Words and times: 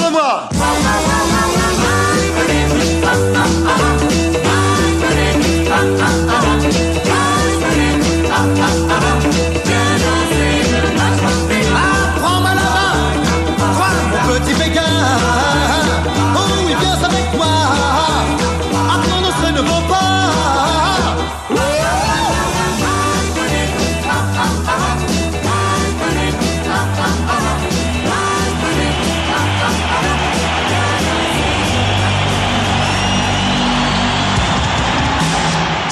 Tout 0.00 0.08
le 0.08 0.50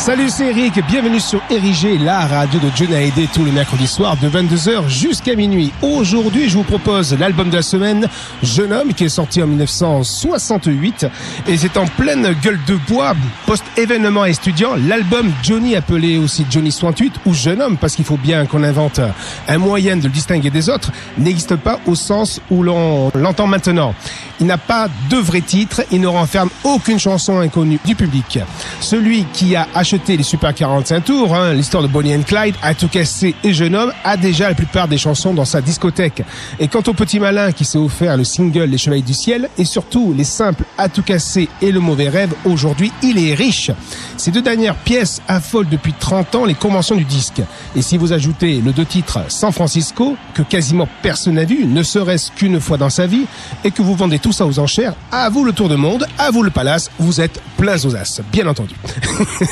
Salut, 0.08 0.30
c'est 0.30 0.46
Eric. 0.46 0.72
Bienvenue 0.86 1.20
sur 1.20 1.42
Érigé, 1.50 1.98
la 1.98 2.26
radio 2.26 2.58
de 2.58 2.74
Johnny 2.74 2.94
Hallyday 2.94 3.28
tous 3.30 3.44
les 3.44 3.50
mercredis 3.50 3.86
soirs 3.86 4.16
de 4.16 4.26
22h 4.26 4.88
jusqu'à 4.88 5.34
minuit. 5.34 5.70
Aujourd'hui, 5.82 6.48
je 6.48 6.56
vous 6.56 6.64
propose 6.64 7.12
l'album 7.12 7.50
de 7.50 7.56
la 7.56 7.62
semaine, 7.62 8.08
Jeune 8.42 8.72
homme, 8.72 8.94
qui 8.94 9.04
est 9.04 9.10
sorti 9.10 9.42
en 9.42 9.46
1968. 9.46 11.06
Et 11.46 11.58
c'est 11.58 11.76
en 11.76 11.86
pleine 11.86 12.34
gueule 12.42 12.58
de 12.66 12.76
bois, 12.88 13.14
post-événement 13.44 14.24
étudiant, 14.24 14.76
l'album 14.76 15.30
Johnny, 15.42 15.76
appelé 15.76 16.16
aussi 16.16 16.46
Johnny 16.48 16.72
68 16.72 17.12
ou 17.26 17.34
Jeune 17.34 17.60
homme, 17.60 17.76
parce 17.76 17.94
qu'il 17.94 18.06
faut 18.06 18.16
bien 18.16 18.46
qu'on 18.46 18.62
invente 18.62 19.02
un 19.46 19.58
moyen 19.58 19.98
de 19.98 20.04
le 20.04 20.08
distinguer 20.08 20.48
des 20.48 20.70
autres, 20.70 20.90
n'existe 21.18 21.56
pas 21.56 21.80
au 21.84 21.94
sens 21.94 22.40
où 22.50 22.62
l'on 22.62 23.10
l'entend 23.14 23.46
maintenant. 23.46 23.94
Il 24.40 24.46
n'a 24.46 24.58
pas 24.58 24.88
de 25.10 25.16
vrai 25.16 25.40
titre, 25.40 25.82
il 25.90 26.00
ne 26.00 26.06
renferme 26.06 26.50
aucune 26.64 26.98
chanson 26.98 27.38
inconnue 27.38 27.78
du 27.84 27.94
public. 27.94 28.38
Celui 28.80 29.24
qui 29.32 29.56
a 29.56 29.66
acheté 29.74 30.16
les 30.16 30.22
Super 30.22 30.54
45 30.54 31.04
tours, 31.04 31.34
hein, 31.34 31.54
l'histoire 31.54 31.82
de 31.82 31.88
Bonnie 31.88 32.14
and 32.14 32.22
Clyde, 32.22 32.54
casser 32.90 33.34
et 33.42 33.52
jeune 33.52 33.74
homme, 33.74 33.92
a 34.04 34.16
déjà 34.16 34.48
la 34.48 34.54
plupart 34.54 34.88
des 34.88 34.98
chansons 34.98 35.34
dans 35.34 35.44
sa 35.44 35.60
discothèque. 35.60 36.22
Et 36.60 36.68
quant 36.68 36.82
au 36.86 36.94
petit 36.94 37.18
malin 37.18 37.52
qui 37.52 37.64
s'est 37.64 37.78
offert 37.78 38.16
le 38.16 38.24
single 38.24 38.64
Les 38.64 38.78
Chevaliers 38.78 39.02
du 39.02 39.14
Ciel, 39.14 39.48
et 39.58 39.64
surtout 39.64 40.14
les 40.16 40.24
simples 40.24 40.64
casser 41.04 41.48
et 41.62 41.72
le 41.72 41.80
mauvais 41.80 42.08
rêve, 42.08 42.34
aujourd'hui 42.44 42.92
il 43.02 43.18
est 43.18 43.34
riche. 43.34 43.70
Ces 44.16 44.30
deux 44.30 44.42
dernières 44.42 44.74
pièces 44.74 45.22
affolent 45.28 45.68
depuis 45.68 45.92
30 45.92 46.34
ans 46.34 46.44
les 46.44 46.54
conventions 46.54 46.96
du 46.96 47.04
disque. 47.04 47.42
Et 47.76 47.82
si 47.82 47.96
vous 47.96 48.12
ajoutez 48.12 48.60
le 48.60 48.72
deux 48.72 48.84
titres 48.84 49.20
San 49.28 49.52
Francisco, 49.52 50.16
que 50.34 50.42
quasiment 50.42 50.88
personne 51.02 51.34
n'a 51.34 51.44
vu, 51.44 51.64
ne 51.64 51.82
serait-ce 51.82 52.30
qu'une 52.32 52.60
fois 52.60 52.76
dans 52.76 52.90
sa 52.90 53.06
vie, 53.06 53.26
et 53.64 53.70
que 53.70 53.82
vous 53.82 53.94
vendez 53.94 54.18
tout 54.18 54.27
ça 54.32 54.46
aux 54.46 54.58
enchères, 54.58 54.94
à 55.12 55.28
vous 55.28 55.44
le 55.44 55.52
tour 55.52 55.68
de 55.68 55.76
monde, 55.76 56.06
à 56.18 56.30
vous 56.30 56.42
le 56.42 56.50
palace, 56.50 56.90
vous 56.98 57.20
êtes 57.20 57.40
plein 57.56 57.76
aux 57.84 57.96
as, 57.96 58.20
bien 58.32 58.46
entendu. 58.46 58.74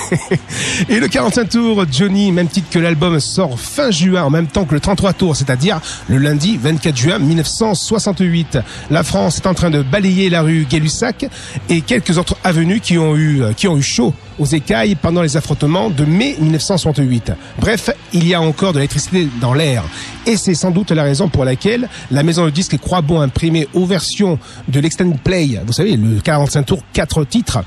Et 0.88 1.00
le 1.00 1.08
45 1.08 1.48
tours, 1.48 1.84
Johnny, 1.90 2.32
même 2.32 2.48
titre 2.48 2.68
que 2.70 2.78
l'album, 2.78 3.18
sort 3.20 3.58
fin 3.58 3.90
juin 3.90 4.24
en 4.24 4.30
même 4.30 4.46
temps 4.46 4.64
que 4.64 4.74
le 4.74 4.80
33 4.80 5.12
tours, 5.12 5.36
c'est-à-dire 5.36 5.80
le 6.08 6.18
lundi 6.18 6.56
24 6.56 6.96
juin 6.96 7.18
1968. 7.18 8.58
La 8.90 9.02
France 9.02 9.38
est 9.38 9.46
en 9.46 9.54
train 9.54 9.70
de 9.70 9.82
balayer 9.82 10.30
la 10.30 10.42
rue 10.42 10.66
Gay-Lussac 10.68 11.26
et 11.68 11.80
quelques 11.80 12.18
autres 12.18 12.36
avenues 12.44 12.80
qui 12.80 12.98
ont 12.98 13.16
eu, 13.16 13.42
qui 13.56 13.68
ont 13.68 13.76
eu 13.76 13.82
chaud 13.82 14.14
aux 14.38 14.46
écailles 14.46 14.94
pendant 14.94 15.22
les 15.22 15.36
affrontements 15.36 15.90
de 15.90 16.04
mai 16.04 16.36
1968. 16.40 17.32
Bref, 17.58 17.90
il 18.12 18.26
y 18.26 18.34
a 18.34 18.40
encore 18.40 18.72
de 18.72 18.78
l'électricité 18.78 19.28
dans 19.40 19.54
l'air. 19.54 19.84
Et 20.26 20.36
c'est 20.36 20.54
sans 20.54 20.70
doute 20.70 20.90
la 20.90 21.02
raison 21.02 21.28
pour 21.28 21.44
laquelle 21.44 21.88
la 22.10 22.22
maison 22.22 22.44
de 22.44 22.50
disques 22.50 22.78
croit 22.78 23.00
bon 23.00 23.20
imprimer 23.20 23.68
aux 23.74 23.86
versions 23.86 24.38
de 24.68 24.80
l'extended 24.80 25.18
play, 25.20 25.60
vous 25.64 25.72
savez, 25.72 25.96
le 25.96 26.20
45 26.20 26.62
tours, 26.64 26.82
4 26.92 27.24
titres 27.24 27.58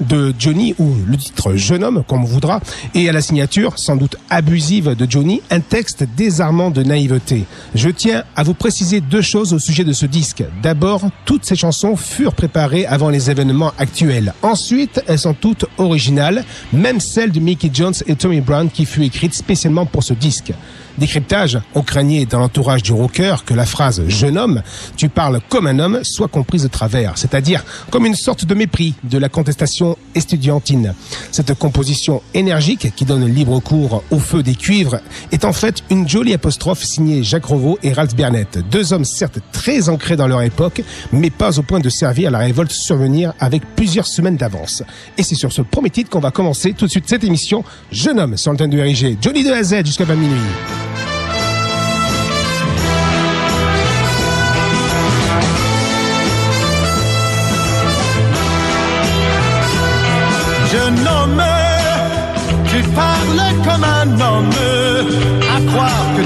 de 0.00 0.34
Johnny 0.38 0.74
ou 0.78 0.94
le 1.06 1.16
titre 1.16 1.54
Jeune 1.54 1.84
homme, 1.84 2.02
comme 2.06 2.22
on 2.22 2.26
voudra, 2.26 2.60
et 2.94 3.08
à 3.08 3.12
la 3.12 3.20
signature, 3.20 3.78
sans 3.78 3.96
doute 3.96 4.16
abusive 4.30 4.94
de 4.94 5.10
Johnny, 5.10 5.42
un 5.50 5.60
texte 5.60 6.04
désarmant 6.16 6.70
de 6.70 6.82
naïveté. 6.82 7.44
Je 7.74 7.88
tiens 7.90 8.24
à 8.36 8.42
vous 8.42 8.54
préciser 8.54 9.00
deux 9.00 9.22
choses 9.22 9.52
au 9.52 9.58
sujet 9.58 9.84
de 9.84 9.92
ce 9.92 10.06
disque. 10.06 10.44
D'abord, 10.62 11.02
toutes 11.24 11.44
ces 11.44 11.56
chansons 11.56 11.96
furent 11.96 12.34
préparées 12.34 12.86
avant 12.86 13.10
les 13.10 13.30
événements 13.30 13.72
actuels. 13.78 14.34
Ensuite, 14.42 15.02
elles 15.06 15.18
sont 15.18 15.34
toutes 15.34 15.66
originales, 15.78 16.44
même 16.72 17.00
celle 17.00 17.32
de 17.32 17.40
Mickey 17.40 17.70
Jones 17.72 17.94
et 18.06 18.16
Tommy 18.16 18.40
Brown 18.40 18.70
qui 18.70 18.84
fut 18.84 19.04
écrite 19.04 19.34
spécialement 19.34 19.86
pour 19.86 20.02
ce 20.02 20.14
disque. 20.14 20.52
Décryptage, 20.98 21.58
on 21.74 21.82
craignait 21.82 22.24
dans 22.24 22.38
l'entourage 22.38 22.82
du 22.82 22.92
rocker 22.92 23.36
que 23.44 23.54
la 23.54 23.66
phrase 23.66 24.02
jeune 24.08 24.38
homme, 24.38 24.62
tu 24.96 25.08
parles 25.08 25.40
comme 25.48 25.66
un 25.66 25.78
homme, 25.78 26.00
soit 26.02 26.28
comprise 26.28 26.62
de 26.62 26.68
travers, 26.68 27.18
c'est-à-dire 27.18 27.64
comme 27.90 28.06
une 28.06 28.14
sorte 28.14 28.44
de 28.44 28.54
mépris 28.54 28.94
de 29.02 29.18
la 29.18 29.28
contestation 29.28 29.96
estudiantine. 30.14 30.94
Cette 31.32 31.54
composition 31.54 32.22
énergique 32.32 32.94
qui 32.94 33.04
donne 33.04 33.26
libre 33.26 33.60
cours 33.60 34.04
au 34.10 34.18
feu 34.18 34.42
des 34.42 34.54
cuivres 34.54 35.00
est 35.32 35.44
en 35.44 35.52
fait 35.52 35.82
une 35.90 36.08
jolie 36.08 36.34
apostrophe 36.34 36.84
signée 36.84 37.22
Jacques 37.22 37.46
Revaux 37.46 37.78
et 37.82 37.92
Ralph 37.92 38.14
Bernett, 38.14 38.58
deux 38.70 38.92
hommes 38.92 39.04
certes 39.04 39.38
très 39.52 39.88
ancrés 39.88 40.16
dans 40.16 40.28
leur 40.28 40.42
époque, 40.42 40.82
mais 41.12 41.30
pas 41.30 41.58
au 41.58 41.62
point 41.62 41.80
de 41.80 41.88
servir 41.88 42.28
à 42.28 42.32
la 42.32 42.38
révolte 42.38 42.70
survenir 42.70 43.32
avec 43.40 43.62
plusieurs 43.74 44.06
semaines 44.06 44.36
d'avance. 44.36 44.82
Et 45.18 45.22
c'est 45.22 45.34
sur 45.34 45.52
ce 45.52 45.62
premier 45.62 45.90
titre 45.90 46.10
qu'on 46.10 46.20
va 46.20 46.30
commencer 46.30 46.72
tout 46.72 46.86
de 46.86 46.90
suite 46.90 47.08
cette 47.08 47.24
émission 47.24 47.64
Jeune 47.90 48.20
homme 48.20 48.36
sur 48.36 48.52
l'antenne 48.52 48.70
de 48.70 48.80
RIG. 48.80 49.18
Johnny 49.20 49.44
de 49.44 49.50
la 49.50 49.62
Z 49.62 49.84
jusqu'à 49.84 50.04
20 50.04 50.14
minuit. 50.14 50.83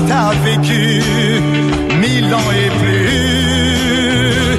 T'as 0.07 0.33
vécu 0.45 1.03
mille 2.01 2.35
ans 2.35 2.51
et 2.63 2.71
plus. 2.81 4.59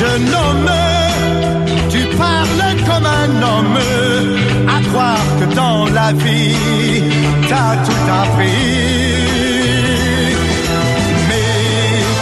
Jeune 0.00 0.28
homme, 0.34 0.70
tu 1.90 2.00
parles 2.16 2.76
comme 2.86 3.06
un 3.06 3.42
homme, 3.42 3.80
à 4.68 4.80
croire 4.88 5.26
que 5.40 5.46
dans 5.54 5.86
la 5.86 6.12
vie, 6.12 6.56
t'as 7.48 7.76
tout 7.86 8.04
appris. 8.22 8.68
Mais 11.28 11.54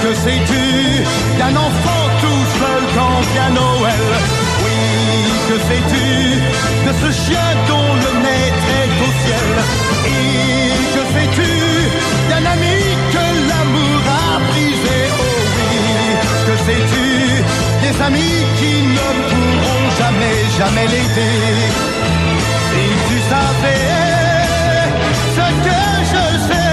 que 0.03 0.11
sais-tu 0.25 0.65
d'un 1.39 1.57
enfant 1.57 2.05
tout 2.23 2.45
seul 2.59 2.83
quand 2.97 3.21
vient 3.33 3.53
Noël? 3.61 4.07
Oui, 4.65 4.81
que 5.49 5.57
sais-tu 5.69 6.07
de 6.87 6.93
ce 7.03 7.11
chien 7.23 7.49
dont 7.69 7.91
le 8.05 8.11
maître 8.25 8.67
est 8.81 8.95
au 9.07 9.11
ciel? 9.23 9.51
Et 10.07 10.71
que 10.95 11.03
sais-tu 11.15 11.60
sais-tu 16.67 17.07
des 17.83 17.95
amis 18.03 18.39
qui 18.59 18.73
ne 18.97 19.09
pourront 19.31 19.87
jamais, 20.01 20.39
jamais 20.59 20.87
l'aider 20.93 21.37
Si 22.71 22.85
tu 23.09 23.17
savais 23.33 23.87
ce 25.37 25.47
que 25.67 25.81
je 26.13 26.25
sais. 26.49 26.71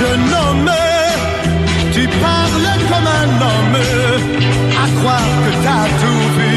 Jeune 0.00 0.28
homme, 0.42 0.70
tu 1.92 2.02
parles 2.20 2.41
comme 2.90 3.06
un 3.06 3.30
homme 3.46 3.78
à 4.82 4.86
croire 4.98 5.32
que 5.44 5.52
t'as 5.64 5.86
tout 6.00 6.24
vu, 6.36 6.54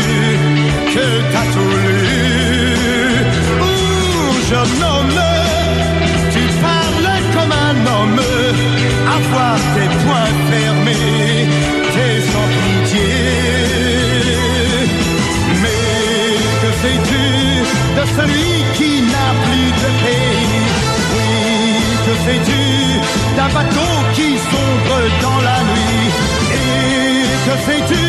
que 0.94 1.08
t'as 1.32 1.48
tout 1.54 1.76
lu. 1.84 2.16
Ouh, 3.62 4.34
jeune 4.50 4.82
homme, 4.90 5.22
tu 6.34 6.42
parles 6.62 7.16
comme 7.36 7.54
un 7.70 7.78
homme, 7.94 8.24
à 9.14 9.18
voir 9.30 9.60
tes 9.76 9.90
poings 10.04 10.38
fermés, 10.52 11.48
tes 11.96 12.18
entiers. 12.44 13.46
Mais 15.62 15.86
que 16.62 16.70
sais-tu 16.82 17.26
de 17.98 18.04
celui 18.18 18.54
qui 18.78 18.92
n'a 19.12 19.30
plus 19.44 19.70
de 19.82 19.90
pays? 20.04 20.85
que 22.06 22.14
fais-tu 22.26 22.62
d'un 23.36 23.50
bateau 23.58 23.94
qui 24.14 24.38
sombre 24.52 24.98
dans 25.22 25.42
la 25.50 25.60
nuit. 25.72 26.08
Et 26.54 27.26
que 27.46 27.56
fais-tu 27.68 28.04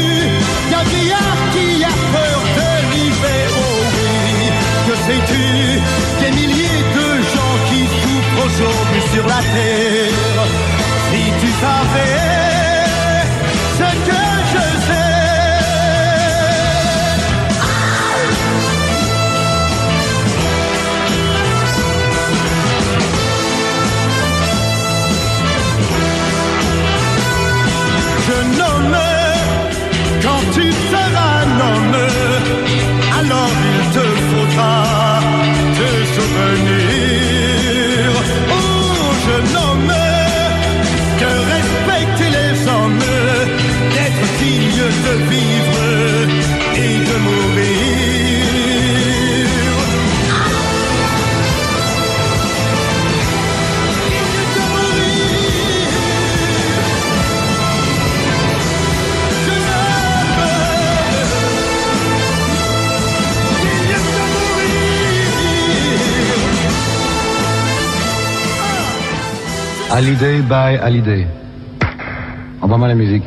d'un 0.70 0.84
vieillard 0.90 1.38
qui 1.54 1.66
a 1.84 1.94
peur 2.14 2.38
de 2.58 2.70
l'hiver? 2.90 3.48
Oh 3.56 3.78
oui. 3.94 4.50
Que 4.86 4.94
fais-tu 5.06 5.44
des 6.20 6.32
milliers 6.38 6.82
de 6.98 7.06
gens 7.32 7.56
qui 7.68 7.80
souffrent 8.00 8.40
aujourd'hui 8.46 9.02
sur 9.12 9.24
la 9.26 9.40
terre? 9.54 10.40
Si 11.08 11.22
tu 11.40 11.48
savais 11.62 12.86
ce 13.78 13.88
que 14.06 14.25
alors 33.18 33.54
il 33.72 33.80
te 33.96 34.06
faudra 34.30 34.74
te 35.78 35.88
souvenir. 36.14 38.00
Oh, 38.50 39.12
jeune 39.26 39.54
homme, 39.62 39.94
que 41.20 41.30
respecter 41.54 42.30
les 42.38 42.54
hommes, 42.68 43.06
d'être 43.94 44.26
digne 44.40 44.84
de 45.06 45.14
vivre 45.30 45.80
et 46.84 46.96
de 47.08 47.16
mourir. 47.26 47.75
Hallyday 69.96 70.42
by 70.42 70.76
Hallyday. 70.76 71.26
Envoie-moi 72.60 72.88
la 72.88 72.94
musique. 72.94 73.24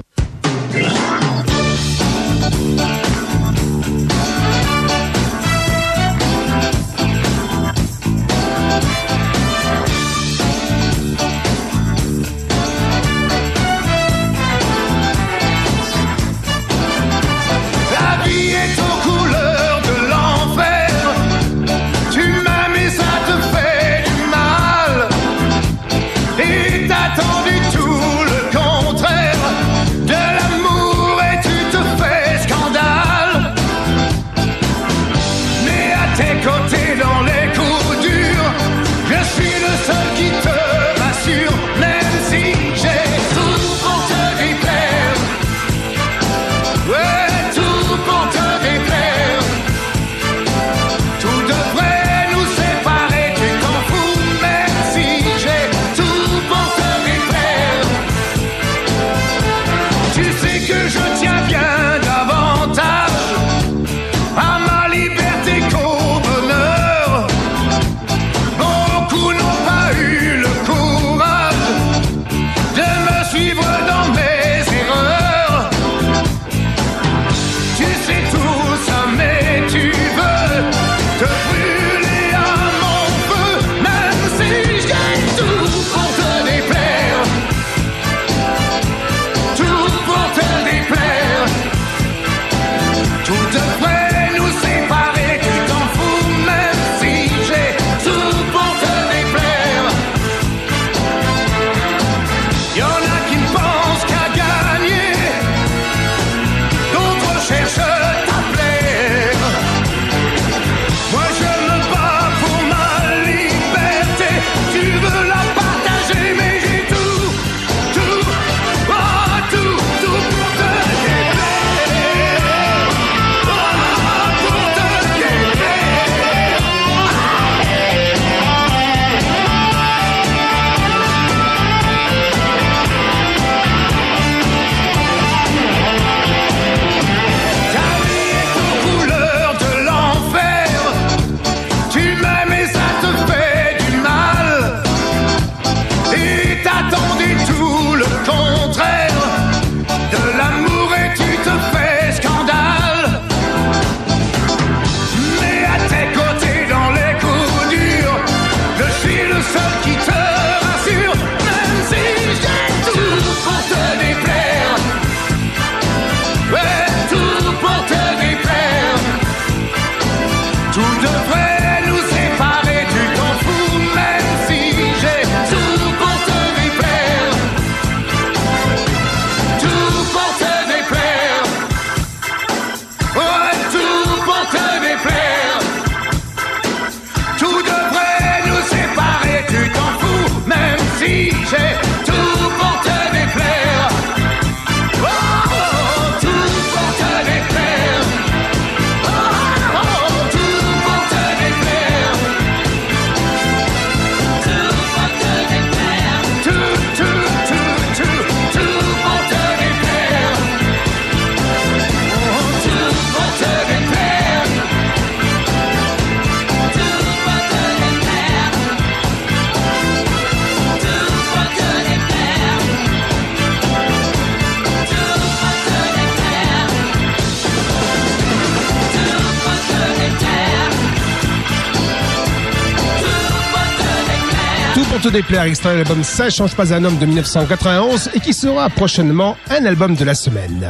Te 235.10 235.14
déplaire, 235.14 235.42
extrait 235.46 235.76
l'album 235.76 236.04
Ça 236.04 236.30
change 236.30 236.54
pas 236.54 236.72
un 236.72 236.86
homme 236.86 237.00
de 237.00 237.06
1991 237.08 238.12
et 238.14 238.20
qui 238.20 238.32
sera 238.32 238.70
prochainement 238.70 239.36
un 239.50 239.66
album 239.66 239.96
de 239.96 240.06
la 240.06 240.14
semaine. 240.14 240.64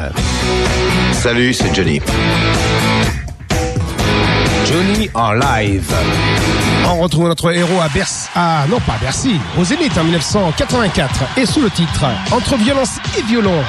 Salut, 1.12 1.54
c'est 1.54 1.76
Johnny. 1.76 2.00
Johnny 4.66 5.10
en 5.14 5.34
live. 5.34 5.94
On 6.88 7.02
retrouve 7.02 7.28
notre 7.28 7.54
héros 7.54 7.82
à 7.82 7.90
Bercy, 7.90 8.30
ah 8.34 8.64
non 8.70 8.80
pas 8.80 8.94
à 8.94 8.98
Bercy, 9.00 9.36
au 9.60 9.66
Zénith 9.66 9.98
en 9.98 10.06
1984 10.06 11.24
et 11.36 11.46
sous 11.46 11.60
le 11.60 11.70
titre 11.70 12.06
Entre 12.32 12.56
violence 12.56 12.98
et 13.18 13.22
violon. 13.24 13.62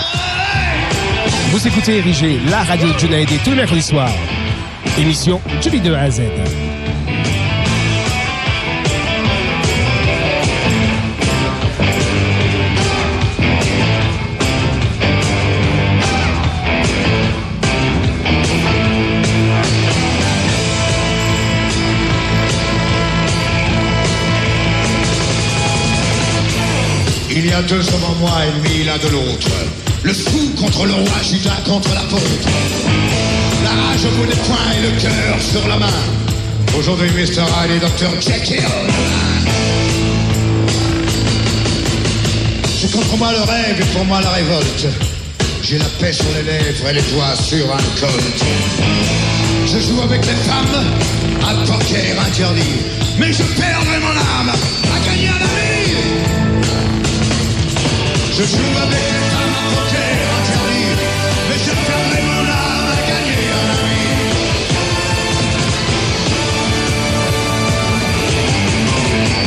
Vous 1.51 1.67
écoutez 1.67 1.99
Érigé, 1.99 2.39
la 2.49 2.63
radio 2.63 2.93
de 2.93 2.97
Johnny 2.97 3.27
tous 3.43 3.51
les 3.51 3.57
mercredis 3.57 3.83
soirs. 3.83 4.13
Émission 4.97 5.41
du 5.63 5.81
2 5.81 5.95
à 5.97 6.11
Z. 6.11 6.21
a 27.61 27.63
deux 27.63 27.87
en 27.95 28.15
moi 28.21 28.31
ennemis 28.47 28.85
l'un 28.85 28.97
de 28.97 29.09
l'autre. 29.09 29.49
Le 30.03 30.15
fou 30.15 30.51
contre 30.59 30.87
le 30.87 30.93
roi, 30.93 31.19
Judas 31.23 31.61
contre 31.67 31.93
l'apôtre. 31.95 32.49
La 33.65 33.71
rage 33.71 34.05
au 34.07 34.17
bout 34.17 34.27
des 34.27 34.41
poings 34.47 34.73
et 34.79 34.83
le 34.83 35.01
cœur 35.01 35.37
sur 35.41 35.67
la 35.69 35.77
main. 35.77 36.01
Aujourd'hui, 36.79 37.11
Mr. 37.11 37.43
Hyde 37.43 37.73
et 37.77 37.81
Dr. 37.81 38.11
Jekyll. 38.21 38.65
J'ai 42.81 42.89
contre 42.89 43.17
moi 43.19 43.33
le 43.33 43.43
rêve 43.43 43.81
et 43.81 43.93
pour 43.93 44.05
moi 44.07 44.21
la 44.23 44.31
révolte. 44.31 44.87
J'ai 45.63 45.79
la 45.79 45.91
paix 46.01 46.13
sur 46.13 46.31
les 46.37 46.43
lèvres 46.43 46.89
et 46.89 46.95
les 46.95 47.03
doigts 47.13 47.37
sur 47.37 47.67
un 47.67 48.01
colt. 48.01 48.45
Je 49.67 49.79
joue 49.81 50.01
avec 50.03 50.25
les 50.25 50.41
femmes, 50.49 50.85
un 51.43 51.67
poker 51.67 52.21
interdit. 52.27 52.81
Mais 53.19 53.33
je 53.33 53.43
perdrai 53.43 53.99
mon 54.01 54.17
âme 54.17 54.51
à 54.51 55.07
gagner 55.07 55.29
un 55.29 55.43
ami. 55.43 56.40
Je 58.33 58.45
joue 58.45 58.75
avec 58.83 59.05
les 59.13 59.25
femmes 59.33 59.57
à 59.59 59.65
poker 59.75 60.15
interdit. 60.39 60.95
Mais 61.49 61.59
je 61.59 61.73
perdrai 61.87 62.23
mon 62.23 62.45
âme 62.49 62.89
à 62.93 63.01
gagner 63.11 63.45
un 63.59 63.69
ami. 63.81 64.07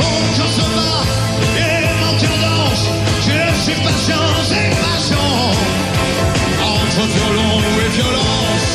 Mon 0.00 0.16
cœur 0.36 0.50
se 0.58 0.66
bat 0.76 1.02
et 1.56 1.80
mon 2.02 2.14
cœur 2.20 2.36
danse. 2.44 2.84
Je 3.26 3.38
suis 3.62 3.78
patience 3.82 4.50
et 4.52 4.68
passion. 4.82 5.28
Entre 6.62 7.02
violon 7.14 7.56
et 7.84 7.90
violence. 7.96 8.68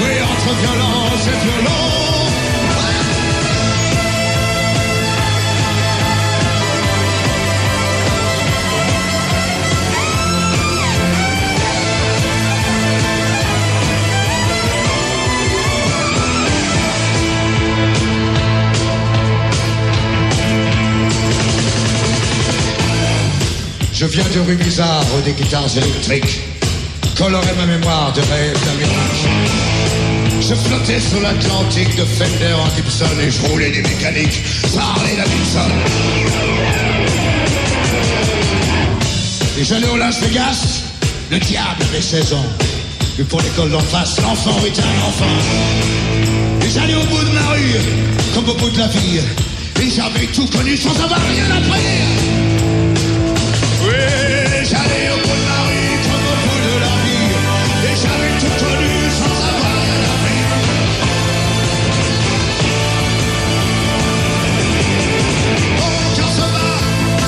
Oui, 0.00 0.12
entre 0.32 0.50
violence 0.62 1.24
et 1.26 1.38
violon. 1.44 2.11
Je 24.02 24.08
viens 24.08 24.24
de 24.34 24.40
rue 24.40 24.56
Bizarre 24.56 25.04
des 25.24 25.30
guitares 25.30 25.76
électriques, 25.76 26.40
colorer 27.16 27.52
ma 27.56 27.66
mémoire 27.66 28.12
de 28.12 28.20
rêves 28.20 28.58
d'Amérique. 28.64 29.22
Je 30.40 30.54
flottais 30.56 30.98
sur 30.98 31.20
l'Atlantique 31.20 31.94
de 31.94 32.04
Fender 32.04 32.52
en 32.52 32.66
Gibson 32.74 33.06
et 33.24 33.30
je 33.30 33.40
roulais 33.46 33.70
des 33.70 33.82
mécaniques, 33.82 34.42
parlais 34.74 35.14
Davidson. 35.16 35.70
Et 39.56 39.62
j'allais 39.62 39.86
au 39.86 39.96
Las 39.96 40.18
Vegas, 40.20 40.82
le 41.30 41.38
diable 41.38 41.84
avait 41.88 42.02
16 42.02 42.32
ans. 42.32 42.46
Et 43.20 43.22
pour 43.22 43.40
l'école 43.40 43.70
d'en 43.70 43.78
face, 43.78 44.20
l'enfant 44.20 44.58
est 44.66 44.80
un 44.80 45.06
enfant. 45.06 45.36
Et 46.60 46.70
j'allais 46.74 46.96
au 46.96 47.04
bout 47.04 47.22
de 47.22 47.34
ma 47.34 47.52
rue, 47.52 47.76
comme 48.34 48.48
au 48.48 48.54
bout 48.54 48.70
de 48.70 48.78
la 48.78 48.88
vie. 48.88 49.20
Et 49.80 49.90
j'avais 49.94 50.26
tout 50.26 50.48
connu 50.48 50.76
sans 50.76 50.90
avoir 50.90 51.20
rien 51.20 51.44
appris. 51.56 52.21
J'allais 54.72 55.10
au 55.12 55.16
bout 55.16 55.36
de 55.36 55.44
ma 55.44 55.60
rue 55.68 55.96
comme 56.02 56.26
au 56.32 56.36
bout 56.44 56.60
de 56.66 56.74
la 56.80 56.94
vie. 57.04 57.32
Et 57.84 57.94
j'avais 57.94 58.32
tout 58.40 58.54
connu 58.64 58.94
sans 59.10 59.36
avoir 59.50 59.76
rien 59.84 60.00
appris. 60.14 60.42
Mon 65.76 65.96
cœur 66.16 66.30
se 66.38 66.46
bat 66.54 66.80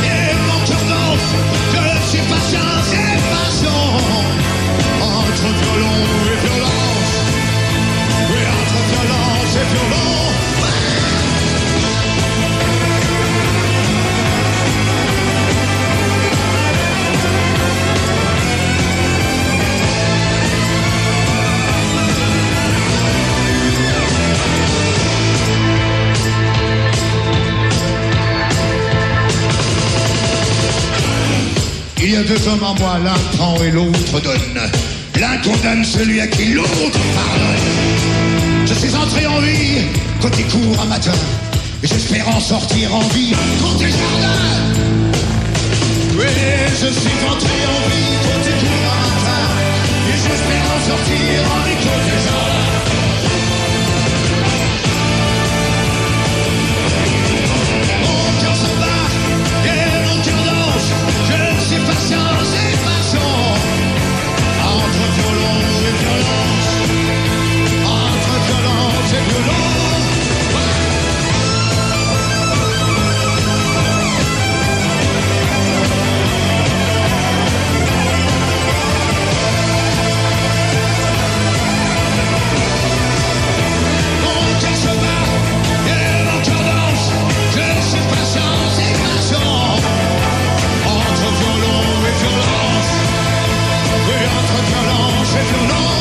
et 0.05 0.33
mon 0.49 0.61
cœur 0.65 0.85
danse. 0.89 1.31
Je 1.75 2.09
suis 2.09 2.25
patience 2.33 2.91
et 2.95 3.19
passion. 3.29 3.83
Entre 5.03 5.49
violon 5.61 5.99
et 6.33 6.37
violence. 6.47 7.15
Oui, 8.31 8.41
entre 8.59 8.79
violence 8.89 9.53
et 9.61 9.67
violon. 9.75 10.24
A 32.17 32.23
deux 32.23 32.49
hommes 32.49 32.63
en 32.63 32.75
moi, 32.75 32.99
l'un 33.03 33.37
prend 33.37 33.57
et 33.63 33.71
l'autre 33.71 34.21
donne. 34.21 34.61
L'un 35.21 35.37
condamne 35.39 35.85
celui 35.85 36.21
à 36.21 36.27
qui 36.27 36.53
l'autre 36.53 36.71
pardonne. 37.15 38.67
Je 38.67 38.75
suis 38.75 38.95
entré 38.95 39.27
en 39.27 39.41
vie 39.41 39.87
côté 40.21 40.43
court 40.45 40.81
un 40.83 40.87
matin. 40.87 41.13
Et 41.83 41.87
j'espère 41.87 42.29
en 42.29 42.41
sortir 42.41 42.95
en 42.95 43.01
vie 43.09 43.35
côté 43.61 43.91
jardin. 43.91 44.39
Oui, 46.17 46.27
je 46.73 46.87
suis 46.87 47.19
entré 47.29 47.59
en 47.75 47.89
vie 47.89 48.17
côté 48.23 48.51
court 48.61 48.93
un 48.93 49.09
matin. 49.15 49.43
Et 50.09 50.17
j'espère 50.17 50.65
en 50.75 50.81
sortir 50.89 51.41
en 51.53 51.69
vie 51.69 51.77
côté 51.77 52.15
jardin. 52.25 52.44
Violence 95.35 95.41
et 95.41 95.43
violence. 95.43 95.95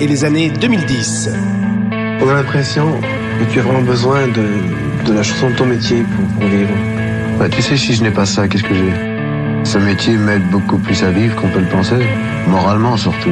et 0.00 0.06
les 0.06 0.24
années 0.24 0.50
2010. 0.50 1.30
On 2.20 2.28
a 2.28 2.34
l'impression 2.34 3.00
que 3.38 3.52
tu 3.52 3.60
as 3.60 3.62
vraiment 3.62 3.82
besoin 3.82 4.26
de, 4.28 5.06
de 5.06 5.12
la 5.12 5.22
chanson 5.22 5.50
de 5.50 5.56
ton 5.56 5.66
métier 5.66 6.02
pour, 6.02 6.24
pour 6.38 6.48
vivre. 6.48 6.72
Bah, 7.38 7.48
tu 7.48 7.60
sais, 7.60 7.76
si 7.76 7.94
je 7.94 8.02
n'ai 8.02 8.10
pas 8.10 8.26
ça, 8.26 8.48
qu'est-ce 8.48 8.62
que 8.62 8.74
j'ai? 8.74 8.92
Ce 9.64 9.78
métier 9.78 10.16
m'aide 10.16 10.46
beaucoup 10.50 10.78
plus 10.78 11.02
à 11.02 11.10
vivre 11.10 11.36
qu'on 11.36 11.48
peut 11.48 11.60
le 11.60 11.68
penser. 11.68 11.98
Moralement 12.48 12.96
surtout. 12.96 13.30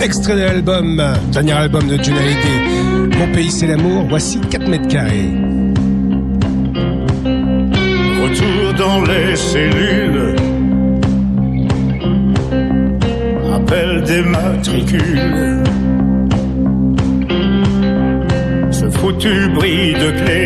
Extrait 0.00 0.34
de 0.36 0.40
l'album, 0.40 1.02
dernier 1.32 1.52
album 1.52 1.86
de 1.86 2.02
Johnny 2.02 2.18
Hallyday. 2.18 3.18
Mon 3.18 3.32
pays 3.32 3.50
c'est 3.50 3.66
l'amour, 3.66 4.06
voici 4.08 4.40
4 4.40 4.68
mètres 4.68 4.88
carrés. 4.88 5.30
Retour 8.22 8.74
dans 8.78 9.02
les 9.02 9.36
cellules. 9.36 10.49
Des 14.10 14.22
matricules. 14.22 15.62
Ce 18.78 18.86
foutu 18.98 19.34
bris 19.54 19.92
de 20.02 20.08
clé 20.20 20.44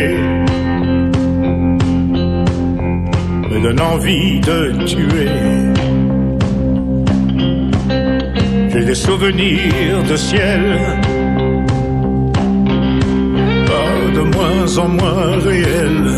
me 3.49 3.57
donne 3.63 3.81
envie 3.93 4.39
de 4.49 4.59
tuer. 4.91 5.31
J'ai 8.71 8.85
des 8.85 8.99
souvenirs 9.07 9.99
de 10.11 10.15
ciel, 10.15 10.63
pas 13.71 13.95
de 14.17 14.23
moins 14.35 14.77
en 14.83 14.89
moins 14.99 15.31
réels. 15.47 16.11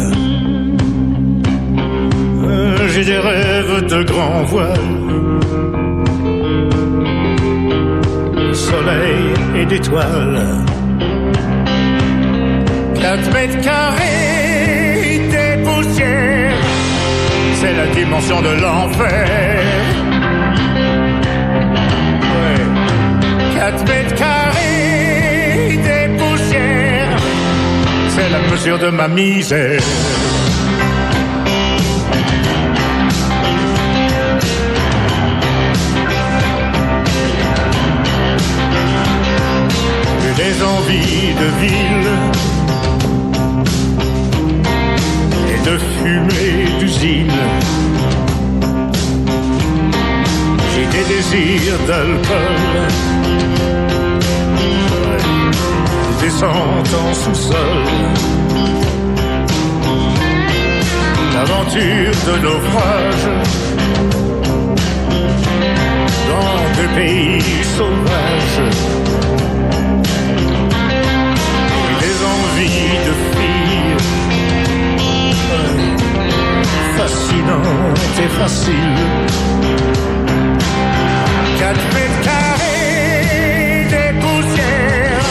Euh, 2.44 2.88
J'ai 2.92 3.06
des 3.06 3.20
rêves 3.20 3.86
de 3.94 4.04
grand 4.12 4.44
voile, 4.52 4.97
soleil 8.72 9.26
et 9.60 9.66
d'étoiles. 9.66 10.42
Quatre 13.02 13.30
mètres 13.34 13.62
carrés 13.62 15.22
des 15.36 15.54
poussières, 15.68 16.64
c'est 17.60 17.76
la 17.82 17.88
dimension 18.00 18.42
de 18.42 18.54
l'enfer. 18.64 19.78
4 23.56 23.88
mètres 23.88 24.16
carrés 24.16 25.78
des 25.90 26.08
poussières, 26.20 27.18
c'est 28.14 28.30
la 28.30 28.42
mesure 28.52 28.80
de 28.80 28.90
ma 28.90 29.08
misère. 29.08 29.82
Envies 40.88 41.34
de 41.42 41.48
ville 41.62 42.12
et 45.54 45.60
de 45.70 45.78
fumée 45.78 46.80
d'usine. 46.80 47.42
J'ai 50.72 50.86
des 50.98 51.06
désirs 51.14 51.80
d'alcool. 51.88 52.58
descente 56.22 56.94
en 57.04 57.14
sous-sol. 57.14 57.84
L'aventure 61.34 62.18
de 62.28 62.36
naufrage 62.46 63.28
dans 66.30 66.82
des 66.82 66.90
pays 66.96 67.64
sauvages. 67.76 69.07
Envies 72.58 73.00
de 73.08 73.14
filles 73.34 73.98
fascinantes 76.98 78.20
et 78.24 78.30
faciles. 78.40 79.04
Quatre 81.60 81.88
mètres 81.94 82.22
carrés 82.24 83.86
des 83.96 84.12
poussières 84.20 85.30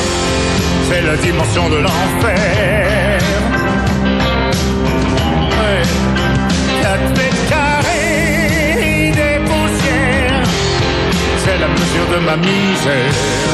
c'est 0.88 1.02
la 1.02 1.16
dimension 1.16 1.68
de 1.68 1.76
l'enfer. 1.76 3.20
Quatre 6.82 7.10
mètres 7.18 7.48
carrés 7.48 9.12
des 9.20 9.38
poussières, 9.44 10.48
c'est 11.44 11.58
la 11.58 11.68
mesure 11.68 12.08
de 12.14 12.18
ma 12.24 12.36
misère. 12.36 13.45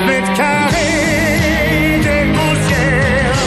Mètres 0.00 0.32
carrés 0.34 1.98
des 2.02 2.24
poussières, 2.32 3.38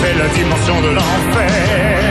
c'est 0.00 0.14
la 0.14 0.28
dimension 0.28 0.80
de 0.80 0.88
l'enfer. 0.88 2.01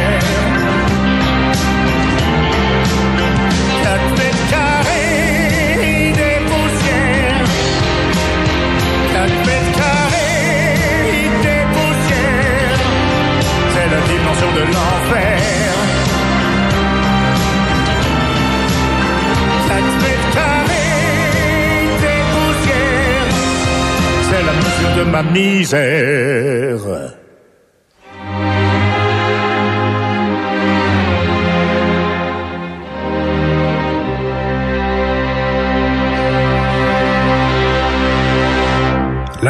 Mesure 25.23 26.50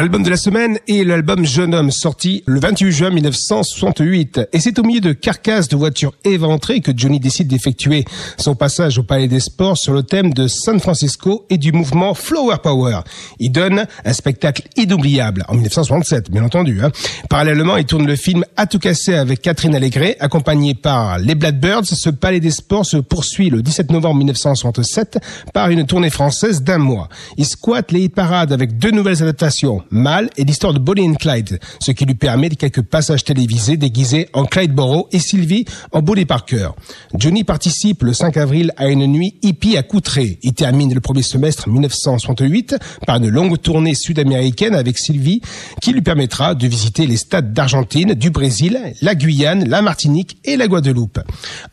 L'album 0.02 0.24
de 0.24 0.30
la 0.30 0.36
semaine 0.36 0.80
est 0.88 1.04
l'album 1.04 1.46
Jeune 1.46 1.76
Homme 1.76 1.92
sorti 1.92 2.42
le 2.46 2.58
28 2.58 2.90
juin 2.90 3.10
1968. 3.10 4.48
Et 4.52 4.58
c'est 4.58 4.80
au 4.80 4.82
milieu 4.82 4.98
de 4.98 5.12
carcasses 5.12 5.68
de 5.68 5.76
voitures 5.76 6.12
éventrées 6.24 6.80
que 6.80 6.90
Johnny 6.92 7.20
décide 7.20 7.46
d'effectuer 7.46 8.04
son 8.36 8.56
passage 8.56 8.98
au 8.98 9.04
Palais 9.04 9.28
des 9.28 9.38
Sports 9.38 9.78
sur 9.78 9.92
le 9.92 10.02
thème 10.02 10.34
de 10.34 10.48
San 10.48 10.80
Francisco 10.80 11.46
et 11.50 11.56
du 11.56 11.70
mouvement 11.70 12.14
Flower 12.14 12.56
Power. 12.60 13.02
Il 13.38 13.52
donne 13.52 13.86
un 14.04 14.12
spectacle 14.12 14.64
inoubliable 14.76 15.44
en 15.46 15.52
1967, 15.52 16.32
bien 16.32 16.42
entendu. 16.42 16.80
Hein. 16.82 16.90
Parallèlement, 17.30 17.76
il 17.76 17.84
tourne 17.84 18.08
le 18.08 18.16
film 18.16 18.44
À 18.56 18.66
tout 18.66 18.80
casser 18.80 19.14
avec 19.14 19.40
Catherine 19.40 19.76
Allégret, 19.76 20.16
accompagné 20.18 20.74
par 20.74 21.20
les 21.20 21.36
Blackbirds. 21.36 21.86
Ce 21.86 22.10
Palais 22.10 22.40
des 22.40 22.50
Sports 22.50 22.86
se 22.86 22.96
poursuit 22.96 23.50
le 23.50 23.62
17 23.62 23.92
novembre 23.92 24.16
1967 24.16 25.20
par 25.54 25.68
une 25.68 25.86
tournée 25.86 26.10
française 26.10 26.60
d'un 26.60 26.78
mois. 26.78 27.08
Il 27.36 27.46
squatte 27.46 27.92
les 27.92 28.08
parades 28.08 28.50
avec 28.50 28.78
deux 28.78 28.90
nouvelles 28.90 29.22
adaptations. 29.22 29.80
Mal 29.92 30.30
et 30.38 30.44
l'histoire 30.44 30.72
de 30.72 30.78
Bonnie 30.78 31.06
and 31.06 31.16
Clyde, 31.16 31.60
ce 31.78 31.92
qui 31.92 32.06
lui 32.06 32.14
permet 32.14 32.48
de 32.48 32.54
quelques 32.54 32.80
passages 32.80 33.24
télévisés 33.24 33.76
déguisés 33.76 34.30
en 34.32 34.46
Clyde 34.46 34.72
Borough 34.72 35.06
et 35.12 35.18
Sylvie 35.18 35.66
en 35.92 36.00
Bonnie 36.00 36.24
Parker. 36.24 36.70
Johnny 37.14 37.44
participe 37.44 38.02
le 38.02 38.14
5 38.14 38.38
avril 38.38 38.72
à 38.78 38.88
une 38.88 39.06
nuit 39.06 39.34
hippie 39.42 39.76
à 39.76 39.82
Coutray. 39.82 40.38
Il 40.42 40.54
termine 40.54 40.94
le 40.94 41.00
premier 41.00 41.22
semestre 41.22 41.68
1968 41.68 42.76
par 43.06 43.16
une 43.16 43.28
longue 43.28 43.60
tournée 43.60 43.94
sud-américaine 43.94 44.74
avec 44.74 44.98
Sylvie 44.98 45.42
qui 45.82 45.92
lui 45.92 46.00
permettra 46.00 46.54
de 46.54 46.66
visiter 46.66 47.06
les 47.06 47.18
stades 47.18 47.52
d'Argentine, 47.52 48.14
du 48.14 48.30
Brésil, 48.30 48.80
la 49.02 49.14
Guyane, 49.14 49.68
la 49.68 49.82
Martinique 49.82 50.38
et 50.46 50.56
la 50.56 50.68
Guadeloupe. 50.68 51.20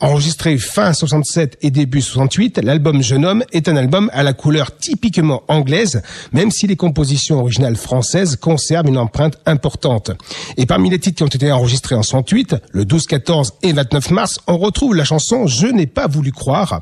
Enregistré 0.01 0.57
fin 0.57 0.91
67 0.91 1.57
et 1.61 1.71
début 1.71 2.01
68, 2.01 2.59
l'album 2.63 3.01
Jeune 3.01 3.23
Homme 3.23 3.43
est 3.53 3.69
un 3.69 3.77
album 3.77 4.09
à 4.11 4.23
la 4.23 4.33
couleur 4.33 4.75
typiquement 4.75 5.43
anglaise, 5.47 6.01
même 6.33 6.51
si 6.51 6.67
les 6.67 6.75
compositions 6.75 7.39
originales 7.39 7.77
françaises 7.77 7.98
conserve 8.35 8.87
une 8.87 8.97
empreinte 8.97 9.37
importante. 9.45 10.11
Et 10.57 10.65
parmi 10.65 10.89
les 10.89 10.99
titres 10.99 11.17
qui 11.17 11.23
ont 11.23 11.27
été 11.27 11.51
enregistrés 11.51 11.95
en 11.95 12.03
68, 12.03 12.55
le 12.71 12.85
12, 12.85 13.07
14 13.07 13.53
et 13.63 13.73
29 13.73 14.11
mars, 14.11 14.39
on 14.47 14.57
retrouve 14.57 14.95
la 14.95 15.03
chanson 15.03 15.47
Je 15.47 15.67
n'ai 15.67 15.87
pas 15.87 16.07
voulu 16.07 16.31
croire. 16.31 16.81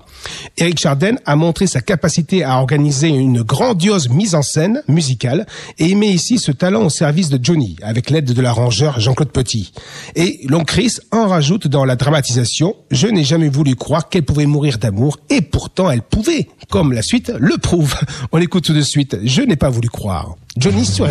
Eric 0.57 0.79
Chardin 0.79 1.15
a 1.25 1.35
montré 1.35 1.67
sa 1.67 1.81
capacité 1.81 2.43
à 2.43 2.57
organiser 2.57 3.07
une 3.07 3.41
grandiose 3.41 4.09
mise 4.09 4.35
en 4.35 4.41
scène 4.41 4.83
musicale 4.87 5.45
et 5.79 5.95
met 5.95 6.09
ici 6.09 6.37
ce 6.37 6.51
talent 6.51 6.85
au 6.85 6.89
service 6.89 7.29
de 7.29 7.39
Johnny 7.41 7.75
avec 7.81 8.09
l'aide 8.09 8.33
de 8.33 8.41
l'arrangeur 8.41 8.99
Jean-Claude 8.99 9.31
Petit. 9.31 9.71
Et 10.15 10.45
Chris 10.65 10.97
en 11.11 11.27
rajoute 11.27 11.67
dans 11.67 11.85
la 11.85 11.95
dramatisation 11.95 12.75
Je 12.91 13.07
n'ai 13.07 13.23
jamais 13.23 13.49
voulu 13.49 13.75
croire 13.75 14.09
qu'elle 14.09 14.23
pouvait 14.23 14.45
mourir 14.45 14.77
d'amour 14.77 15.17
et 15.29 15.41
pourtant 15.41 15.89
elle 15.89 16.01
pouvait, 16.01 16.49
comme 16.69 16.93
la 16.93 17.01
suite 17.01 17.31
le 17.39 17.57
prouve. 17.57 17.95
On 18.31 18.39
écoute 18.39 18.65
tout 18.65 18.73
de 18.73 18.81
suite 18.81 19.17
Je 19.23 19.41
n'ai 19.41 19.55
pas 19.55 19.69
voulu 19.69 19.89
croire. 19.89 20.35
Johnny 20.59 20.83
sur. 20.83 21.07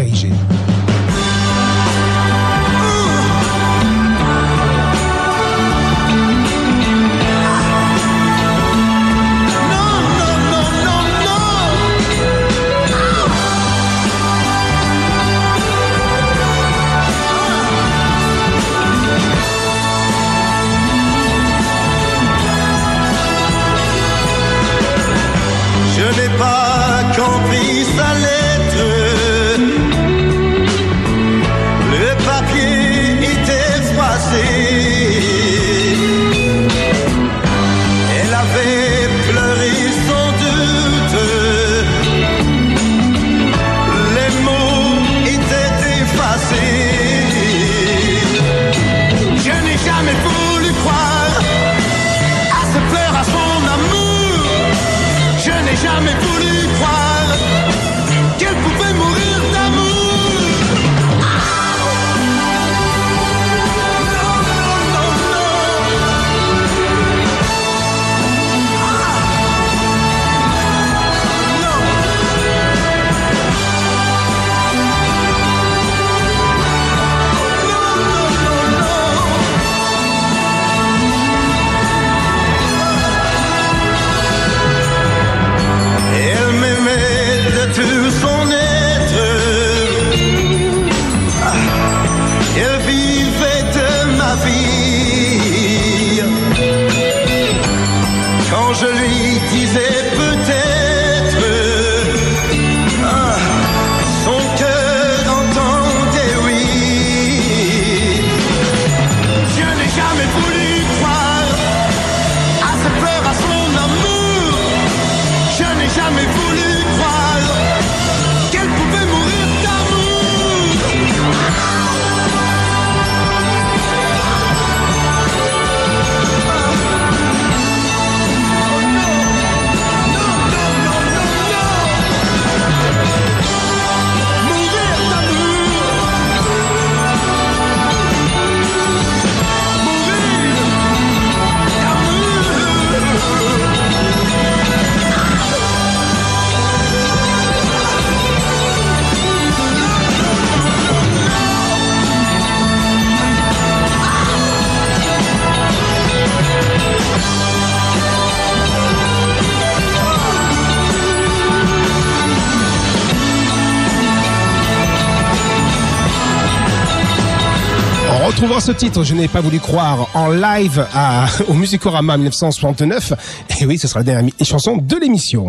Ce 168.66 168.72
titre, 168.72 169.05
je 169.05 169.14
n'ai 169.14 169.29
pas 169.29 169.40
voulu 169.40 169.61
croire, 169.61 170.09
en 170.14 170.29
live 170.29 170.85
à, 170.92 171.26
au 171.48 171.52
Musicorama 171.52 172.16
1969. 172.16 173.12
Et 173.61 173.66
oui, 173.66 173.79
ce 173.79 173.87
sera 173.87 174.00
la 174.00 174.05
dernière 174.05 174.33
chanson 174.42 174.76
de 174.76 174.96
l'émission. 174.96 175.46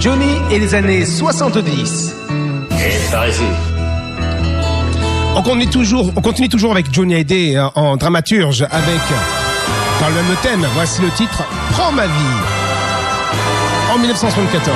Johnny 0.00 0.32
et 0.50 0.58
les 0.58 0.74
années 0.74 1.04
70. 1.04 2.14
Et 2.70 3.10
par 3.12 3.28
ici. 3.28 3.42
On 5.36 5.42
continue 5.42 5.66
toujours, 5.66 6.10
on 6.16 6.22
continue 6.22 6.48
toujours 6.48 6.72
avec 6.72 6.86
Johnny 6.90 7.16
Hallyday 7.16 7.56
euh, 7.56 7.68
en 7.74 7.98
dramaturge 7.98 8.62
avec, 8.62 9.02
dans 10.00 10.08
le 10.08 10.14
même 10.14 10.36
thème, 10.42 10.66
voici 10.72 11.02
le 11.02 11.10
titre 11.10 11.44
Prends 11.72 11.92
ma 11.92 12.06
vie. 12.06 12.12
En 13.94 13.98
1974. 13.98 14.74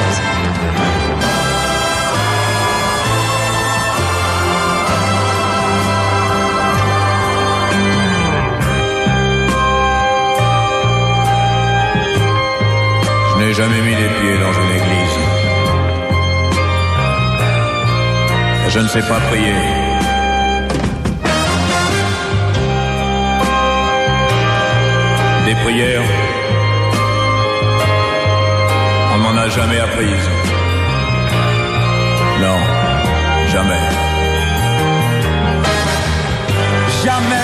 N'ai 13.43 13.55
jamais 13.55 13.81
mis 13.81 13.97
les 14.03 14.11
pieds 14.19 14.39
dans 14.45 14.55
une 14.61 14.73
église. 14.81 15.17
Je 18.69 18.79
ne 18.79 18.89
sais 18.89 19.03
pas 19.11 19.21
prier. 19.31 19.59
Des 25.47 25.57
prières, 25.65 26.09
on 29.15 29.19
m'en 29.25 29.37
a 29.45 29.49
jamais 29.49 29.81
apprises. 29.87 30.29
Non, 32.45 32.59
jamais. 33.55 33.85
Jamais 37.05 37.42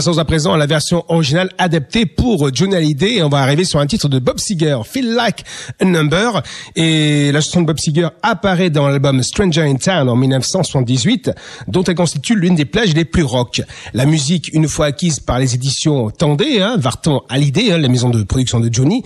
passons 0.00 0.16
à 0.16 0.24
présent 0.24 0.54
à 0.54 0.56
la 0.56 0.64
version 0.64 1.04
originale 1.08 1.50
adaptée 1.58 2.06
pour 2.06 2.48
Johnny 2.54 2.74
Hallyday 2.74 3.22
on 3.22 3.28
va 3.28 3.40
arriver 3.40 3.64
sur 3.64 3.80
un 3.80 3.86
titre 3.86 4.08
de 4.08 4.18
Bob 4.18 4.38
Seger, 4.38 4.78
Feel 4.86 5.12
Like 5.12 5.44
a 5.78 5.84
Number. 5.84 6.42
Et 6.74 7.30
la 7.32 7.42
chanson 7.42 7.60
de 7.60 7.66
Bob 7.66 7.78
Seger 7.78 8.08
apparaît 8.22 8.70
dans 8.70 8.88
l'album 8.88 9.22
Stranger 9.22 9.60
in 9.60 9.74
Town 9.74 10.08
en 10.08 10.16
1978, 10.16 11.32
dont 11.68 11.84
elle 11.84 11.96
constitue 11.96 12.34
l'une 12.34 12.54
des 12.54 12.64
plages 12.64 12.94
les 12.94 13.04
plus 13.04 13.24
rock. 13.24 13.60
La 13.92 14.06
musique, 14.06 14.48
une 14.54 14.68
fois 14.68 14.86
acquise 14.86 15.20
par 15.20 15.38
les 15.38 15.54
éditions 15.54 16.08
Tendé, 16.08 16.62
hein, 16.62 16.76
Varton 16.78 17.20
Hallyday, 17.28 17.72
hein, 17.72 17.76
la 17.76 17.88
maison 17.88 18.08
de 18.08 18.22
production 18.22 18.58
de 18.58 18.72
Johnny, 18.72 19.02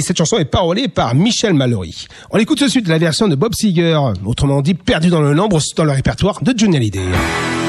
cette 0.00 0.16
chanson 0.16 0.38
est 0.38 0.46
parolée 0.46 0.88
par 0.88 1.14
Michel 1.14 1.52
Mallory. 1.52 2.06
On 2.30 2.38
écoute 2.38 2.56
tout 2.56 2.64
de 2.64 2.70
suite 2.70 2.88
la 2.88 2.96
version 2.96 3.28
de 3.28 3.34
Bob 3.34 3.52
Seger, 3.54 4.00
autrement 4.24 4.62
dit 4.62 4.72
perdu 4.72 5.10
dans 5.10 5.20
le 5.20 5.34
nombre 5.34 5.60
dans 5.76 5.84
le 5.84 5.92
répertoire 5.92 6.42
de 6.42 6.54
Johnny 6.56 6.78
Hallyday. 6.78 7.67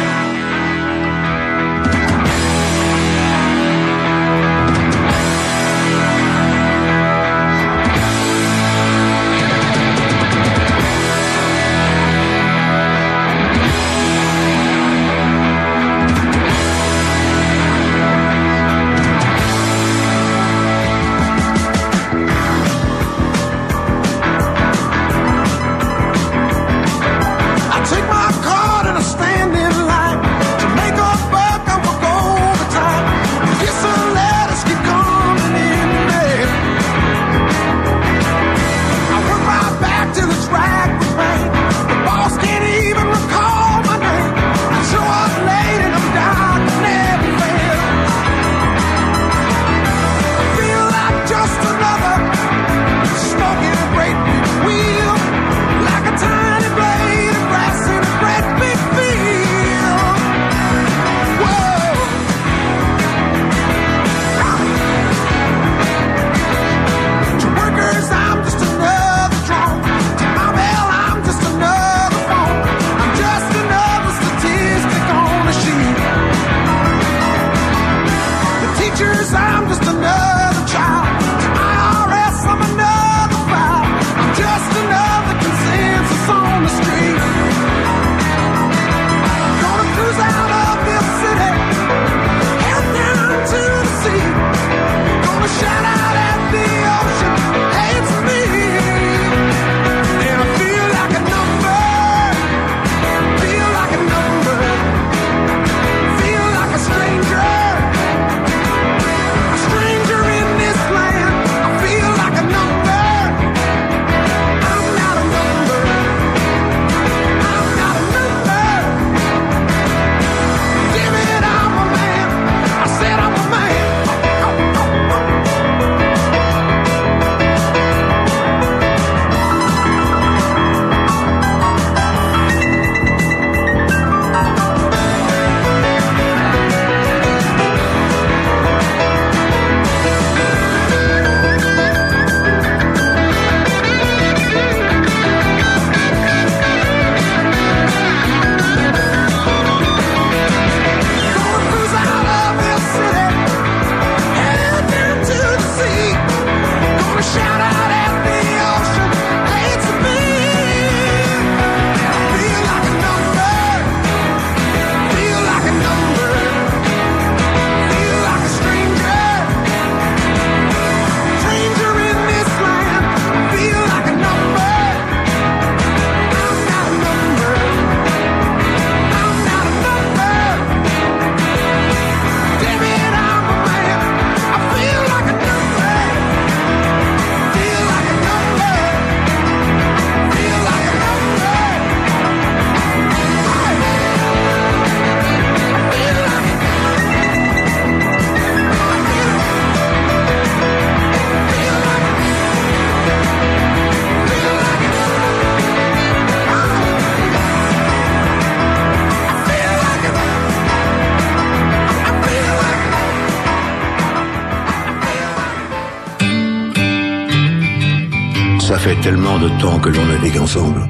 Tellement 219.09 219.39
de 219.39 219.49
temps 219.59 219.79
que 219.79 219.89
l'on 219.89 220.05
navigue 220.05 220.37
ensemble. 220.39 220.87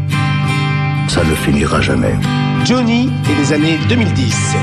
Ça 1.08 1.24
ne 1.24 1.34
finira 1.36 1.80
jamais. 1.80 2.14
Johnny 2.66 3.10
et 3.30 3.36
les 3.42 3.54
années 3.54 3.78
2010. 3.88 4.58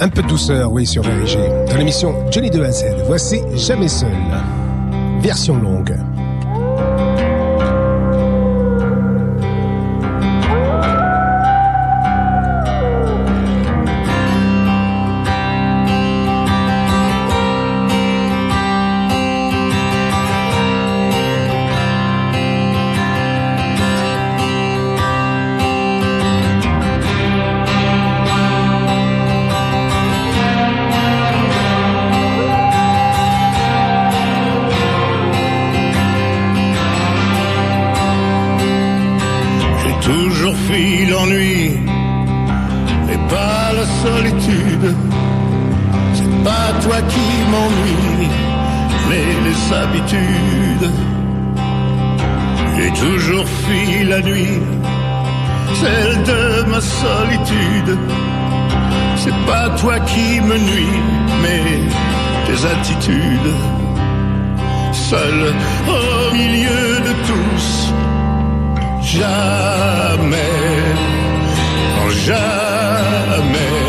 Un 0.00 0.08
peu 0.08 0.22
de 0.22 0.28
douceur, 0.28 0.72
oui, 0.72 0.86
sur 0.86 1.02
RG. 1.02 1.36
Dans 1.68 1.76
l'émission 1.76 2.14
Johnny 2.30 2.48
de 2.48 2.64
Z, 2.64 2.84
voici 3.06 3.42
Jamais 3.54 3.88
seul. 3.88 4.08
Version 5.20 5.58
longue. 5.58 5.94
celle 55.80 56.22
de 56.24 56.70
ma 56.70 56.80
solitude. 56.80 57.98
C'est 59.16 59.38
pas 59.46 59.70
toi 59.80 59.98
qui 60.00 60.40
me 60.40 60.56
nuis, 60.58 60.98
mais 61.42 61.64
tes 62.46 62.66
attitudes. 62.66 63.52
Seul 64.92 65.54
au 65.88 66.34
milieu 66.34 67.00
de 67.08 67.12
tous, 67.28 67.92
jamais, 69.02 70.36
oh, 72.04 72.10
jamais. 72.10 73.79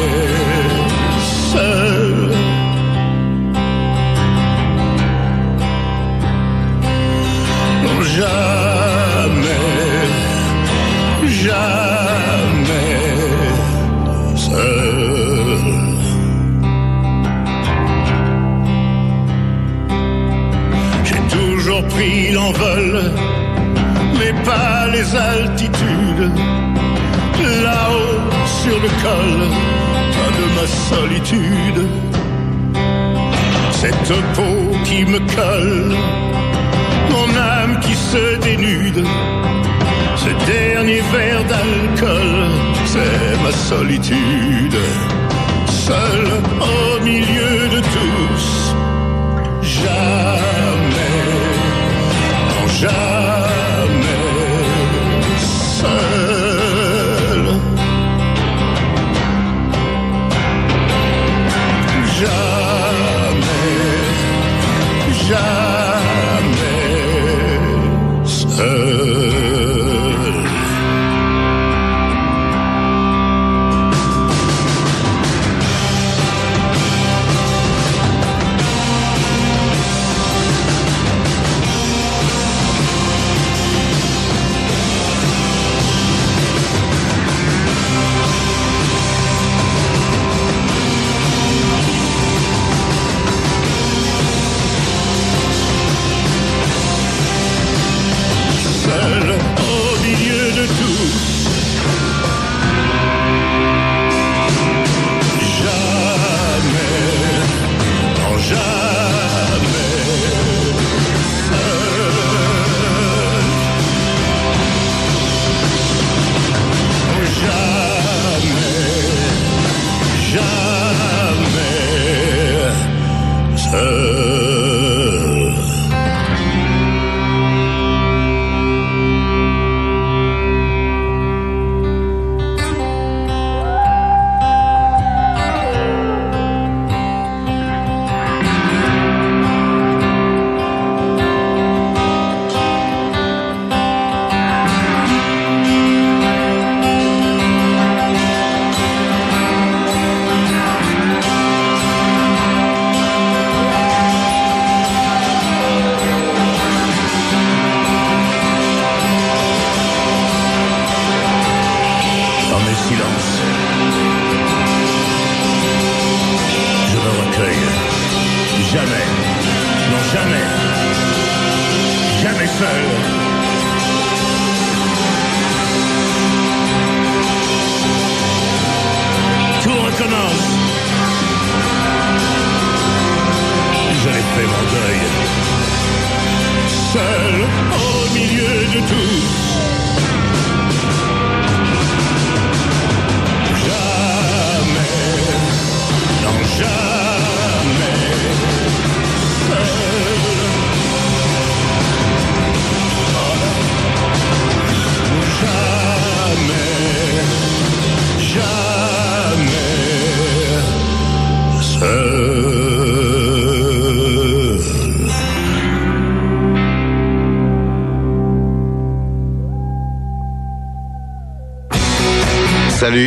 les 25.02 25.16
altitudes, 25.16 26.32
là-haut 27.64 28.22
sur 28.62 28.78
le 28.86 28.90
col, 29.04 29.40
pas 30.18 30.32
de 30.40 30.46
ma 30.58 30.68
solitude. 30.90 31.82
Cette 33.72 34.14
peau 34.36 34.58
qui 34.86 35.06
me 35.06 35.20
colle, 35.36 35.96
mon 37.14 37.30
âme 37.40 37.80
qui 37.80 37.96
se 37.96 38.38
dénude, 38.48 39.04
ce 40.24 40.32
dernier 40.52 41.02
verre 41.14 41.44
d'alcool, 41.52 42.36
c'est 42.86 43.44
ma 43.44 43.52
solitude. 43.52 44.80
Seul 45.68 46.26
au 46.74 47.04
milieu 47.04 47.58
de 47.76 47.82
tous, 47.96 48.76
jamais, 49.64 51.18
non, 52.50 52.68
jamais. 52.80 53.11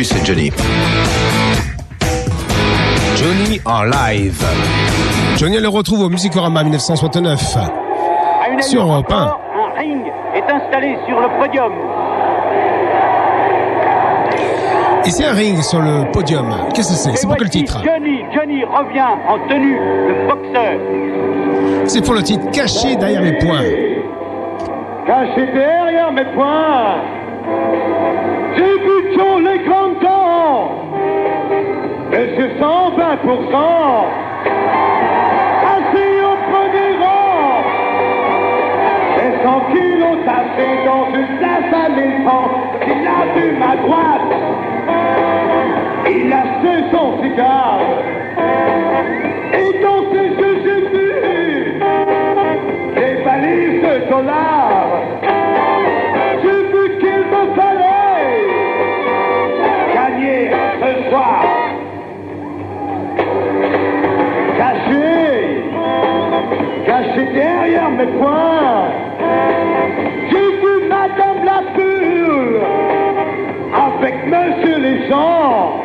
C'est 0.05 0.25
Johnny. 0.25 0.51
Johnny 3.15 3.59
en 3.65 3.83
live. 3.83 4.43
Johnny 5.37 5.59
le 5.59 5.67
retrouve 5.67 6.01
au 6.01 6.09
Musicorama 6.09 6.63
1969. 6.63 7.57
Sur 8.61 8.83
Europe 8.83 9.11
1. 9.11 9.15
Un 9.15 9.79
ring 9.79 10.01
est 10.35 10.51
installé 10.51 10.97
sur 11.07 11.19
le 11.19 11.27
podium. 11.39 11.73
Ici 15.05 15.23
un 15.23 15.33
ring 15.33 15.61
sur 15.61 15.81
le 15.81 16.11
podium. 16.11 16.53
Qu'est-ce 16.73 16.89
que 16.89 16.95
c'est? 16.95 17.15
C'est 17.17 17.27
pour 17.27 17.37
quel 17.37 17.49
titre? 17.49 17.81
Johnny, 17.83 18.23
Johnny 18.33 18.63
revient 18.63 19.01
en 19.27 19.39
tenue 19.47 19.77
de 19.77 20.27
boxeur. 20.27 21.85
C'est 21.87 22.03
pour 22.03 22.13
le 22.13 22.23
titre 22.23 22.49
Caché 22.51 22.95
derrière 22.95 23.21
les 23.21 23.37
points. 23.37 23.63
Caché 25.07 25.45
derrière 25.53 26.11
mes 26.11 26.25
poings, 26.33 27.01
120%. 32.59 34.05
Assis 35.75 36.17
au 36.21 36.35
premier 36.51 36.91
rang, 37.03 37.63
et 39.19 39.31
100 39.43 39.61
kilos 39.71 40.17
tassés 40.25 40.77
dans 40.85 41.05
une 41.13 41.31
place 41.37 41.71
à 41.73 41.89
l'éléphant, 41.89 42.47
il 42.87 43.07
a 43.07 43.21
vu 43.35 43.45
ma 43.57 43.75
droite, 43.75 44.31
il 46.07 46.31
a 46.31 46.43
fait 46.61 46.83
son 46.95 47.07
cigare, 47.21 47.79
et 49.53 49.69
dans 49.83 50.01
ses 50.11 50.29
yeux 50.39 50.57
j'ai 50.63 50.81
vu 50.93 51.09
des 52.95 53.15
valises 53.23 53.81
de 53.81 54.09
dollars. 54.09 55.01
J'ai 56.43 56.61
vu 56.71 56.83
qu'il 56.99 57.21
me 57.33 57.43
fallait 57.55 58.45
gagner 59.93 60.51
ce 60.81 61.09
soir. 61.09 61.54
Caché 67.15 67.25
derrière 67.33 67.89
mes 67.91 68.05
poings, 68.05 68.91
j'ai 70.29 70.51
vu 70.57 70.87
Madame 70.89 71.45
la 71.45 71.61
Bulle 71.75 72.59
avec 73.73 74.25
Monsieur 74.27 74.77
les 74.79 75.07
gens. 75.09 75.81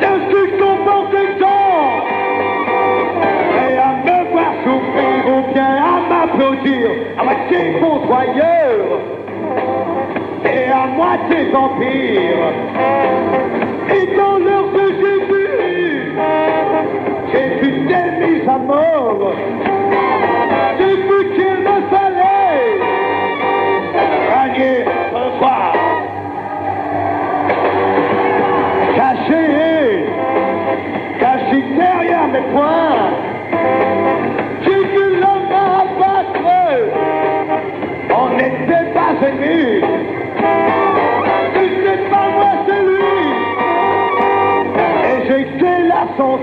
Je 0.00 0.36
suis 0.36 0.58
comportement 0.58 2.02
et 3.68 3.76
à 3.76 3.92
me 4.04 4.30
voir 4.32 4.52
souffrir 4.64 5.20
ou 5.28 5.52
bien 5.52 5.76
à 5.76 6.26
m'applaudir, 6.26 6.90
à 7.18 7.24
moitié 7.24 7.80
convoyeur 7.80 9.00
et 10.44 10.70
à 10.70 10.86
moitié 10.86 11.50
vampire. 11.52 12.52
Et 13.90 14.16
dans 14.16 14.38
yeux 14.38 14.94
j'ai 15.00 15.18
vu, 15.32 16.12
j'ai 17.32 17.48
vu 17.60 17.86
des 17.86 18.26
mises 18.26 18.48
à 18.48 18.58
mort. 18.58 19.34
Poings. 32.54 33.10
J'ai 34.64 34.82
vu 34.92 35.04
l'homme 35.20 35.50
abattre. 35.52 36.50
On 38.20 38.28
n'était 38.38 38.86
pas 38.96 39.12
ennemis. 39.26 39.82
C'était 41.54 42.02
pas 42.10 42.26
moi, 42.36 42.52
c'est 42.66 42.82
lui. 42.90 43.18
Et 45.10 45.40
été 45.40 45.72
là 45.88 46.00
sans 46.16 46.38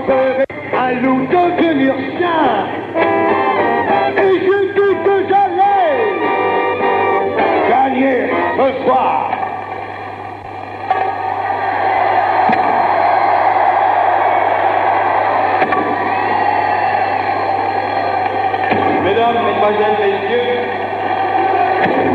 Mesdames, 19.62 19.94
Messieurs, 20.00 20.58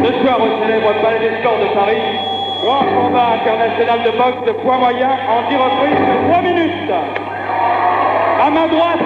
ce 0.04 0.12
soir 0.22 0.38
au 0.42 0.62
célèbre 0.62 0.92
Palais 1.02 1.20
des 1.20 1.38
Sports 1.40 1.60
de 1.60 1.74
Paris, 1.74 2.02
grand 2.62 2.84
combat 2.84 3.40
international 3.40 4.04
de 4.04 4.12
boxe 4.12 4.46
de 4.48 4.52
poids 4.52 4.78
moyen 4.78 5.08
en 5.08 5.50
10 5.50 5.56
reprises 5.56 5.96
de 5.96 6.30
3 6.30 6.42
minutes. 6.42 6.92
À 8.44 8.50
ma 8.50 8.68
droite, 8.68 9.00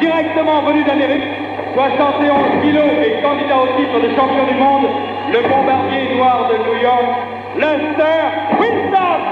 directement 0.00 0.62
venu 0.62 0.82
d'Amérique, 0.82 1.30
71 1.76 2.60
kilos 2.62 2.90
et 3.06 3.22
candidat 3.22 3.58
au 3.62 3.66
titre 3.78 4.00
de 4.00 4.16
champion 4.16 4.44
du 4.50 4.54
monde, 4.58 4.90
le 5.32 5.40
bombardier 5.48 6.16
noir 6.16 6.50
de 6.50 6.56
New 6.66 6.82
York, 6.82 7.06
Lester 7.56 8.20
Winston. 8.58 9.29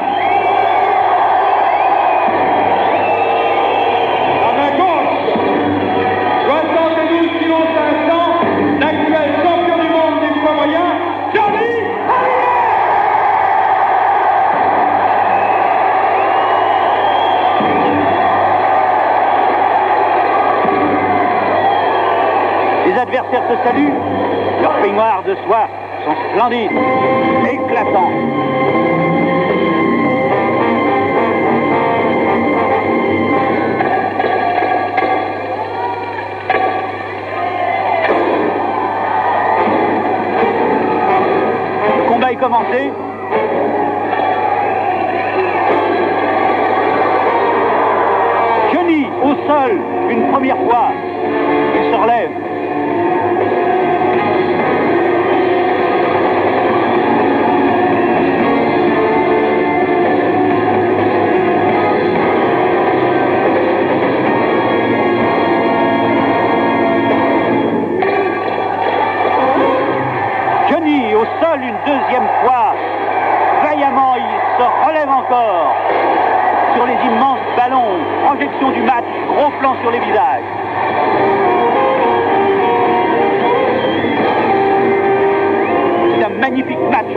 Saluent. 23.65 23.93
Leurs 24.63 24.81
peignoirs 24.81 25.23
de 25.25 25.35
soie 25.47 25.69
sont 26.05 26.15
splendides, 26.31 26.71
éclatants. 27.51 28.11
Le 41.97 42.09
combat 42.09 42.33
est 42.33 42.37
commencé. 42.37 42.93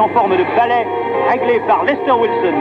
En 0.02 0.10
forme 0.10 0.36
de 0.36 0.44
ballet 0.56 0.88
réglé 1.30 1.60
par 1.68 1.84
Lester 1.84 2.12
Wilson. 2.12 2.56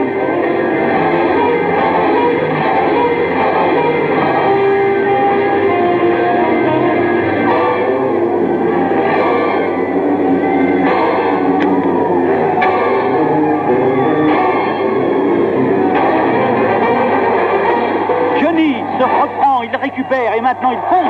Johnny 18.39 18.75
se 18.99 19.03
reprend, 19.03 19.63
il 19.63 19.75
récupère 19.75 20.35
et 20.35 20.41
maintenant 20.41 20.71
il 20.71 20.79
fonce. 20.89 21.00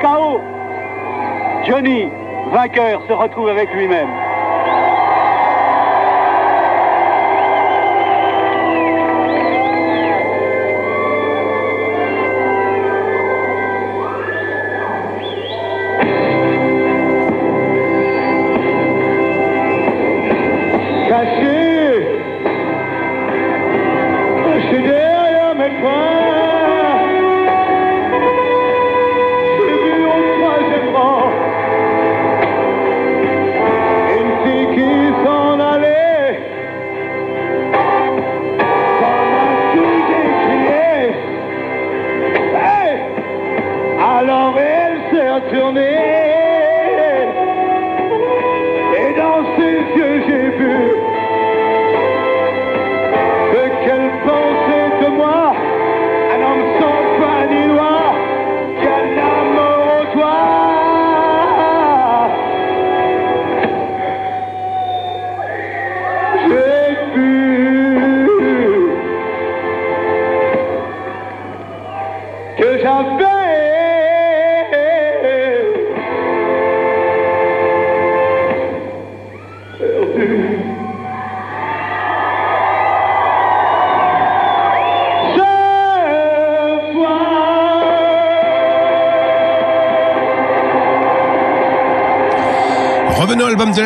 KO. 0.00 0.40
Johnny, 1.66 2.08
vainqueur, 2.52 3.02
se 3.06 3.12
retrouve 3.12 3.48
avec 3.48 3.72
lui-même. 3.74 4.08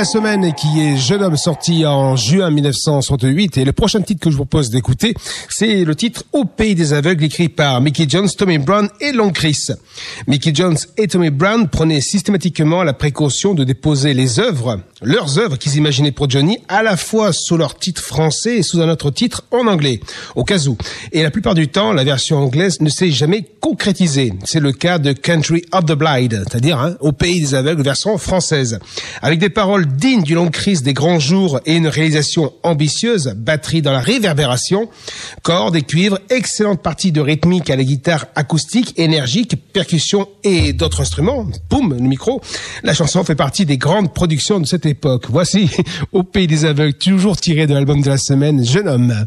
La 0.04 0.10
semaine 0.10 0.52
qui 0.52 0.82
est 0.82 0.98
Jeune 0.98 1.22
homme 1.22 1.38
sorti 1.38 1.86
en 1.86 2.14
juin 2.14 2.50
1968 2.50 3.56
et 3.56 3.64
le 3.64 3.72
prochain 3.72 4.02
titre 4.02 4.20
que 4.20 4.30
je 4.30 4.36
vous 4.36 4.44
propose 4.44 4.68
d'écouter 4.68 5.14
c'est 5.48 5.82
le 5.82 5.94
titre 5.94 6.24
Au 6.32 6.44
pays 6.44 6.74
des 6.74 6.92
aveugles 6.92 7.24
écrit 7.24 7.48
par 7.48 7.80
Mickey 7.80 8.04
Jones, 8.06 8.28
Tommy 8.36 8.58
Brown 8.58 8.90
et 9.00 9.12
Long 9.12 9.30
Chris. 9.30 9.68
Mickey 10.26 10.52
Jones 10.54 10.78
et 10.96 11.06
Tommy 11.06 11.28
Brown 11.28 11.68
prenaient 11.68 12.00
systématiquement 12.00 12.82
la 12.82 12.94
précaution 12.94 13.52
de 13.52 13.62
déposer 13.62 14.14
les 14.14 14.40
œuvres, 14.40 14.80
leurs 15.02 15.38
œuvres 15.38 15.58
qu'ils 15.58 15.76
imaginaient 15.76 16.12
pour 16.12 16.30
Johnny 16.30 16.58
à 16.68 16.82
la 16.82 16.96
fois 16.96 17.34
sous 17.34 17.58
leur 17.58 17.74
titre 17.74 18.00
français 18.00 18.56
et 18.56 18.62
sous 18.62 18.80
un 18.80 18.88
autre 18.88 19.10
titre 19.10 19.44
en 19.50 19.66
anglais, 19.66 20.00
au 20.34 20.42
cas 20.42 20.66
où. 20.66 20.78
Et 21.12 21.22
la 21.22 21.30
plupart 21.30 21.54
du 21.54 21.68
temps, 21.68 21.92
la 21.92 22.04
version 22.04 22.38
anglaise 22.38 22.80
ne 22.80 22.88
s'est 22.88 23.10
jamais 23.10 23.44
concrétisée. 23.60 24.32
C'est 24.44 24.60
le 24.60 24.72
cas 24.72 24.98
de 24.98 25.12
Country 25.12 25.62
of 25.72 25.84
the 25.84 25.92
Blind, 25.92 26.44
c'est-à-dire 26.48 26.78
hein, 26.78 26.96
Au 27.00 27.12
pays 27.12 27.40
des 27.40 27.54
aveugles 27.54 27.82
version 27.82 28.16
française. 28.16 28.78
Avec 29.20 29.40
des 29.40 29.50
paroles 29.50 29.86
dignes 29.86 30.22
du 30.22 30.34
long 30.34 30.48
crise 30.48 30.82
des 30.82 30.94
grands 30.94 31.20
jours 31.20 31.60
et 31.66 31.76
une 31.76 31.88
réalisation 31.88 32.54
ambitieuse, 32.62 33.34
batterie 33.36 33.82
dans 33.82 33.92
la 33.92 34.00
réverbération, 34.00 34.88
cordes 35.42 35.76
et 35.76 35.82
cuivres, 35.82 36.18
excellente 36.30 36.80
partie 36.80 37.12
de 37.12 37.20
rythmique 37.20 37.68
à 37.68 37.76
la 37.76 37.84
guitare 37.84 38.26
acoustique, 38.36 38.98
énergique, 38.98 39.56
percussion 39.72 40.13
et 40.42 40.72
d'autres 40.72 41.00
instruments, 41.00 41.46
boum, 41.70 41.94
le 41.94 42.00
micro. 42.00 42.40
La 42.82 42.94
chanson 42.94 43.24
fait 43.24 43.34
partie 43.34 43.66
des 43.66 43.78
grandes 43.78 44.12
productions 44.12 44.60
de 44.60 44.66
cette 44.66 44.86
époque. 44.86 45.26
Voici 45.28 45.70
Au 46.12 46.22
pays 46.22 46.46
des 46.46 46.64
aveugles, 46.64 46.94
toujours 46.94 47.36
tiré 47.36 47.66
de 47.66 47.74
l'album 47.74 48.00
de 48.00 48.08
la 48.08 48.18
semaine, 48.18 48.64
Jeune 48.64 48.88
homme. 48.88 49.26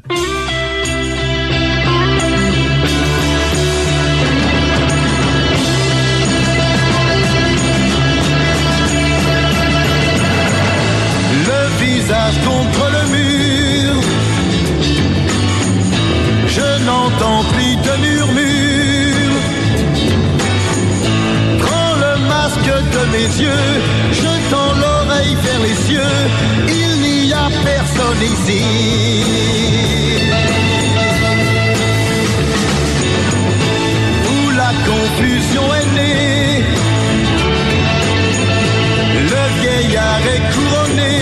Où 34.33 34.49
la 34.51 34.71
confusion 34.89 35.65
est 35.79 35.89
née. 35.95 36.63
Le 39.31 39.43
vieillard 39.59 40.23
est 40.33 40.45
couronné. 40.53 41.15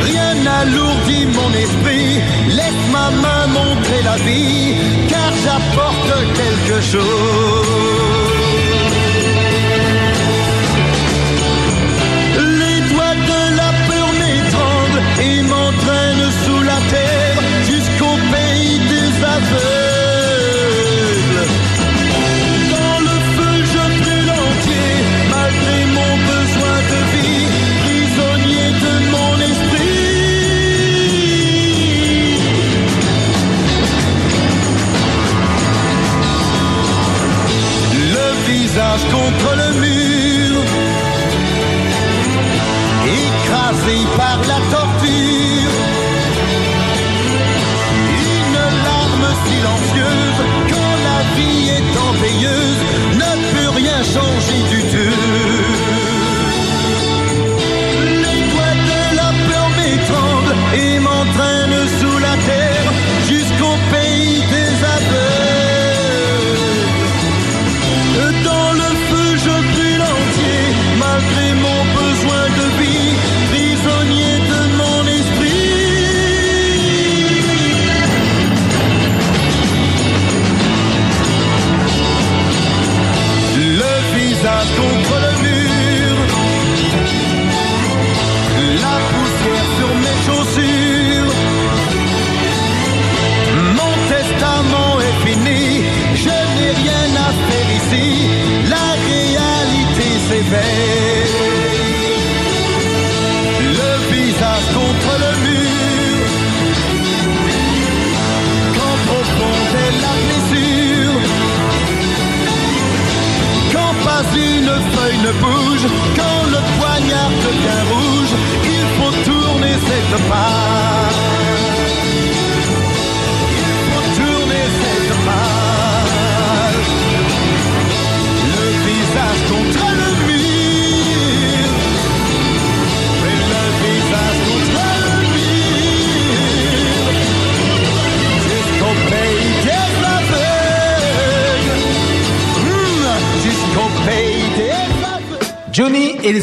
Rien 0.00 0.34
n'alourdit 0.42 1.26
mon 1.26 1.50
esprit. 1.52 2.20
Laisse 2.48 2.84
ma 2.90 3.10
main 3.22 3.46
montrer 3.46 4.02
la 4.02 4.16
vie, 4.16 4.74
car 5.08 5.30
j'apporte 5.44 6.12
quelque 6.34 6.80
chose. 6.80 7.65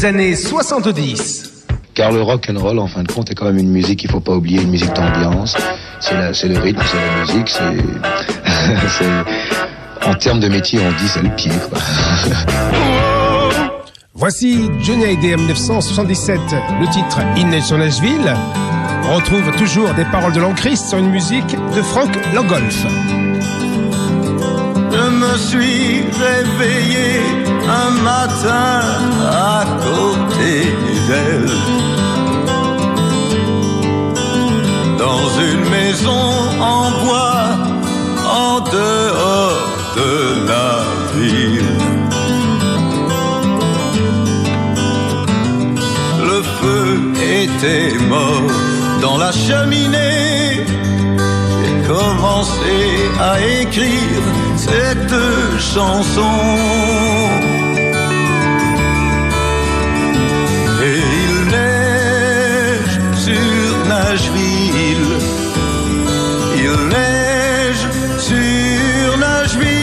Années 0.03 0.35
70. 0.35 1.51
Car 1.93 2.11
le 2.11 2.21
rock 2.21 2.49
and 2.53 2.59
roll, 2.59 2.79
en 2.79 2.87
fin 2.87 3.03
de 3.03 3.11
compte, 3.11 3.29
est 3.31 3.35
quand 3.35 3.45
même 3.45 3.59
une 3.59 3.69
musique 3.69 3.99
qu'il 3.99 4.09
faut 4.09 4.19
pas 4.19 4.33
oublier, 4.33 4.61
une 4.61 4.71
musique 4.71 4.91
d'ambiance. 4.93 5.55
C'est 5.99 6.15
la- 6.15 6.33
c'est 6.33 6.47
le 6.47 6.57
rythme, 6.59 6.81
c'est 6.85 6.97
la 6.97 7.21
musique, 7.21 7.49
c'est, 7.49 7.61
En 10.09 10.13
termes 10.15 10.39
de 10.41 10.49
métier, 10.49 10.79
on 10.85 10.91
dit 11.01 11.07
c'est 11.07 11.21
le 11.21 11.29
pied. 11.29 11.51
Quoi. 11.69 11.79
Voici 14.15 14.69
Johnny 14.81 15.05
Hallyday 15.05 15.35
en 15.35 15.37
1977, 15.37 16.39
le 16.81 16.87
titre 16.87 17.19
sur 17.65 17.77
Nashville. 17.77 18.33
On 19.09 19.15
retrouve 19.15 19.51
toujours 19.57 19.93
des 19.93 20.05
paroles 20.05 20.33
de 20.33 20.39
Lanchrist 20.39 20.89
sur 20.89 20.97
une 20.97 21.09
musique 21.09 21.55
de 21.75 21.81
Frank 21.81 22.09
Langolf. 22.33 22.85
Je 25.03 25.09
me 25.09 25.37
suis 25.37 26.01
réveillé 26.27 27.19
un 27.81 27.89
matin 28.11 28.79
à 29.51 29.65
côté 29.85 30.53
d'elle. 31.07 31.57
Dans 34.97 35.25
une 35.49 35.63
maison 35.77 36.25
en 36.75 36.83
bois, 37.03 37.43
en 38.45 38.59
dehors 38.77 39.63
de 39.99 40.13
la 40.51 40.71
ville. 41.17 41.75
Le 46.29 46.39
feu 46.59 46.85
était 47.41 47.97
mort 48.07 48.51
dans 49.01 49.17
la 49.17 49.33
cheminée. 49.33 50.65
J'ai 51.59 51.87
commencé 51.87 52.75
à 53.19 53.33
écrire 53.61 54.42
cette 54.65 55.19
chanson. 55.73 56.35
Et 60.87 61.01
il 61.23 61.35
neige 61.57 62.95
sur 63.25 63.71
Nashville. 63.93 65.11
Il 66.63 66.73
neige 66.95 67.85
sur 68.29 69.07
Nashville. 69.25 69.73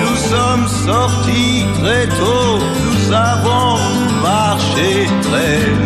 Nous 0.00 0.18
sommes 0.32 0.68
sortis 0.88 1.64
très 1.80 2.06
tôt, 2.20 2.54
nous 2.84 3.02
avons 3.12 3.78
marché 4.22 4.90
très 5.28 5.81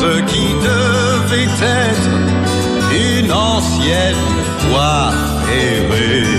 ce 0.00 0.20
qui 0.30 0.46
devait 0.70 1.52
être 1.82 2.10
une 3.14 3.32
ancienne 3.32 4.26
voie 4.68 5.10
errée. 5.66 6.38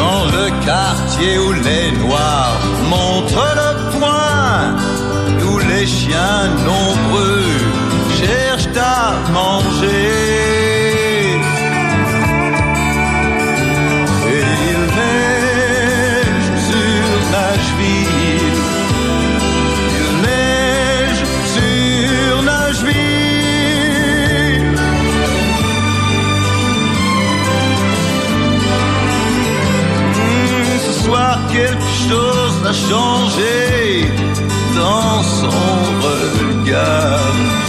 Dans 0.00 0.24
le 0.36 0.46
quartier 0.64 1.38
où 1.38 1.52
les 1.52 1.86
noirs 2.04 2.60
montrent 2.88 3.52
le 3.62 3.72
poing, 3.94 4.58
où 5.48 5.58
les 5.70 5.86
chiens 5.86 6.42
nombreux 6.70 7.39
changé 32.72 34.04
dans 34.74 35.22
son 35.22 35.50
regard. 36.02 37.59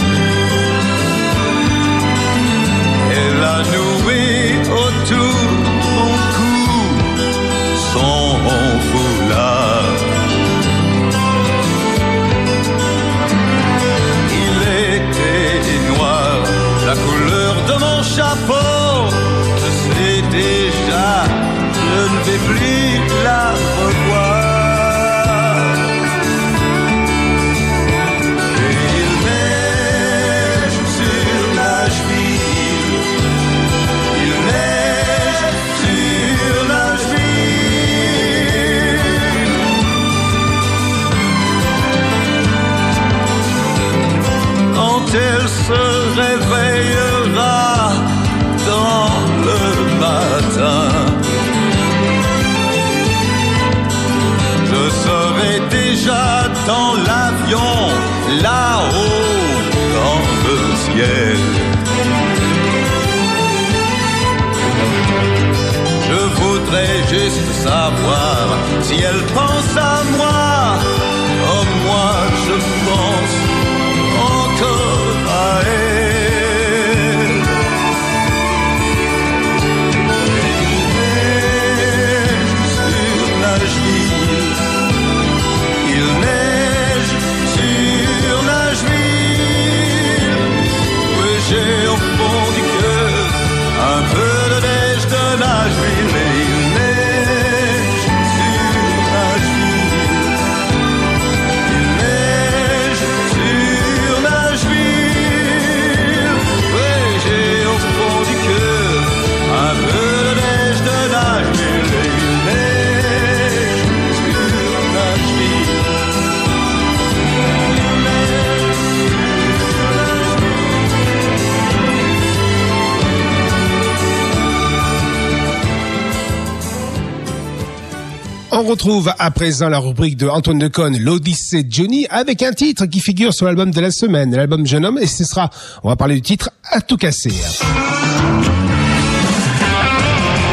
Retrouve 128.84 129.12
à 129.16 129.30
présent 129.30 129.68
la 129.68 129.78
rubrique 129.78 130.16
de 130.16 130.26
Antoine 130.26 130.58
Decaune, 130.58 130.98
l'Odyssée 130.98 131.62
de 131.62 131.72
Johnny, 131.72 132.08
avec 132.10 132.42
un 132.42 132.50
titre 132.50 132.86
qui 132.86 132.98
figure 132.98 133.32
sur 133.32 133.46
l'album 133.46 133.70
de 133.70 133.80
la 133.80 133.92
semaine, 133.92 134.34
l'album 134.34 134.66
Jeune 134.66 134.84
Homme, 134.84 134.98
et 135.00 135.06
ce 135.06 135.22
sera, 135.22 135.50
on 135.84 135.88
va 135.88 135.94
parler 135.94 136.16
du 136.16 136.22
titre 136.22 136.50
À 136.68 136.80
tout 136.80 136.96
casser. 136.96 137.30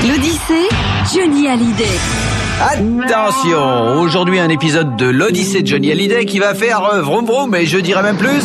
L'Odyssée, 0.08 0.70
Johnny 1.12 1.48
Hallyday. 1.48 1.98
Attention, 2.62 4.00
aujourd'hui 4.00 4.40
un 4.40 4.50
épisode 4.50 4.96
de 4.96 5.08
l'Odyssée 5.08 5.64
de 5.64 5.68
Johnny 5.68 5.92
Hallyday 5.92 6.26
qui 6.26 6.38
va 6.38 6.54
faire 6.54 6.84
euh, 6.84 7.02
vroom 7.02 7.26
vroom 7.26 7.56
et 7.56 7.66
je 7.66 7.80
dirais 7.80 8.04
même 8.04 8.18
plus. 8.18 8.44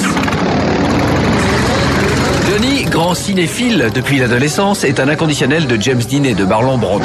Johnny, 2.51 2.85
grand 2.85 3.15
cinéphile 3.15 3.91
depuis 3.95 4.19
l'adolescence, 4.19 4.83
est 4.83 4.99
un 4.99 5.09
inconditionnel 5.09 5.67
de 5.67 5.79
James 5.79 6.03
Dean 6.11 6.25
et 6.25 6.35
de 6.35 6.45
Marlon 6.47 6.79
Brando. 6.79 7.05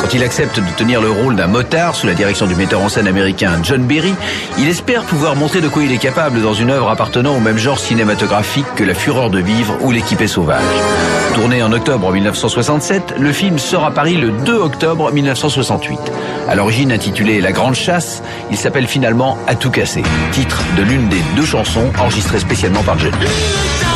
Quand 0.00 0.14
il 0.14 0.22
accepte 0.22 0.58
de 0.58 0.70
tenir 0.76 1.00
le 1.00 1.10
rôle 1.10 1.36
d'un 1.36 1.48
motard 1.48 1.94
sous 1.94 2.06
la 2.06 2.14
direction 2.14 2.46
du 2.46 2.54
metteur 2.54 2.80
en 2.80 2.88
scène 2.88 3.06
américain 3.06 3.58
John 3.62 3.82
Berry, 3.82 4.14
il 4.58 4.68
espère 4.68 5.02
pouvoir 5.04 5.34
montrer 5.36 5.60
de 5.60 5.68
quoi 5.68 5.82
il 5.82 5.92
est 5.92 5.98
capable 5.98 6.40
dans 6.40 6.54
une 6.54 6.70
œuvre 6.70 6.88
appartenant 6.88 7.36
au 7.36 7.40
même 7.40 7.58
genre 7.58 7.78
cinématographique 7.78 8.66
que 8.76 8.84
La 8.84 8.94
Fureur 8.94 9.30
de 9.30 9.40
vivre 9.40 9.76
ou 9.82 9.90
L'équipée 9.90 10.28
sauvage. 10.28 10.62
Tourné 11.34 11.62
en 11.62 11.72
octobre 11.72 12.12
1967, 12.12 13.14
le 13.18 13.32
film 13.32 13.58
sort 13.58 13.84
à 13.84 13.90
Paris 13.90 14.16
le 14.16 14.30
2 14.30 14.54
octobre 14.54 15.12
1968. 15.12 15.98
À 16.48 16.54
l'origine 16.54 16.92
intitulé 16.92 17.40
La 17.40 17.52
Grande 17.52 17.74
Chasse, 17.74 18.22
il 18.50 18.56
s'appelle 18.56 18.86
finalement 18.86 19.38
À 19.46 19.54
tout 19.54 19.70
casser, 19.70 20.02
titre 20.32 20.62
de 20.76 20.82
l'une 20.82 21.08
des 21.08 21.22
deux 21.36 21.44
chansons 21.44 21.92
enregistrées 21.98 22.40
spécialement 22.40 22.82
par. 22.82 22.96
Dans 22.96 23.87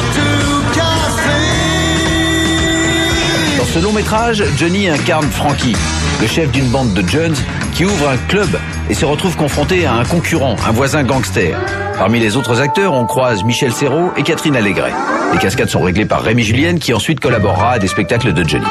ce 3.72 3.78
long 3.78 3.92
métrage, 3.92 4.44
Johnny 4.58 4.88
incarne 4.88 5.30
Frankie, 5.30 5.74
le 6.20 6.26
chef 6.26 6.50
d'une 6.50 6.68
bande 6.68 6.92
de 6.92 7.08
jeunes 7.08 7.34
qui 7.72 7.86
ouvre 7.86 8.10
un 8.10 8.18
club 8.28 8.48
et 8.90 8.94
se 8.94 9.06
retrouve 9.06 9.34
confronté 9.34 9.86
à 9.86 9.94
un 9.94 10.04
concurrent, 10.04 10.56
un 10.68 10.72
voisin 10.72 11.02
gangster. 11.04 11.58
Parmi 11.96 12.20
les 12.20 12.36
autres 12.36 12.60
acteurs, 12.60 12.92
on 12.92 13.06
croise 13.06 13.44
Michel 13.44 13.72
Serrault 13.72 14.12
et 14.18 14.24
Catherine 14.24 14.56
Allégret. 14.56 14.92
Les 15.32 15.38
cascades 15.38 15.70
sont 15.70 15.80
réglées 15.80 16.04
par 16.04 16.22
Rémi 16.22 16.42
Julienne 16.42 16.78
qui 16.78 16.92
ensuite 16.92 17.20
collaborera 17.20 17.72
à 17.72 17.78
des 17.78 17.88
spectacles 17.88 18.34
de 18.34 18.46
Johnny. 18.46 18.66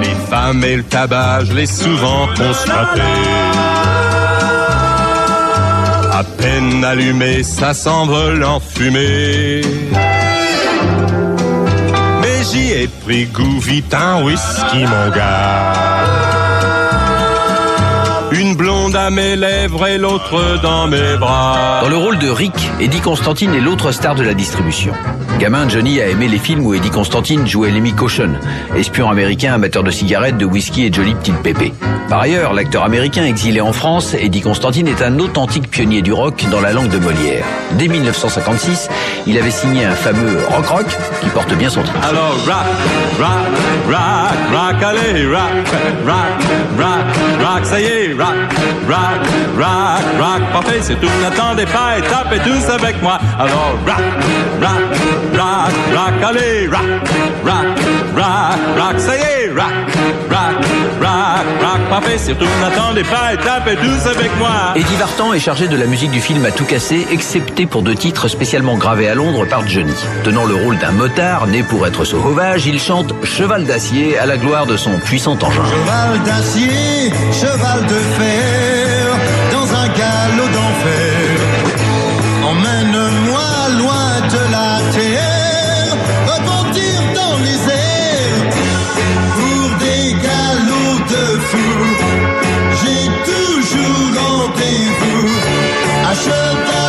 Les 0.00 0.30
femmes 0.30 0.64
et 0.64 0.76
le 0.76 0.82
tabac, 0.82 1.44
je 1.44 1.66
souvent 1.66 2.26
constaté. 2.28 3.02
À 6.10 6.24
peine 6.38 6.82
allumé, 6.82 7.42
ça 7.42 7.74
s'envole 7.74 8.42
en 8.44 8.60
fumée. 8.60 9.60
Mais 13.06 13.14
j'y 13.14 13.22
ai 13.22 13.26
pris 13.26 13.26
goût, 13.26 13.60
whisky, 14.24 14.84
mon 14.84 15.10
gars. 15.10 15.85
À 19.06 19.10
mes 19.10 19.36
lèvres 19.36 19.86
et 19.86 19.98
l'autre 19.98 20.60
dans 20.62 20.88
mes 20.88 21.16
bras. 21.16 21.80
Dans 21.82 21.88
le 21.88 21.96
rôle 21.96 22.18
de 22.18 22.28
Rick, 22.28 22.68
Eddie 22.80 23.00
Constantine 23.00 23.54
est 23.54 23.60
l'autre 23.60 23.92
star 23.92 24.16
de 24.16 24.24
la 24.24 24.34
distribution. 24.34 24.92
Gamin, 25.38 25.68
Johnny 25.68 26.00
a 26.00 26.08
aimé 26.08 26.26
les 26.26 26.38
films 26.38 26.66
où 26.66 26.74
Eddie 26.74 26.90
Constantine 26.90 27.46
jouait 27.46 27.70
Lemmy 27.70 27.92
Caution, 27.92 28.32
espion 28.74 29.08
américain 29.08 29.52
amateur 29.52 29.84
de 29.84 29.92
cigarettes, 29.92 30.38
de 30.38 30.44
whisky 30.44 30.86
et 30.86 30.90
de 30.90 30.94
jolies 30.94 31.14
petites 31.14 31.40
pépées. 31.42 31.72
Par 32.08 32.20
ailleurs, 32.20 32.52
l'acteur 32.52 32.84
américain 32.84 33.24
exilé 33.24 33.60
en 33.60 33.72
France, 33.72 34.14
Eddie 34.14 34.40
Constantine 34.40 34.88
est 34.88 35.02
un 35.02 35.18
authentique 35.18 35.68
pionnier 35.68 36.02
du 36.02 36.12
rock 36.12 36.44
dans 36.50 36.60
la 36.60 36.72
langue 36.72 36.88
de 36.88 36.98
Molière. 36.98 37.44
Dès 37.72 37.88
1956, 37.88 38.88
il 39.26 39.36
avait 39.38 39.50
signé 39.50 39.84
un 39.84 39.94
fameux 39.94 40.38
rock 40.48 40.66
rock 40.66 40.86
qui 41.20 41.28
porte 41.28 41.52
bien 41.54 41.68
son 41.68 41.82
titre. 41.82 41.96
Alors 42.08 42.34
rock, 42.46 42.54
rock, 43.18 43.28
rock, 43.88 44.36
rock, 44.52 44.82
allez, 44.82 45.26
rock, 45.26 45.66
rock, 46.06 46.78
rock, 46.78 47.44
rock, 47.44 47.64
ça 47.64 47.80
y 47.80 47.84
est, 47.84 48.12
rock, 48.14 48.34
rock, 48.88 48.95
rock, 49.56 50.04
rock, 50.18 50.42
parfait, 50.52 50.80
c'est 50.80 51.00
tout, 51.00 51.08
n'attendez 51.22 51.66
pas 51.66 51.98
et 51.98 52.02
tapez 52.02 52.38
tous 52.38 52.70
avec 52.70 53.02
moi. 53.02 53.18
Alors 53.38 53.72
rock, 53.86 54.04
rock, 54.60 54.82
rock, 55.34 55.72
rock, 55.94 56.22
allez, 56.28 56.66
rock, 56.68 56.80
rock, 57.44 57.66
rock, 58.16 58.58
rock, 58.78 59.00
ça 59.00 59.16
y 59.16 59.20
est, 59.20 59.50
rock, 59.50 59.72
rock, 60.30 60.64
rock, 61.00 61.46
rock, 61.60 61.80
parfait, 61.90 62.18
surtout 62.18 62.46
n'attendez 62.60 63.04
pas 63.04 63.34
et 63.34 63.36
tapez 63.36 63.76
tous 63.76 64.08
avec 64.08 64.36
moi. 64.38 64.72
Eddie 64.74 64.96
Vartan 64.96 65.32
est 65.32 65.40
chargé 65.40 65.68
de 65.68 65.76
la 65.76 65.86
musique 65.86 66.10
du 66.10 66.20
film 66.20 66.44
à 66.44 66.50
tout 66.50 66.64
casser, 66.64 67.06
excepté 67.10 67.66
pour 67.66 67.82
deux 67.82 67.94
titres 67.94 68.28
spécialement 68.28 68.76
gravés 68.76 69.08
à 69.08 69.14
Londres 69.14 69.46
par 69.46 69.66
Johnny. 69.68 69.94
Tenant 70.24 70.44
le 70.44 70.54
rôle 70.54 70.78
d'un 70.78 70.92
motard 70.92 71.46
né 71.46 71.62
pour 71.62 71.86
être 71.86 72.04
sauvage, 72.04 72.66
il 72.66 72.80
chante 72.80 73.12
Cheval 73.24 73.64
d'acier 73.64 74.18
à 74.18 74.26
la 74.26 74.36
gloire 74.36 74.66
de 74.66 74.76
son 74.76 74.98
puissant 74.98 75.38
engin. 75.42 75.62
Cheval 75.64 76.22
d'acier, 76.24 77.12
cheval 77.32 77.82
de 77.86 77.94
fer, 77.94 78.75
Emmène-moi 82.50 83.50
loin 83.80 84.10
de 84.34 84.42
la 84.56 84.72
terre, 84.96 85.92
repentir 86.32 86.98
dans 87.14 87.36
les 87.46 87.60
airs, 87.86 88.42
pour 89.36 89.66
des 89.84 90.06
galops 90.26 91.04
de 91.14 91.24
fou. 91.48 91.72
J'ai 92.80 93.04
toujours 93.30 94.08
rendez-vous, 94.22 95.28
à 96.10 96.14
cheval 96.14 96.85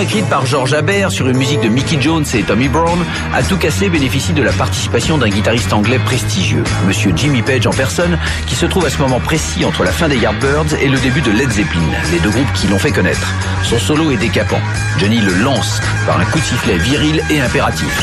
écrite 0.00 0.28
par 0.28 0.46
George 0.46 0.72
Aber 0.72 1.10
sur 1.10 1.28
une 1.28 1.36
musique 1.36 1.60
de 1.60 1.68
Mickey 1.68 1.96
Jones 2.00 2.24
et 2.34 2.42
Tommy 2.42 2.68
Brown, 2.68 2.98
À 3.34 3.42
tout 3.42 3.56
casser 3.56 3.88
bénéficie 3.88 4.32
de 4.32 4.42
la 4.42 4.52
participation 4.52 5.18
d'un 5.18 5.28
guitariste 5.28 5.72
anglais 5.72 5.98
prestigieux, 5.98 6.64
Monsieur 6.86 7.12
Jimmy 7.14 7.42
Page 7.42 7.66
en 7.66 7.70
personne, 7.70 8.18
qui 8.46 8.54
se 8.54 8.66
trouve 8.66 8.86
à 8.86 8.90
ce 8.90 8.98
moment 8.98 9.20
précis 9.20 9.64
entre 9.64 9.84
la 9.84 9.92
fin 9.92 10.08
des 10.08 10.16
Yardbirds 10.16 10.74
et 10.80 10.88
le 10.88 10.98
début 10.98 11.20
de 11.20 11.30
Led 11.30 11.50
Zeppelin, 11.50 11.80
les 12.12 12.18
deux 12.20 12.30
groupes 12.30 12.52
qui 12.54 12.66
l'ont 12.66 12.78
fait 12.78 12.90
connaître. 12.90 13.26
Son 13.62 13.78
solo 13.78 14.10
est 14.10 14.16
décapant. 14.16 14.60
Johnny 14.98 15.20
le 15.20 15.34
lance 15.34 15.80
par 16.06 16.20
un 16.20 16.24
coup 16.24 16.38
de 16.38 16.44
sifflet 16.44 16.78
viril 16.78 17.22
et 17.30 17.40
impératif. 17.40 18.02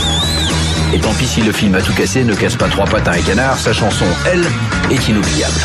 Et 0.93 0.99
tant 0.99 1.13
pis 1.13 1.25
si 1.25 1.41
le 1.41 1.51
film 1.51 1.75
à 1.75 1.81
tout 1.81 1.93
casser 1.93 2.23
ne 2.23 2.35
casse 2.35 2.55
pas 2.55 2.69
trois 2.69 2.85
pattes 2.85 3.07
à 3.07 3.11
un 3.11 3.21
canard, 3.21 3.57
sa 3.57 3.73
chanson, 3.73 4.05
elle, 4.31 4.45
est 4.91 5.07
inoubliable. 5.07 5.59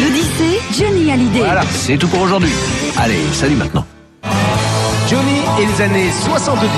L'Odyssée, 0.00 0.60
Johnny 0.72 1.10
Hallyday. 1.10 1.40
Voilà, 1.40 1.62
c'est 1.74 1.96
tout 1.96 2.08
pour 2.08 2.22
aujourd'hui. 2.22 2.52
Allez, 2.96 3.20
salut 3.32 3.56
maintenant. 3.56 3.84
Johnny 5.08 5.40
et 5.60 5.66
les 5.66 5.80
années 5.82 6.10
70. 6.24 6.68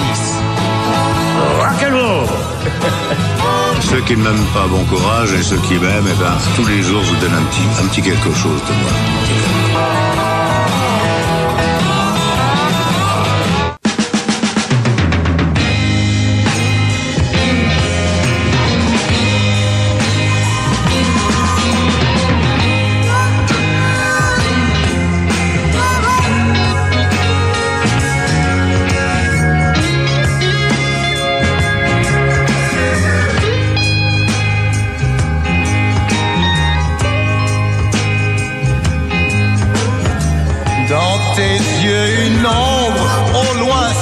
Rock'n'roll 1.59 2.27
Ceux 3.91 4.01
qui 4.03 4.17
ne 4.17 4.23
m'aiment 4.23 4.47
pas, 4.55 4.67
bon 4.69 4.85
courage, 4.85 5.33
et 5.33 5.43
ceux 5.43 5.57
qui 5.59 5.75
m'aiment, 5.75 6.07
eh 6.09 6.19
ben, 6.19 6.37
tous 6.55 6.67
les 6.67 6.83
jours, 6.83 7.03
je 7.03 7.11
vous 7.15 7.21
donne 7.21 7.35
un 7.35 7.43
petit, 7.43 7.83
un 7.83 7.87
petit 7.89 8.03
quelque 8.03 8.33
chose 8.35 8.61
de 8.69 8.73
moi. 8.83 10.30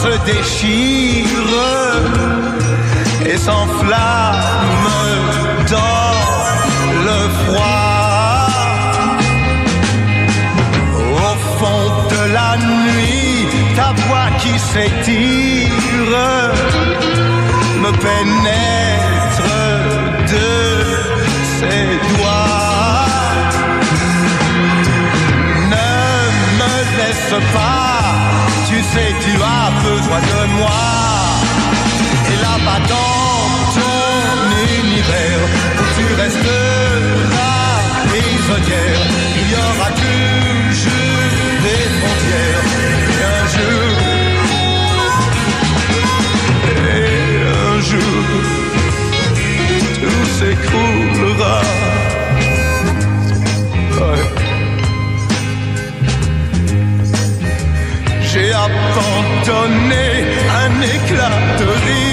se 0.03 0.13
déchire 0.33 1.27
et 3.27 3.37
s'enflamme 3.37 4.89
dans 5.75 6.19
le 7.07 7.19
froid. 7.41 8.49
Au 11.27 11.35
fond 11.59 11.87
de 12.15 12.23
la 12.39 12.53
nuit, 12.73 13.47
ta 13.77 13.91
voix 14.03 14.31
qui 14.43 14.55
s'étire 14.71 15.69
me 17.83 17.91
pénètre 18.05 19.55
de 20.33 20.51
ses 21.57 21.87
doigts. 22.11 23.07
Ne 25.73 25.91
me 26.59 26.75
laisse 26.99 27.35
pas 27.55 27.78
sais, 28.93 29.15
tu 29.21 29.33
as 29.57 29.71
besoin 29.83 30.21
de 30.21 30.41
moi. 30.59 30.83
Et 32.33 32.37
là-bas 32.45 32.81
dans 32.95 33.51
ton 33.77 34.35
univers, 34.81 35.41
où 35.79 35.85
tu 35.97 36.07
restes 36.21 36.51
la 37.37 38.09
prisonnière. 38.09 39.18
donner 59.49 60.13
un 60.63 60.83
éclat 60.83 61.39
de 61.59 61.67
rire. 61.85 62.08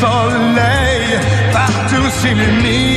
soleil 0.00 1.20
partout 1.52 2.10
s'illumine. 2.10 2.93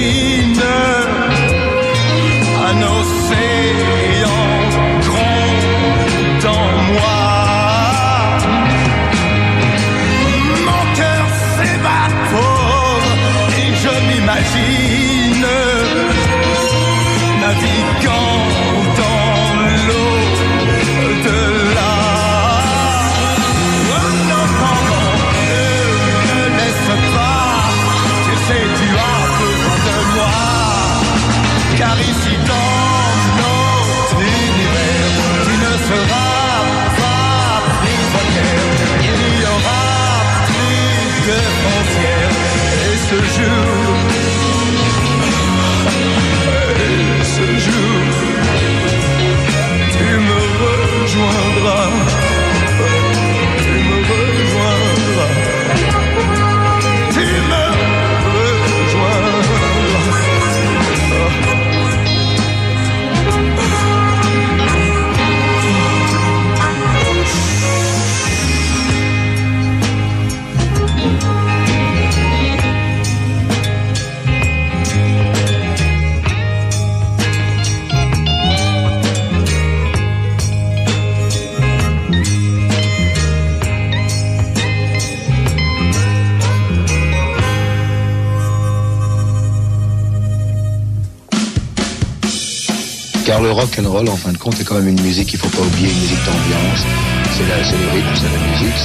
le 93.48 93.54
rock 93.54 93.80
and 93.80 93.90
roll, 93.90 94.10
en 94.10 94.18
fin 94.18 94.34
de 94.34 94.38
compte, 94.38 94.56
c'est 94.58 94.66
quand 94.66 94.76
même 94.76 94.90
une 94.90 95.02
musique 95.02 95.30
qu'il 95.30 95.40
faut 95.40 95.48
pas 95.48 95.62
oublier, 95.64 95.90
une 95.90 96.02
musique 96.02 96.20
d'ambiance. 96.26 96.86
C'est 97.32 97.78
le 97.78 97.90
rythme, 97.94 98.16
c'est 98.16 98.24
la 98.24 98.40
musique, 98.52 98.78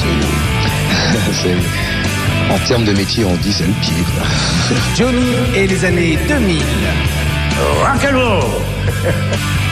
c'est. 1.35 1.57
En 2.53 2.59
termes 2.67 2.85
de 2.85 2.93
métier, 2.93 3.25
on 3.25 3.35
dit 3.37 3.53
c'est 3.53 3.67
le 3.67 3.73
pire. 3.81 3.95
Johnny 4.97 5.33
et 5.55 5.67
les 5.67 5.85
années 5.85 6.19
2000. 6.29 6.59
Rock 7.81 8.05
and 8.05 8.19
roll. 8.19 8.43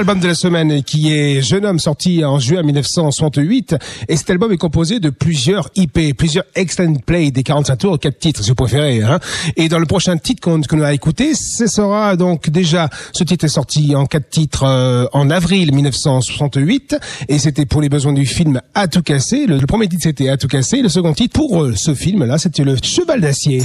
l'album 0.00 0.18
de 0.18 0.28
la 0.28 0.34
semaine 0.34 0.82
qui 0.82 1.12
est 1.12 1.42
Jeune 1.42 1.66
homme 1.66 1.78
sorti 1.78 2.24
en 2.24 2.38
juin 2.38 2.62
1968 2.62 3.76
et 4.08 4.16
cet 4.16 4.30
album 4.30 4.50
est 4.50 4.56
composé 4.56 4.98
de 4.98 5.10
plusieurs 5.10 5.68
IP, 5.76 6.16
plusieurs 6.16 6.46
extended 6.54 7.04
play 7.04 7.30
des 7.30 7.42
45 7.42 7.76
tours, 7.76 7.98
quatre 7.98 8.18
titres 8.18 8.42
si 8.42 8.48
vous 8.48 8.54
préférez. 8.54 9.02
Hein. 9.02 9.20
Et 9.56 9.68
dans 9.68 9.78
le 9.78 9.84
prochain 9.84 10.16
titre 10.16 10.40
qu'on 10.40 10.62
qu'on 10.62 10.78
va 10.78 10.94
écouter, 10.94 11.34
ce 11.34 11.66
sera 11.66 12.16
donc 12.16 12.48
déjà 12.48 12.88
ce 13.12 13.24
titre 13.24 13.44
est 13.44 13.48
sorti 13.48 13.94
en 13.94 14.06
quatre 14.06 14.30
titres 14.30 14.64
euh, 14.64 15.04
en 15.12 15.28
avril 15.28 15.70
1968 15.74 16.96
et 17.28 17.38
c'était 17.38 17.66
pour 17.66 17.82
les 17.82 17.90
besoins 17.90 18.14
du 18.14 18.24
film 18.24 18.62
À 18.74 18.88
tout 18.88 19.02
casser. 19.02 19.44
Le, 19.44 19.58
le 19.58 19.66
premier 19.66 19.86
titre 19.86 20.04
c'était 20.04 20.30
À 20.30 20.38
tout 20.38 20.48
casser, 20.48 20.80
le 20.80 20.88
second 20.88 21.12
titre 21.12 21.34
pour 21.34 21.62
euh, 21.62 21.74
ce 21.76 21.94
film 21.94 22.24
là 22.24 22.38
c'était 22.38 22.64
le 22.64 22.76
Cheval 22.82 23.20
d'acier. 23.20 23.62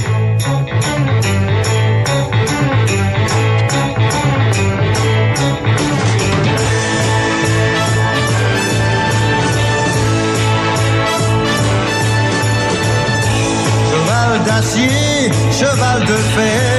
Cheval 15.50 16.00
de 16.06 16.16
fer, 16.34 16.75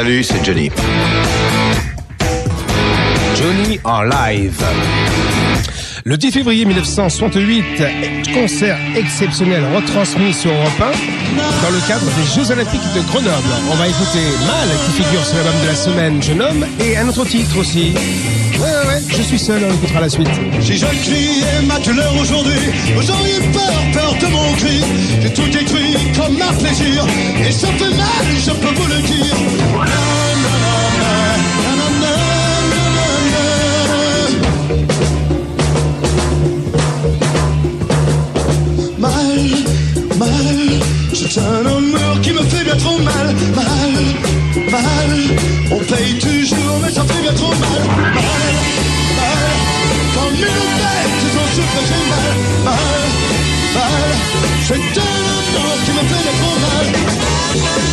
Salut, 0.00 0.22
c'est 0.22 0.44
Johnny. 0.44 0.70
Johnny 3.34 3.80
en 3.82 4.02
live. 4.02 4.62
Le 6.04 6.16
10 6.16 6.32
février 6.32 6.64
1968, 6.64 7.64
concert 8.32 8.78
exceptionnel 8.96 9.62
retransmis 9.74 10.32
sur 10.32 10.50
Europe 10.50 10.80
1 10.80 10.84
dans 11.62 11.70
le 11.70 11.88
cadre 11.88 12.06
des 12.06 12.34
Jeux 12.34 12.50
Olympiques 12.52 12.80
de 12.94 13.00
Grenoble. 13.00 13.32
On 13.70 13.74
va 13.74 13.88
écouter 13.88 14.20
Mal 14.46 14.68
qui 14.84 15.02
figure 15.02 15.24
sur 15.24 15.36
l'album 15.36 15.60
de 15.62 15.66
la 15.66 15.74
semaine, 15.74 16.22
Jeune 16.22 16.42
homme, 16.42 16.66
et 16.80 16.96
un 16.96 17.08
autre 17.08 17.24
titre 17.24 17.58
aussi. 17.58 17.94
Ouais, 18.58 18.60
ouais, 18.60 18.86
ouais, 18.88 19.02
je 19.08 19.22
suis 19.22 19.38
seul, 19.38 19.62
on 19.68 19.74
écoutera 19.74 20.00
la 20.00 20.08
suite. 20.08 20.28
Si 20.60 20.76
je 20.78 20.86
criais 20.86 21.62
ma 21.66 21.78
douleur 21.80 22.14
aujourd'hui, 22.20 22.58
auriez 22.96 23.40
peur, 23.52 23.82
peur 23.92 24.14
de 24.20 24.26
mon 24.26 24.52
cri. 24.54 24.82
J'ai 25.20 25.32
tout 25.32 25.48
détruit 25.48 25.96
comme 26.16 26.40
un 26.40 26.52
plaisir, 26.54 27.06
et 27.46 27.52
ça 27.52 27.68
fait 27.68 27.94
mal, 27.96 28.26
je 28.44 28.50
peux 28.50 28.74
vous 28.74 28.88
le 28.88 29.02
dire. 29.02 30.07
Trop 42.78 42.98
mal. 42.98 43.34
Mal, 43.54 43.94
mal, 44.70 45.10
on 45.70 45.78
paye 45.78 46.18
toujours, 46.18 46.78
mais 46.82 46.90
ça 46.90 47.02
fait 47.04 47.22
bien 47.22 47.34
trop 47.34 47.50
mal. 47.50 47.82
Mal, 47.96 48.54
mal, 49.18 49.48
comme 50.14 50.34
une 50.34 50.66
bête, 50.80 51.14
tout 51.20 51.34
en 51.38 51.46
souffre, 51.54 51.82
j'ai 51.88 52.04
mal. 52.12 52.32
Mal, 52.64 53.00
mal, 53.74 54.10
c'est 54.66 54.98
un 54.98 55.22
amour 55.36 55.76
qui 55.84 55.92
me 55.92 56.02
fait 56.10 56.26
trop 56.40 56.58
mal. 56.66 56.86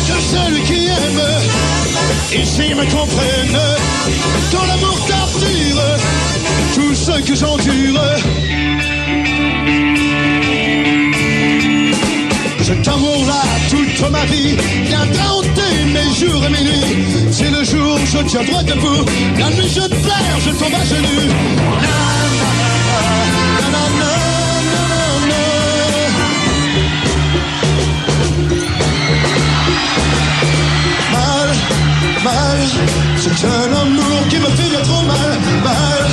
Que 0.06 0.16
celui 0.20 0.62
qui 0.62 0.80
aime, 0.86 2.42
ici 2.42 2.74
me 2.74 2.84
comprenne. 2.90 3.60
Quand 4.52 4.66
l'amour 4.66 4.98
torture, 5.06 5.82
tout 6.74 6.94
ce 6.94 7.20
que 7.22 7.34
j'endure. 7.34 8.02
Cet 12.62 12.88
amour-là, 12.88 13.15
toute 13.96 14.10
ma 14.10 14.24
vie, 14.26 14.56
viendra 14.84 15.26
mes 15.92 16.14
jours 16.14 16.44
et 16.44 16.50
mes 16.50 16.64
nuits. 16.64 17.30
C'est 17.30 17.50
le 17.50 17.64
jour, 17.64 17.98
je 18.04 18.18
tiens 18.28 18.44
droit 18.44 18.62
debout. 18.62 19.04
La 19.38 19.50
nuit, 19.50 19.68
je 19.68 19.86
pleure, 19.88 20.38
je 20.44 20.50
tombe 20.50 20.74
à 20.74 20.84
genoux. 20.84 21.26
Na, 21.82 21.96
na, 23.72 23.82
na, 24.00 24.12
mal, 32.24 32.60
c'est 33.16 33.46
un 33.46 33.72
amour 33.82 34.20
qui 34.28 34.38
me 34.38 34.50
fait 34.56 34.70
bien 34.70 34.82
trop 34.82 35.02
mal. 35.02 35.30
Mal, 35.64 36.06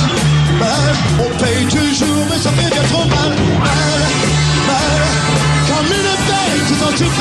mal, 0.58 0.94
on 1.20 1.30
paye 1.42 1.64
toujours, 1.66 2.24
mais 2.30 2.38
ça 2.38 2.50
fait 2.50 2.70
bien 2.70 2.84
trop 2.92 3.04
mal. 3.04 3.30
Mal, 3.60 4.00
mal, 4.68 5.53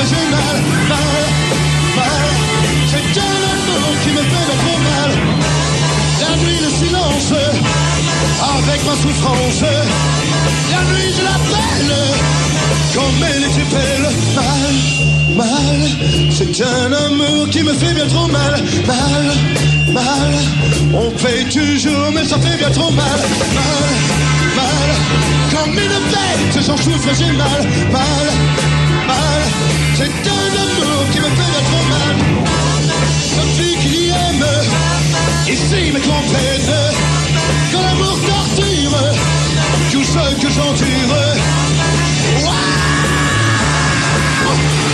j'ai 0.10 0.30
mal. 0.32 0.58
Mal, 0.90 1.00
mal, 1.96 2.26
c'est 2.88 3.20
un 3.20 3.40
amour 3.54 3.94
qui 4.04 4.10
me 4.12 4.24
fait 4.32 4.46
bien 4.48 4.58
trop 4.64 4.80
mal. 4.90 5.12
La 6.22 6.36
nuit, 6.38 6.60
le 6.62 6.70
silence, 6.70 7.34
avec 8.58 8.86
ma 8.86 8.96
souffrance. 8.96 9.64
La 10.72 10.82
nuit, 10.92 11.14
je 11.18 11.24
l'appelle, 11.24 11.96
comme 12.94 13.24
elle 13.24 13.44
était. 13.44 13.94
Mal, 14.36 14.76
mal. 15.36 15.82
C'est 16.32 16.64
un 16.64 16.92
amour 16.92 17.50
qui 17.50 17.64
me 17.64 17.74
fait 17.74 17.94
bien 17.94 18.08
trop 18.08 18.28
mal. 18.28 18.62
Mal, 18.86 19.32
mal. 19.94 20.34
On 20.94 21.10
paye 21.12 21.46
toujours, 21.46 22.12
mais 22.14 22.26
ça 22.26 22.38
fait 22.40 22.58
bien 22.58 22.72
trop 22.72 22.92
mal. 22.92 23.20
Mal, 23.56 23.94
mal. 24.56 24.90
Comme 25.52 25.74
une 25.74 26.00
bête, 26.12 26.64
j'en 26.66 26.78
souffre, 26.78 27.10
j'ai 27.18 27.32
mal. 27.34 27.62
Mal, 27.92 28.26
mal. 29.08 29.42
C'est 29.96 30.06
un 30.06 30.52
amour 30.64 31.04
qui 31.12 31.20
me 31.20 31.26
fait 31.26 31.52
bien 31.54 31.64
trop 31.70 31.86
mal. 31.94 32.16
Comme 33.36 33.52
celui 33.56 33.76
qui 33.78 34.10
aime, 34.10 34.46
ici 35.48 35.92
mais 35.94 36.02
qu'on 36.02 36.22
peine. 36.32 36.74
Quand 37.72 37.82
l'amour 37.82 38.18
torture, 38.28 38.98
tout 39.92 40.04
seul 40.04 40.34
que 40.42 40.50
j'endure. 40.50 41.16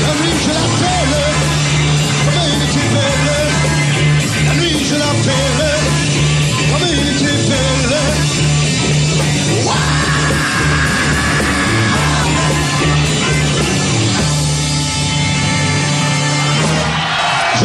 La 0.01 0.13
nuit 0.15 0.37
je 0.41 0.51
comme 2.25 2.33
elle 2.41 2.63
était 2.63 3.18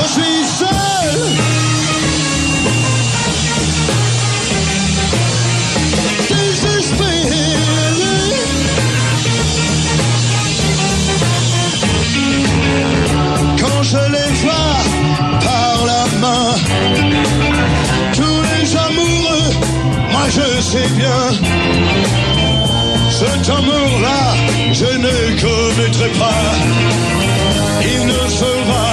Je 0.07 0.11
suis 0.11 0.45
seul. 0.45 0.75
Je 13.95 13.99
les 13.99 14.33
vois 14.43 14.79
par 15.45 15.77
la 15.87 16.05
main, 16.19 16.55
tous 18.15 18.41
les 18.51 18.77
amoureux, 18.77 19.51
moi 20.11 20.27
je 20.31 20.49
sais 20.63 20.89
bien. 20.97 21.23
Cet 23.11 23.45
amour-là, 23.51 24.23
je 24.73 24.91
ne 25.05 25.17
commettrai 25.45 26.09
pas. 26.19 26.45
Il 27.93 28.07
ne 28.07 28.23
sera 28.41 28.84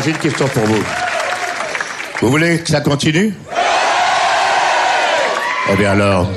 j'ai 0.00 0.10
une 0.10 0.18
question 0.18 0.46
pour 0.48 0.64
vous. 0.64 0.82
Vous 2.20 2.30
voulez 2.30 2.58
que 2.58 2.68
ça 2.68 2.80
continue? 2.80 3.34
Eh 5.70 5.76
bien 5.76 5.92
alors, 5.92 6.28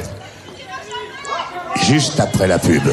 juste 1.83 2.19
après 2.19 2.47
la 2.47 2.59
pub. 2.59 2.83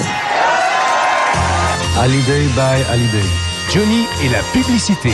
Hallyday 1.99 2.47
by 2.55 2.83
Hallyday. 2.91 3.29
Johnny 3.73 4.07
et 4.25 4.29
la 4.29 4.41
publicité. 4.53 5.11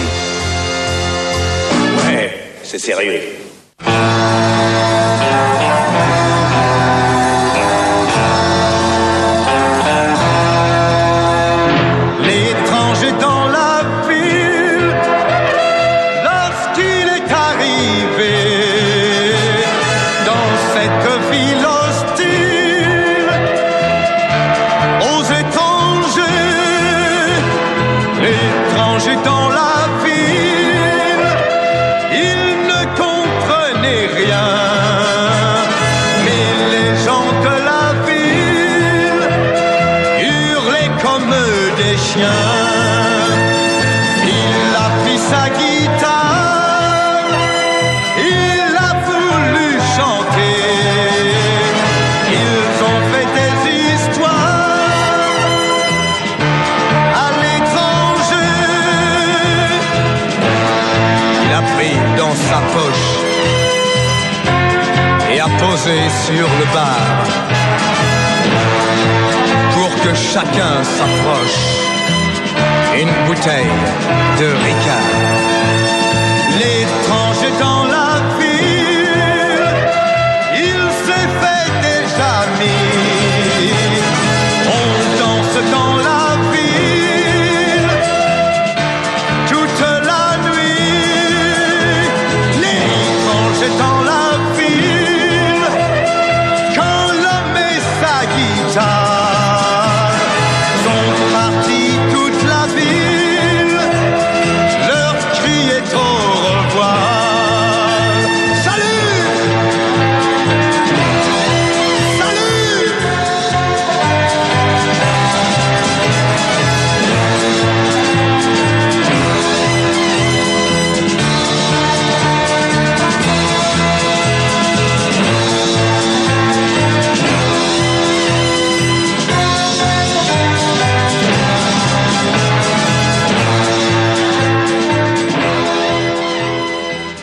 Ouais, 2.07 2.53
c'est 2.63 2.79
sérieux. 2.79 3.40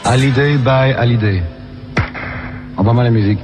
Hallyday 0.07 0.55
by 0.63 0.93
Hallyday. 0.93 1.43
Envoie-moi 2.77 3.03
la 3.03 3.11
musique. 3.11 3.39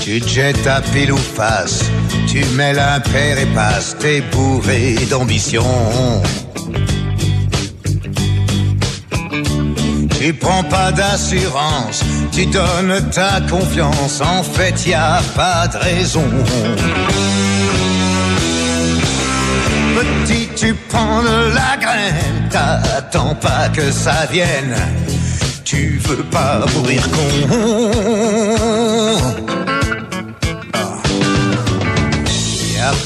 Tu 0.00 0.20
te 0.22 0.26
jettes 0.26 0.66
à 0.66 0.80
pile 0.80 1.12
ou 1.12 1.18
face, 1.18 1.91
tu 2.32 2.42
mets 2.56 2.72
l'impair 2.72 3.38
et 3.38 3.46
passe, 3.54 3.94
t'es 3.98 4.22
bourré 4.32 4.94
d'ambition. 5.10 5.66
Tu 10.18 10.32
prends 10.32 10.64
pas 10.64 10.92
d'assurance, 10.92 12.02
tu 12.32 12.46
donnes 12.46 13.02
ta 13.10 13.42
confiance, 13.50 14.22
en 14.22 14.42
fait 14.42 14.86
y 14.86 14.94
a 14.94 15.20
pas 15.36 15.68
de 15.68 15.76
raison. 15.76 16.24
Petit, 19.94 20.48
tu 20.56 20.74
prends 20.88 21.22
de 21.22 21.52
la 21.54 21.76
graine, 21.76 22.48
t'attends 22.48 23.34
pas 23.34 23.68
que 23.68 23.92
ça 23.92 24.24
vienne, 24.32 24.74
tu 25.64 26.00
veux 26.06 26.24
pas 26.24 26.64
mourir 26.74 27.02
con. 27.10 27.28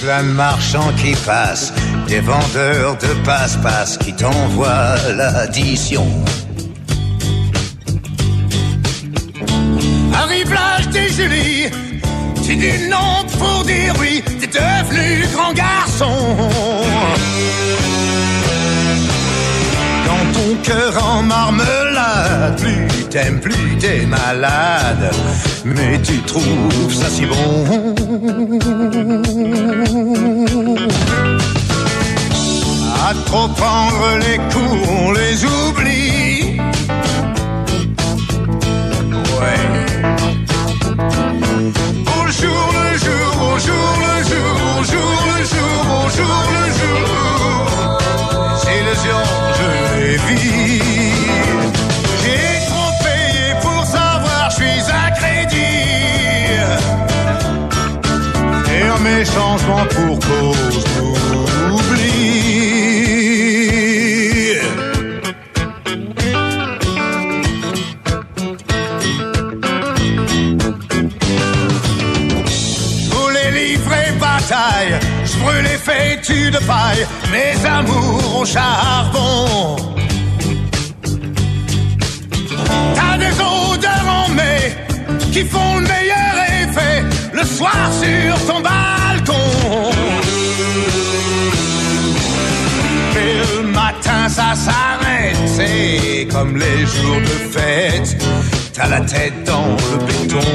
De 0.02 0.22
marchands 0.22 0.92
qui 1.02 1.14
passent, 1.24 1.72
des 2.06 2.20
vendeurs 2.20 2.96
de 2.98 3.24
passe-passe 3.24 3.96
qui 3.96 4.12
t'envoient 4.12 4.96
l'addition. 5.16 6.06
Arrive 10.12 10.52
l'âge 10.52 10.88
des 10.88 11.08
Julie, 11.08 11.70
tu 12.44 12.56
dis 12.56 12.88
non 12.90 13.24
pour 13.38 13.64
dire 13.64 13.94
oui, 13.98 14.22
t'es 14.38 14.46
devenu 14.48 15.26
grand 15.32 15.54
garçon. 15.54 16.12
Ton 20.46 20.54
cœur 20.62 21.04
en 21.04 21.22
marmelade, 21.24 22.56
plus 22.60 23.04
t'aimes, 23.10 23.40
plus 23.40 23.76
t'es 23.80 24.06
malade, 24.06 25.10
mais 25.64 26.00
tu 26.00 26.20
trouves 26.20 26.94
ça 26.94 27.08
si 27.08 27.26
bon. 27.26 27.64
À 33.08 33.12
trop 33.24 33.48
prendre 33.48 34.18
les 34.20 34.36
coups, 34.52 34.88
on 34.88 35.10
les 35.10 35.44
oublie. 35.44 36.60
Ouais. 39.40 39.64
Au 42.06 42.24
jour 42.30 42.66
le 42.78 42.98
jour, 43.04 43.32
au 43.42 43.58
jour 43.58 43.88
le 44.06 44.14
jour, 44.30 44.54
au 44.78 44.84
jour 44.84 45.12
le 45.26 45.38
jour, 45.44 45.80
au 46.04 46.08
jour 46.16 46.38
le 46.56 46.64
jour. 46.78 47.06
Les 48.64 48.74
illusions, 48.78 49.26
je 49.55 49.55
J'ai 52.22 52.66
trop 52.68 52.90
payé 53.04 53.54
pour 53.60 53.84
savoir, 53.84 54.50
je 54.50 54.54
suis 54.56 54.90
à 54.90 55.10
crédit. 55.10 55.56
Et 58.72 59.02
mes 59.04 59.24
changements 59.24 59.86
pour 59.94 60.18
cause 60.18 60.84
d'oubli. 60.94 62.16
Je 72.46 73.10
voulais 73.10 73.50
livrer 73.50 74.12
bataille, 74.18 74.98
je 75.24 75.38
brûlais 75.38 75.78
fétu 75.78 76.50
de 76.50 76.58
paille, 76.58 77.06
mes 77.30 77.66
amours 77.66 78.40
au 78.40 78.44
charbon. 78.44 79.85
Qui 85.36 85.44
font 85.44 85.74
le 85.74 85.82
meilleur 85.82 86.34
effet 86.62 87.04
le 87.34 87.44
soir 87.44 87.92
sur 88.02 88.32
ton 88.46 88.60
balcon. 88.62 89.50
Mais 93.14 93.34
le 93.42 93.62
matin 93.80 94.22
ça 94.30 94.54
s'arrête, 94.54 95.36
c'est 95.56 96.26
comme 96.32 96.56
les 96.56 96.86
jours 96.86 97.20
de 97.30 97.36
fête. 97.54 98.16
T'as 98.72 98.88
la 98.88 99.00
tête 99.00 99.44
dans 99.44 99.76
le 99.84 99.96
béton. 100.06 100.48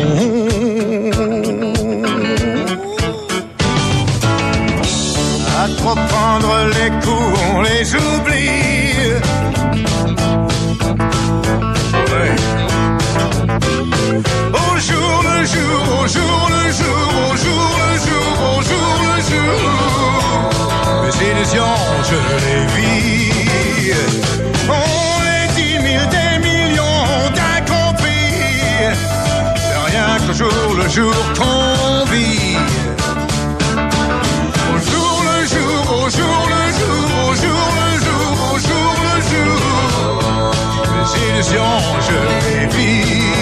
À 5.63 5.67
trop 5.77 5.97
prendre 6.11 6.53
les 6.75 6.89
coups, 7.03 7.39
on 7.53 7.61
les 7.61 7.95
oublie. 7.95 8.10
Je 21.53 22.15
les 22.45 22.63
vis. 22.75 23.93
On 24.69 25.21
est 25.35 25.47
dix 25.55 25.77
mille, 25.79 26.07
des 26.09 26.35
millions 26.47 27.29
d'incompris. 27.35 28.87
Rien 29.87 30.09
qu'au 30.25 30.33
jour 30.33 30.75
le 30.77 30.87
jour 30.89 31.15
qu'on 31.37 32.05
vit. 32.11 32.57
Au 34.71 34.77
jour 34.89 35.15
le 35.29 35.39
jour, 35.53 35.81
au 35.91 36.09
jour 36.09 36.39
le 36.55 36.63
jour, 36.79 37.05
au 37.27 37.33
jour 37.35 37.63
le 37.81 37.89
jour, 38.05 38.33
au 38.53 38.57
jour 38.67 38.91
le 39.07 39.15
jour. 39.31 39.61
Mes 40.93 41.09
illusions, 41.27 41.79
je 42.07 42.17
les 42.45 42.65
vis, 42.75 43.40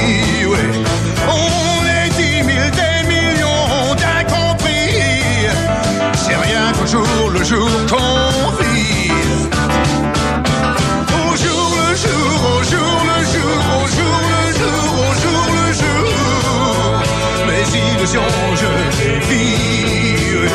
Je 18.11 18.17
les 19.03 19.19
vis. 19.19 20.49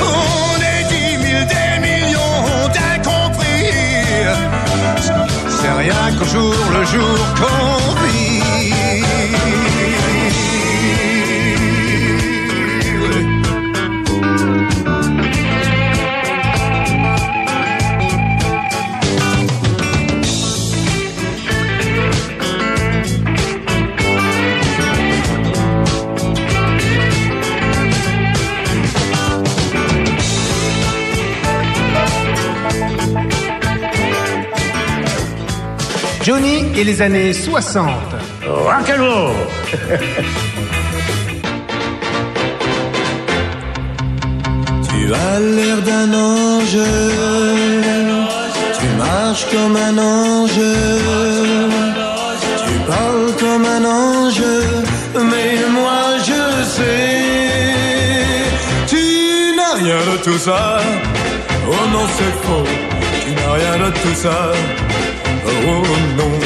On 0.00 0.56
est 0.62 0.84
dix 0.88 1.16
mille, 1.18 1.44
des 1.44 1.80
millions 1.80 2.68
d'incompris. 2.72 3.72
C'est 5.48 5.72
rien 5.72 6.16
qu'au 6.16 6.24
jour 6.24 6.54
le 6.72 6.84
jour 6.84 7.18
qu'on 7.40 7.73
et 36.76 36.84
les 36.84 37.00
années 37.02 37.32
60. 37.32 37.88
Rock'n'roll 38.46 39.34
Tu 44.88 45.12
as 45.12 45.40
l'air 45.40 45.78
d'un 45.82 46.12
ange, 46.14 46.78
tu 48.78 48.86
marches 48.96 49.46
comme 49.52 49.76
un 49.76 49.98
ange, 49.98 50.50
tu 52.66 52.74
parles 52.90 53.32
comme 53.38 53.66
un 53.66 53.84
ange, 53.84 54.42
mais 55.14 55.56
moi 55.70 56.02
je 56.20 56.64
sais, 56.76 57.20
tu 58.86 59.02
n'as 59.56 59.74
rien 59.74 60.00
de 60.10 60.16
tout 60.24 60.38
ça. 60.38 60.80
Oh 61.68 61.84
non, 61.92 62.06
c'est 62.16 62.34
faux, 62.46 62.66
tu 63.22 63.30
n'as 63.34 63.52
rien 63.52 63.76
de 63.86 63.90
tout 63.90 64.14
ça. 64.14 64.38
Oh 65.46 65.82
non. 66.16 66.43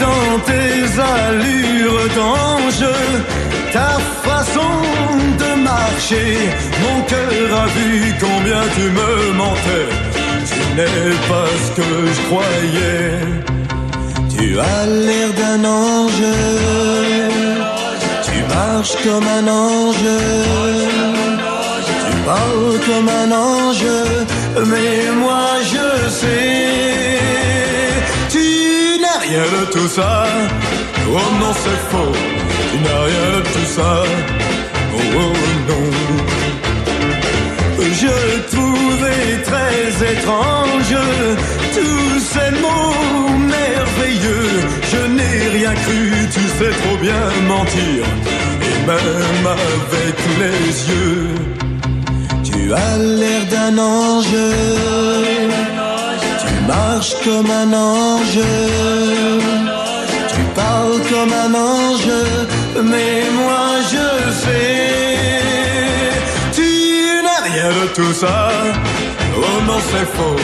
Dans 0.00 0.38
tes 0.50 0.82
allures 1.16 2.08
d'ange, 2.16 2.84
ta 3.72 3.98
façon 4.26 4.72
de 5.42 5.50
marcher 5.62 6.32
mon 6.82 7.02
cœur 7.02 7.60
a 7.62 7.66
vu 7.76 8.14
combien 8.18 8.62
tu 8.76 8.84
me 8.98 9.32
mentais. 9.40 9.90
Tu 10.50 10.60
n'es 10.76 11.10
pas 11.28 11.50
ce 11.64 11.70
que 11.78 11.88
je 12.14 12.20
croyais. 12.28 13.40
Tu 14.34 14.58
as 14.58 14.86
l'air 14.86 15.30
d'un 15.40 15.64
ange, 15.68 16.28
tu 18.24 18.36
marches 18.54 18.96
comme 19.04 19.28
un 19.38 19.46
ange, 19.48 20.10
tu 22.04 22.16
parles 22.24 22.78
comme 22.88 23.08
un 23.22 23.30
ange, 23.30 23.90
mais 24.66 25.10
moi 25.22 25.46
je 25.72 26.08
sais, 26.08 27.10
rien 29.30 29.46
de 29.60 29.64
tout 29.72 29.88
ça. 29.88 30.26
Oh 31.08 31.28
non, 31.40 31.52
c'est 31.62 31.80
faux, 31.90 32.14
tu 32.70 32.76
n'as 32.84 33.02
rien 33.10 33.28
de 33.36 33.42
tout 33.54 33.70
ça. 33.76 33.92
Oh, 34.94 35.00
oh 35.22 35.32
non. 35.68 35.86
Je 38.02 38.16
trouvais 38.54 39.26
très 39.50 39.82
étrange 40.12 40.94
tous 41.76 42.14
ces 42.32 42.50
mots 42.64 43.30
merveilleux. 43.56 44.52
Je 44.92 45.00
n'ai 45.16 45.38
rien 45.58 45.74
cru, 45.84 46.02
tu 46.34 46.44
sais 46.56 46.74
trop 46.82 46.96
bien 47.06 47.24
mentir, 47.52 48.00
et 48.68 48.78
même 48.90 49.46
avec 49.58 50.16
les 50.42 50.64
yeux. 50.90 51.28
Tu 52.48 52.72
as 52.72 52.96
l'air 52.98 53.42
d'un 53.52 53.78
ange, 53.78 54.40
marches 56.70 57.16
comme 57.24 57.50
un 57.62 57.72
ange, 57.72 58.42
tu 60.32 60.40
parles 60.60 61.00
comme 61.12 61.32
un 61.44 61.52
ange, 61.72 62.12
mais 62.90 63.16
moi 63.40 63.66
je 63.92 64.06
sais, 64.42 65.40
tu 66.56 66.70
n'as 67.24 67.42
rien 67.50 67.70
de 67.80 67.86
tout 67.96 68.14
ça. 68.22 68.36
Oh 69.36 69.56
non, 69.68 69.80
c'est 69.90 70.08
faux, 70.16 70.40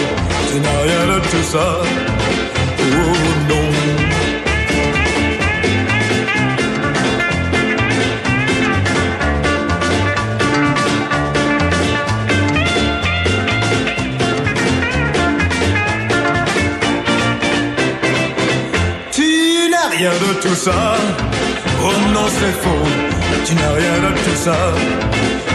tu 0.49 0.57
n'as 0.65 0.81
rien 0.89 1.03
de 1.13 1.19
tout 1.31 1.47
ça. 1.55 1.69
Tout 20.47 20.55
ça. 20.55 20.97
Oh 21.83 21.93
non, 22.15 22.27
c'est 22.29 22.55
faux. 22.63 22.85
Tu 23.45 23.55
n'as 23.55 23.73
rien 23.73 23.97
de 24.05 24.15
tout 24.25 24.37
ça. 24.37 24.57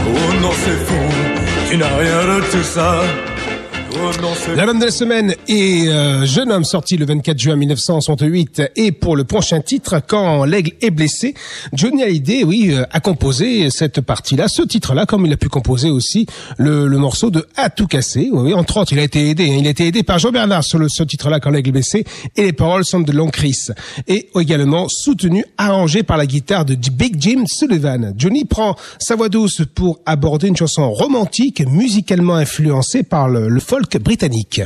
Oh 0.07 0.33
non, 0.41 0.51
c'est 0.63 0.85
faux. 0.87 1.69
Tu 1.69 1.77
n'as 1.77 1.95
rien 1.97 2.35
de 2.35 2.41
tout 2.51 2.63
ça. 2.63 3.01
Oh 3.93 4.55
L'album 4.55 4.79
de 4.79 4.85
la 4.85 4.91
semaine 4.91 5.35
est 5.51 5.87
euh, 5.89 6.25
Jeune 6.25 6.51
homme 6.51 6.63
sorti 6.63 6.95
le 6.97 7.05
24 7.05 7.37
juin 7.37 7.55
1968 7.55 8.71
et 8.75 8.91
pour 8.91 9.15
le 9.15 9.23
prochain 9.23 9.59
titre 9.59 10.01
Quand 10.05 10.45
l'aigle 10.45 10.71
est 10.81 10.91
blessé, 10.91 11.33
Johnny 11.73 12.03
Hallyday 12.03 12.43
oui 12.43 12.69
euh, 12.71 12.85
a 12.91 12.99
composé 12.99 13.69
cette 13.69 14.01
partie-là, 14.01 14.47
ce 14.47 14.61
titre-là 14.61 15.05
comme 15.05 15.25
il 15.25 15.33
a 15.33 15.37
pu 15.37 15.49
composer 15.49 15.89
aussi 15.89 16.25
le, 16.57 16.87
le 16.87 16.97
morceau 16.97 17.31
de 17.31 17.47
À 17.57 17.69
tout 17.69 17.87
casser. 17.87 18.29
Oui, 18.31 18.53
entre 18.53 18.77
autres, 18.77 18.93
il 18.93 18.99
a 18.99 19.03
été 19.03 19.29
aidé, 19.29 19.49
hein. 19.49 19.57
il 19.59 19.67
a 19.67 19.71
été 19.71 19.87
aidé 19.87 20.03
par 20.03 20.19
Jean 20.19 20.31
Bernard 20.31 20.63
sur 20.63 20.79
le, 20.79 20.87
ce 20.87 21.03
titre-là 21.03 21.39
Quand 21.39 21.49
l'aigle 21.49 21.69
est 21.69 21.73
blessé 21.73 22.05
et 22.37 22.43
les 22.43 22.53
paroles 22.53 22.85
sont 22.85 23.01
de 23.01 23.11
Long 23.11 23.29
Chris 23.29 23.67
et 24.07 24.29
également 24.39 24.87
soutenu 24.87 25.43
arrangé 25.57 26.03
par 26.03 26.17
la 26.17 26.27
guitare 26.27 26.65
de 26.65 26.75
Big 26.91 27.15
Jim 27.19 27.43
Sullivan. 27.45 28.13
Johnny 28.15 28.45
prend 28.45 28.75
sa 28.99 29.15
voix 29.15 29.29
douce 29.29 29.63
pour 29.75 29.99
aborder 30.05 30.47
une 30.47 30.57
chanson 30.57 30.89
romantique 30.91 31.61
musicalement 31.67 32.35
influencée 32.35 33.03
par 33.03 33.27
le, 33.27 33.49
le 33.49 33.59
folk 33.59 33.97
britannique. 33.97 34.61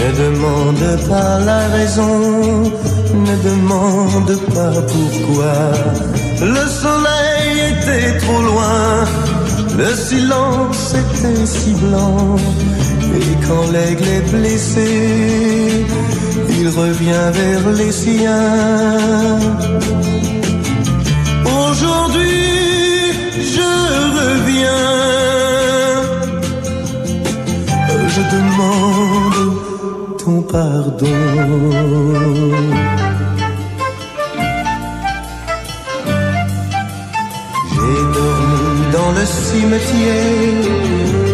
Ne 0.00 0.08
demande 0.24 1.08
pas 1.08 1.38
la 1.40 1.68
raison, 1.68 2.62
ne 3.14 3.36
demande 3.50 4.36
pas 4.54 4.82
pourquoi. 4.92 5.56
Le 6.40 6.64
soleil 6.82 7.50
était 7.72 8.18
trop 8.18 8.42
loin, 8.42 9.04
le 9.76 9.94
silence 9.94 10.94
était 10.94 11.46
si 11.46 11.72
blanc. 11.72 12.36
Et 13.18 13.46
quand 13.46 13.70
l'aigle 13.72 14.08
est 14.08 14.30
blessé, 14.30 15.86
il 16.58 16.68
revient 16.68 17.28
vers 17.32 17.72
les 17.72 17.92
siens. 17.92 19.38
Aujourd'hui, 21.44 22.59
je 23.42 23.70
reviens. 24.18 24.86
Je 28.14 28.22
demande 28.36 29.56
ton 30.18 30.42
pardon. 30.42 31.06
J'ai 37.72 38.02
dormi 38.16 38.92
dans 38.92 39.12
le 39.18 39.24
cimetière 39.24 40.66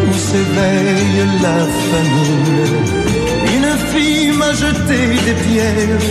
où 0.08 0.12
s'éveille 0.28 1.20
la 1.42 1.60
famine. 1.88 3.16
Une 3.56 3.72
fille 3.90 4.32
m'a 4.36 4.52
jeté 4.52 5.00
des 5.26 5.36
pierres, 5.44 6.06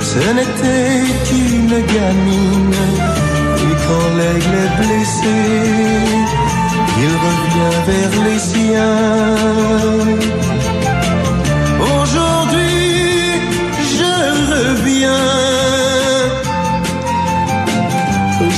ce 0.00 0.22
n'était 0.36 1.02
qu'une 1.26 1.76
gamine. 1.94 3.31
Quand 3.86 4.08
l'aigle 4.18 4.54
est 4.64 4.74
blessé, 4.80 5.38
il 7.04 7.12
revient 7.26 7.76
vers 7.88 8.14
les 8.26 8.40
siens. 8.50 9.32
Aujourd'hui, 11.80 12.90
je 13.96 14.14
reviens. 14.54 15.42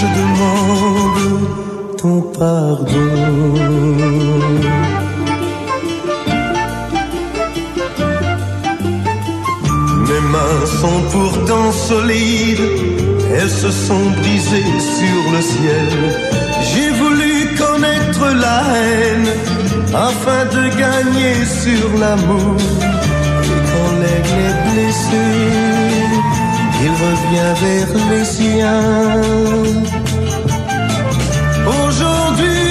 Je 0.00 0.06
demande 0.20 1.42
ton 2.00 2.20
pardon. 2.38 3.12
Mes 10.08 10.22
mains 10.34 10.66
sont 10.80 11.00
pourtant 11.12 11.70
solides, 11.72 12.66
elles 13.36 13.50
se 13.50 13.70
sont 13.70 14.10
brisées 14.20 14.78
sur 14.98 15.22
le 15.34 15.40
ciel. 15.40 15.90
J'ai 16.68 16.90
voulu 16.90 17.32
connaître 17.56 18.26
la 18.44 18.60
haine 18.76 19.30
afin 19.92 20.42
de 20.54 20.62
gagner 20.82 21.36
sur 21.44 21.86
l'amour. 22.00 22.56
Et 23.52 23.62
quand 23.70 23.92
l'aigle 24.00 24.38
est 24.48 24.58
blessé, 24.70 25.26
il 26.84 26.92
revient 27.04 27.52
vers 27.64 27.92
les 28.10 28.24
siens. 28.24 29.20
Aujourd'hui, 31.66 32.70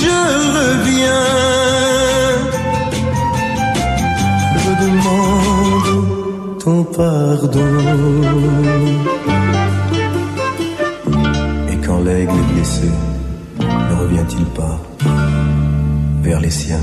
je 0.00 0.16
reviens. 0.58 1.28
Je 4.62 4.70
demande 4.84 5.88
ton 6.58 6.78
pardon. 6.84 7.72
L'aigle 12.04 12.32
est 12.32 12.52
blessé, 12.52 12.90
ne 13.58 13.94
revient-il 13.94 14.44
pas 14.46 14.78
vers 16.22 16.38
les 16.38 16.50
siens? 16.50 16.80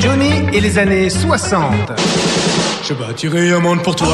Johnny 0.00 0.32
et 0.52 0.60
les 0.60 0.76
années 0.78 1.10
60. 1.10 1.92
Je 2.82 2.94
bâtirai 2.94 3.52
un 3.52 3.60
monde 3.60 3.82
pour 3.82 3.94
toi. 3.94 4.08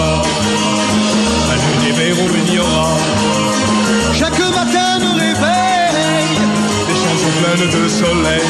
De 7.57 7.89
soleil. 7.89 8.41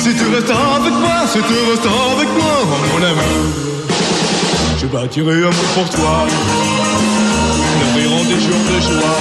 Si 0.00 0.14
tu 0.14 0.26
restes 0.34 0.50
avec 0.50 0.92
moi, 0.92 1.26
si 1.26 1.38
tu 1.38 1.54
restes 1.70 1.86
avec 1.86 2.28
moi, 2.38 2.56
mon 2.92 3.02
amour. 3.06 3.46
Je 4.78 4.86
bâtirai 4.86 5.36
un 5.38 5.44
monde 5.44 5.72
pour 5.74 5.88
toi. 5.90 6.26
Nous 7.80 8.00
rirons 8.00 8.24
des 8.24 8.40
jours 8.40 8.64
de 8.70 8.80
joie. 8.80 9.18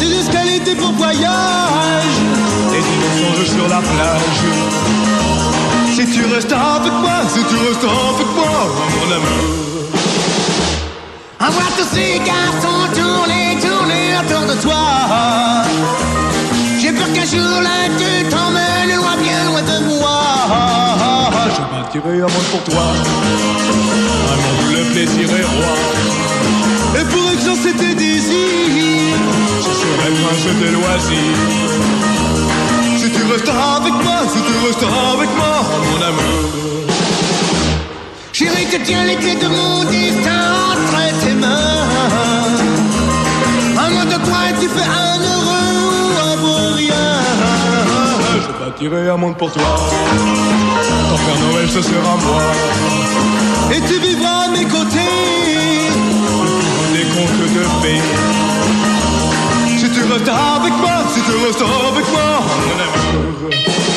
Des 0.00 0.12
escaliers, 0.20 0.74
voyages. 0.96 2.18
Et 2.76 2.82
des 2.88 2.98
mensonges 3.02 3.50
sur 3.56 3.68
la 3.68 3.80
plage. 3.80 4.42
Si 5.94 6.06
tu 6.12 6.24
restes 6.34 6.52
avec 6.52 6.92
moi, 6.92 7.18
si 7.28 7.40
tu 7.44 7.56
restes 7.66 7.84
avec 7.84 8.28
moi, 8.36 8.58
mon 8.94 9.12
amour. 9.16 9.58
I 11.40 11.48
want 11.50 11.76
to 11.78 11.84
see 11.84 12.18
garçons 12.18 12.92
tourner 12.94 14.14
à 14.14 14.22
peur 14.24 14.46
de 14.46 14.60
toi. 14.60 14.88
J'ai 16.88 16.94
peur 16.94 17.12
qu'un 17.12 17.26
jour 17.26 17.60
là 17.60 17.84
tu 17.98 18.24
t'emmènes 18.30 18.96
loin, 18.96 19.14
bien 19.20 19.44
loin 19.44 19.60
de 19.60 19.78
moi. 19.84 20.22
Je 21.54 21.62
partirai 21.76 22.16
un 22.16 22.30
monde 22.34 22.48
pour 22.50 22.64
toi. 22.64 22.82
Un 24.32 24.36
monde 24.42 24.60
où 24.64 24.72
le 24.72 24.82
plaisir 24.94 25.28
est 25.28 25.44
roi. 25.44 25.74
Et 26.98 27.04
pour 27.04 27.30
exaucer 27.30 27.72
tes 27.74 27.94
désirs, 27.94 29.20
je 29.64 29.72
serai 29.80 30.08
prince 30.22 30.46
de 30.62 30.68
loisirs. 30.76 31.44
Si 32.96 33.10
tu 33.10 33.22
resteras 33.32 33.76
avec 33.82 33.92
moi, 33.92 34.20
si 34.32 34.40
tu 34.48 34.66
resteras 34.66 35.12
avec 35.12 35.28
moi, 35.36 35.56
mon 35.90 36.00
amour. 36.06 36.86
Chérie, 38.32 38.64
que 38.64 38.78
tiens 38.82 39.04
les 39.04 39.16
clés 39.16 39.34
de 39.34 39.48
mon 39.48 39.84
destin 39.84 40.54
entre 40.72 41.20
tes 41.20 41.34
mains. 41.34 41.84
Un 43.76 43.90
mot 43.90 44.04
de 44.04 44.14
et 44.14 44.54
tu 44.58 44.68
fais 44.68 44.88
un 44.88 45.18
heureux 45.20 45.48
beau 46.40 46.74
rien. 46.76 46.94
Je 48.42 48.64
bâtirai 48.64 49.08
un 49.10 49.16
monde 49.16 49.36
pour 49.36 49.50
toi. 49.52 49.62
Ton 51.10 51.16
Père 51.16 51.40
Noël, 51.50 51.68
ce 51.68 51.82
sera 51.82 52.16
moi. 52.26 52.42
Et 53.74 53.80
tu 53.80 53.98
vivras 54.00 54.46
à 54.46 54.48
mes 54.48 54.64
côtés. 54.64 55.14
Des 56.94 57.06
contes 57.14 57.42
de 57.56 57.64
fées. 57.82 58.02
Si 59.78 59.90
tu 59.90 60.02
resteras 60.12 60.56
avec 60.60 60.74
moi, 60.78 60.96
si 61.14 61.20
tu 61.20 61.46
resteras 61.46 61.88
avec 61.92 62.06
moi. 62.12 63.87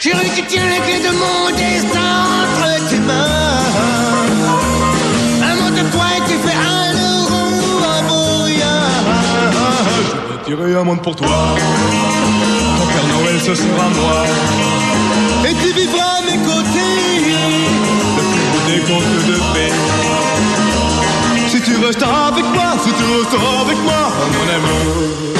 Qui 0.00 0.08
tient 0.08 0.66
les 0.66 0.80
clés 0.80 1.00
de 1.00 1.10
mon 1.10 1.50
destin 1.54 2.24
entre 2.40 2.88
tes 2.88 3.00
mains. 3.00 3.60
Un 5.42 5.54
mot 5.56 5.70
de 5.70 5.82
toi 5.92 6.06
et 6.16 6.22
tu 6.22 6.38
fais 6.38 6.56
un 6.56 6.92
euro, 6.94 7.42
un 7.84 8.44
rien. 8.44 8.78
Je 10.08 10.16
bâtirai 10.32 10.74
un 10.76 10.84
monde 10.84 11.02
pour 11.02 11.14
toi. 11.14 11.28
Ton 12.78 12.86
Père 12.86 13.08
Noël, 13.12 13.38
ce 13.44 13.54
sera 13.54 13.88
moi. 13.90 14.24
Et 15.46 15.54
tu 15.54 15.70
vivras 15.78 16.14
à 16.16 16.22
mes 16.22 16.38
côtés. 16.48 17.36
Le 18.16 18.22
plus 18.32 18.46
beau 18.52 18.62
des 18.70 18.80
contes 18.90 19.26
de 19.28 19.34
fées. 19.52 19.74
Si 21.50 21.60
tu 21.60 21.76
resteras 21.76 22.28
avec 22.28 22.46
moi, 22.54 22.72
si 22.82 22.90
tu 22.90 23.04
resteras 23.18 23.60
avec 23.66 23.78
moi, 23.84 24.10
mon 24.32 24.48
amour. 24.56 25.30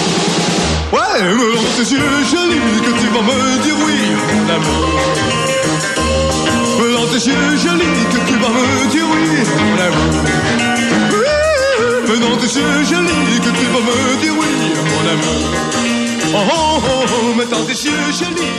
Ouais, 1.20 1.34
me 1.34 1.54
rends 1.54 1.72
tes 1.76 1.90
yeux 1.92 2.24
jolis, 2.32 2.80
que 2.80 2.92
tu 2.98 3.06
vas 3.12 3.20
me 3.20 3.62
dire 3.62 3.76
oui, 3.84 3.98
mon 4.32 4.48
amour. 4.54 4.84
Rends 6.96 7.08
tes 7.08 7.22
yeux 7.28 7.56
jolis, 7.62 8.04
que 8.10 8.20
tu 8.26 8.34
vas 8.38 8.48
me 8.48 8.90
dire 8.90 9.06
oui, 9.12 9.24
mon 9.60 9.78
amour. 9.84 10.14
Oui, 12.08 12.16
rends 12.22 12.38
tes 12.38 12.52
yeux 12.58 12.84
jolis, 12.84 13.38
que 13.38 13.50
tu 13.50 13.66
vas 13.66 13.82
me 13.82 14.20
dire 14.22 14.34
oui, 14.40 14.52
mon 14.88 15.04
amour. 15.12 15.99
Oh, 16.32 16.36
oh, 16.36 16.80
oh, 16.84 17.04
oh. 17.08 17.20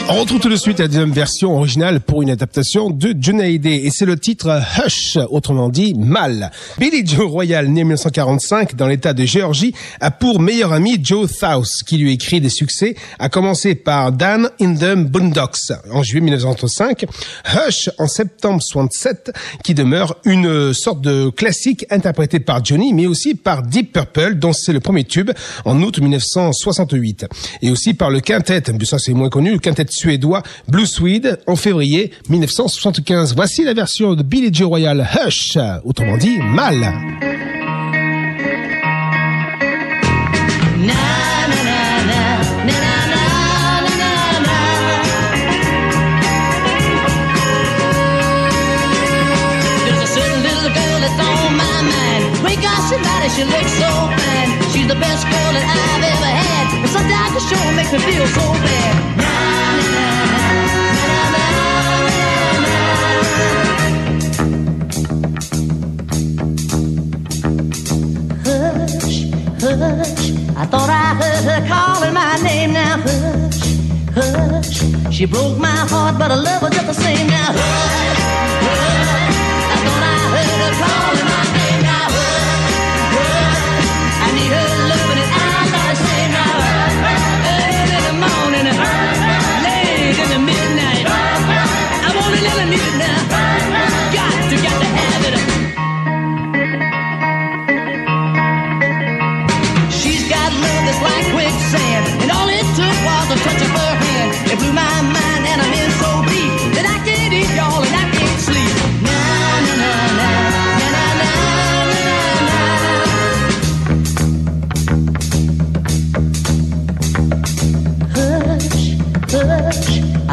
On 0.09 0.19
retrouve 0.19 0.39
tout 0.39 0.49
de 0.49 0.55
suite 0.55 0.79
la 0.79 0.87
deuxième 0.87 1.11
version 1.11 1.55
originale 1.55 2.01
pour 2.01 2.21
une 2.21 2.29
adaptation 2.29 2.89
de 2.89 3.15
Johnny 3.17 3.41
Hallyday 3.41 3.85
et 3.85 3.89
c'est 3.91 4.05
le 4.05 4.17
titre 4.17 4.61
Hush, 4.77 5.17
autrement 5.29 5.69
dit 5.69 5.93
Mal. 5.93 6.51
Billy 6.79 7.05
Joe 7.05 7.29
Royal, 7.29 7.67
né 7.67 7.81
en 7.81 7.85
1945 7.85 8.75
dans 8.75 8.87
l'état 8.87 9.13
de 9.13 9.23
Géorgie, 9.23 9.73
a 9.99 10.11
pour 10.11 10.39
meilleur 10.39 10.73
ami 10.73 10.99
Joe 11.01 11.31
South 11.31 11.83
qui 11.85 11.97
lui 11.97 12.11
écrit 12.11 12.41
des 12.41 12.49
succès, 12.49 12.95
à 13.19 13.29
commencer 13.29 13.75
par 13.75 14.11
Dan 14.11 14.49
in 14.59 14.75
the 14.75 14.95
Boondocks 14.95 15.71
en 15.91 16.03
juillet 16.03 16.21
1905, 16.21 17.05
Hush 17.45 17.89
en 17.97 18.07
septembre 18.07 18.61
67 18.61 19.31
qui 19.63 19.73
demeure 19.73 20.17
une 20.25 20.73
sorte 20.73 21.01
de 21.01 21.29
classique 21.29 21.85
interprété 21.89 22.39
par 22.39 22.65
Johnny 22.65 22.93
mais 22.93 23.07
aussi 23.07 23.35
par 23.35 23.63
Deep 23.63 23.93
Purple 23.93 24.35
dont 24.35 24.53
c'est 24.53 24.73
le 24.73 24.79
premier 24.79 25.03
tube 25.03 25.31
en 25.65 25.81
août 25.81 25.99
1968 25.99 27.27
et 27.61 27.71
aussi 27.71 27.93
par 27.93 28.09
le 28.09 28.19
quintet, 28.19 28.63
mais 28.77 28.85
ça 28.85 28.99
c'est 28.99 29.13
moins 29.13 29.29
connu, 29.29 29.51
le 29.51 29.59
quintet 29.59 29.85
suédois 29.89 30.43
Blue 30.67 30.85
Swede 30.85 31.39
en 31.47 31.55
février 31.55 32.11
1975. 32.29 33.35
Voici 33.35 33.63
la 33.63 33.73
version 33.73 34.15
de 34.15 34.23
Billy 34.23 34.53
Joe 34.53 34.67
Royal 34.67 35.07
Hush, 35.25 35.57
autrement 35.83 36.17
dit 36.17 36.37
Mal. 36.39 36.91
Sometimes 56.91 57.33
the 57.33 57.39
show 57.39 57.71
makes 57.71 57.91
me 57.93 57.99
feel 57.99 58.27
so 58.27 58.41
bad. 58.65 58.93
Hush, 68.43 69.23
hush. 69.61 70.31
I 70.57 70.65
thought 70.65 70.89
I 70.89 71.15
heard 71.15 71.43
her 71.45 71.61
calling 71.67 72.13
my 72.13 72.35
name 72.43 72.73
now. 72.73 72.97
Hush, 72.97 73.61
hush. 74.13 75.13
She 75.13 75.25
broke 75.25 75.57
my 75.57 75.67
heart, 75.69 76.17
but 76.19 76.29
I 76.31 76.35
love 76.35 76.61
her 76.61 76.69
just 76.69 76.87
the 76.87 76.93
same 76.93 77.27
now. 77.27 77.53
Hush. 77.53 78.50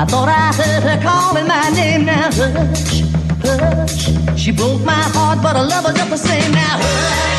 I 0.01 0.05
thought 0.05 0.29
I 0.29 0.53
heard 0.53 0.85
her 0.85 1.03
calling 1.03 1.49
my 1.49 1.71
name. 1.71 2.05
Now 2.05 2.31
hush, 2.31 3.03
hush. 3.43 4.41
She 4.41 4.53
broke 4.53 4.81
my 4.83 4.93
heart, 4.93 5.43
but 5.43 5.57
I 5.57 5.63
love 5.63 5.87
her 5.87 5.93
just 5.93 6.11
the 6.11 6.17
same. 6.17 6.53
Now 6.53 6.79
hush. 6.79 7.38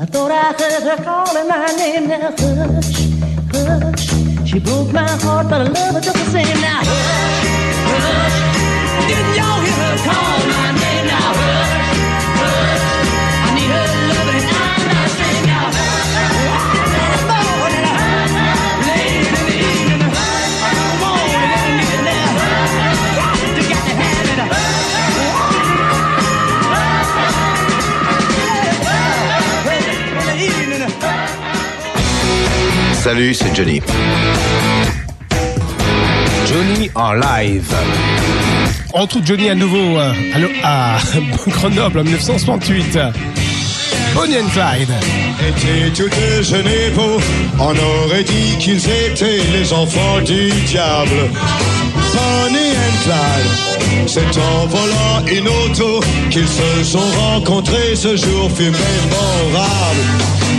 I 0.00 0.06
thought 0.06 0.30
I 0.30 0.52
heard 0.52 0.84
her 0.84 1.02
calling 1.02 1.48
my 1.48 1.66
name. 1.76 2.06
Now 2.06 2.30
hush, 2.38 3.10
hush. 3.50 4.48
She 4.48 4.60
broke 4.60 4.92
my 4.92 5.08
heart, 5.08 5.48
but 5.48 5.60
I 5.60 5.64
love 5.64 5.94
her 5.94 6.00
just 6.00 6.16
the 6.16 6.30
same. 6.30 6.60
Now 6.60 6.82
hush, 6.84 7.48
hush. 7.90 9.08
Didn't 9.08 9.34
y'all 9.34 9.60
hear 9.60 9.74
her 9.74 9.96
call 10.06 10.38
my 10.46 10.80
name? 10.80 10.87
Salut, 33.08 33.32
c'est 33.32 33.56
Johnny. 33.56 33.80
Johnny 36.46 36.90
en 36.94 37.14
live. 37.14 37.72
On 38.92 39.00
retrouve 39.00 39.24
Johnny 39.24 39.48
à 39.48 39.54
nouveau 39.54 39.96
euh, 39.96 40.12
à, 40.34 40.38
le- 40.38 40.50
à 40.62 40.98
Grenoble 41.48 42.00
en 42.00 42.04
1968. 42.04 42.98
Bonnie 44.14 44.36
and 44.36 44.48
Clyde. 44.52 44.90
étaient 45.40 45.90
tous 45.96 46.10
deux 46.10 46.42
Génévaux, 46.42 47.18
on 47.58 47.70
aurait 48.04 48.24
dit 48.24 48.58
qu'ils 48.58 48.84
étaient 48.86 49.40
les 49.54 49.72
enfants 49.72 50.20
du 50.20 50.50
diable. 50.66 51.30
Bonnie 52.12 52.74
and 52.76 53.04
Clyde, 53.04 54.06
c'est 54.06 54.38
en 54.38 54.66
volant 54.66 55.24
une 55.32 55.48
auto 55.48 56.00
qu'ils 56.28 56.46
se 56.46 56.84
sont 56.84 57.10
rencontrés 57.32 57.96
ce 57.96 58.16
jour 58.16 58.50
fut 58.54 58.64
mémorable. 58.64 60.04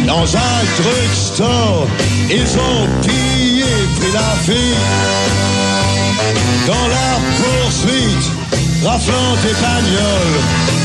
Dans 0.07 0.35
un 0.35 0.63
drugstore, 0.81 1.85
ils 2.29 2.57
ont 2.57 2.87
pillé, 3.01 3.65
pris 3.99 4.11
la 4.13 4.35
fuite. 4.43 4.77
Dans 6.67 6.87
la 6.87 7.19
poursuite, 7.39 8.31
raflant 8.83 9.35
des 9.43 9.53
bagnoles, 9.61 10.41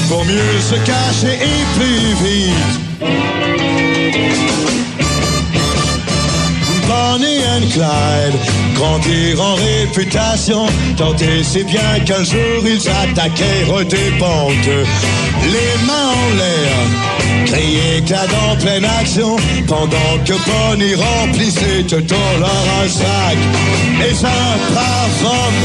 pour 0.09 0.25
mieux 0.25 0.61
se 0.61 0.77
cacher 0.87 1.39
et 1.43 1.65
plus 1.77 2.15
vite. 2.25 2.75
Bonnie 6.87 7.43
and 7.45 7.69
Clyde 7.73 8.65
grandir 8.75 9.41
en 9.41 9.55
réputation, 9.55 10.66
tant 10.97 11.15
et 11.16 11.43
si 11.43 11.65
bien 11.65 12.01
qu'un 12.05 12.25
jour 12.25 12.61
ils 12.65 12.89
attaquèrent 12.89 13.85
des 13.87 14.11
banques. 14.19 14.71
Les 15.45 15.87
mains 15.87 16.12
en 16.12 16.37
l'air, 16.37 17.14
crier 17.47 17.98
éclat 17.98 18.27
en 18.51 18.56
pleine 18.56 18.85
action, 18.85 19.36
pendant 19.66 20.15
que 20.24 20.35
Bonnie 20.47 20.94
remplissait 20.94 21.82
dans 21.82 22.39
leur 22.40 22.65
un 22.82 22.89
sac. 22.89 23.39
Et 24.01 24.15
un 24.24 24.73
brave 24.73 25.24
homme 25.24 25.65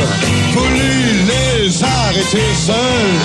voulut 0.54 1.26
les 1.32 1.84
arrêter 1.84 2.50
seuls. 2.66 3.20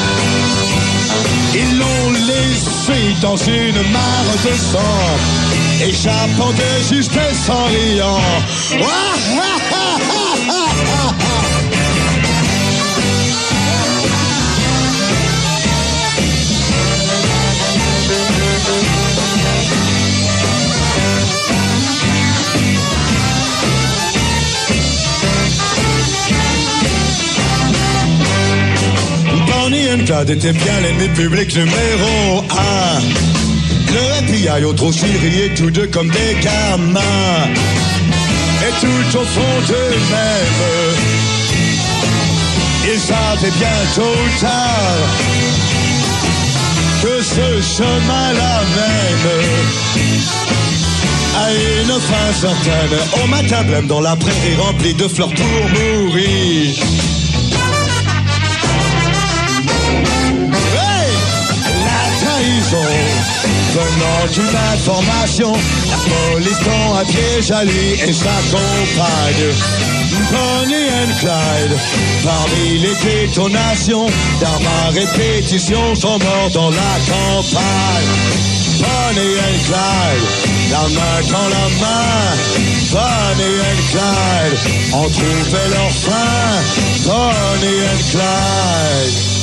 Ils 1.55 1.79
l'ont 1.79 2.11
laissé 2.27 3.15
dans 3.23 3.37
une 3.37 3.93
mare 3.93 4.37
de 4.45 4.55
sang, 4.73 5.87
échappant 5.87 6.53
de 6.53 6.95
justesse 6.95 7.49
en 7.49 7.65
riant. 7.67 8.21
Était 29.95 30.53
bien 30.53 30.81
l'ennemi 30.83 31.09
public 31.15 31.55
numéro 31.55 32.43
un. 32.51 33.01
Le 33.93 34.27
FBI 34.27 34.65
ont 34.65 34.75
trop 34.75 34.91
riaient 34.91 35.55
tous 35.55 35.71
deux 35.71 35.87
comme 35.87 36.09
des 36.09 36.35
gamins. 36.43 37.47
Et 38.67 38.73
tout 38.81 39.19
au 39.19 39.23
fond 39.23 39.61
d'eux-mêmes, 39.69 40.97
ils 42.93 42.99
savaient 42.99 43.53
bien 43.57 43.69
tôt 43.95 44.03
ou 44.03 44.41
tard 44.41 45.09
que 47.01 47.23
ce 47.23 47.77
chemin-là 47.77 48.63
même 48.75 49.35
a 51.37 51.53
une 51.53 52.01
fin 52.01 52.33
certaine. 52.41 52.99
Au 53.23 53.27
matin 53.29 53.63
blême 53.63 53.87
dans 53.87 54.01
la 54.01 54.17
prairie 54.17 54.57
remplie 54.59 54.95
de 54.95 55.07
fleurs 55.07 55.33
pour 55.33 55.47
mourir. 55.47 56.44
Venant 63.75 64.27
d'une 64.33 64.57
information, 64.73 65.53
la 65.53 65.99
police 66.33 66.61
tend 66.61 66.95
à 66.97 67.05
piège 67.05 67.51
à 67.51 67.65
lui 67.65 67.93
et 68.07 68.13
sa 68.13 68.37
compagne. 68.51 69.51
Bonnie 70.31 70.91
and 71.03 71.13
Clyde, 71.19 71.77
parmi 72.23 72.79
les 72.79 72.95
détonations 73.03 74.07
d'armes 74.41 74.71
à 74.87 74.91
répétition 74.91 75.95
sont 75.95 76.19
morts 76.19 76.51
dans 76.53 76.71
la 76.71 76.95
campagne. 77.09 78.11
Bonnie 78.79 79.39
and 79.39 79.59
Clyde, 79.67 80.25
la 80.71 80.85
main 80.89 81.19
dans 81.31 81.49
la 81.49 81.67
main. 81.83 82.35
Bonnie 82.93 83.61
and 83.71 83.83
Clyde, 83.91 84.59
ont 84.95 85.11
trouvé 85.11 85.63
leur 85.71 85.91
fin. 85.91 86.63
Bonnie 87.07 87.83
and 87.83 88.03
Clyde. 88.11 89.35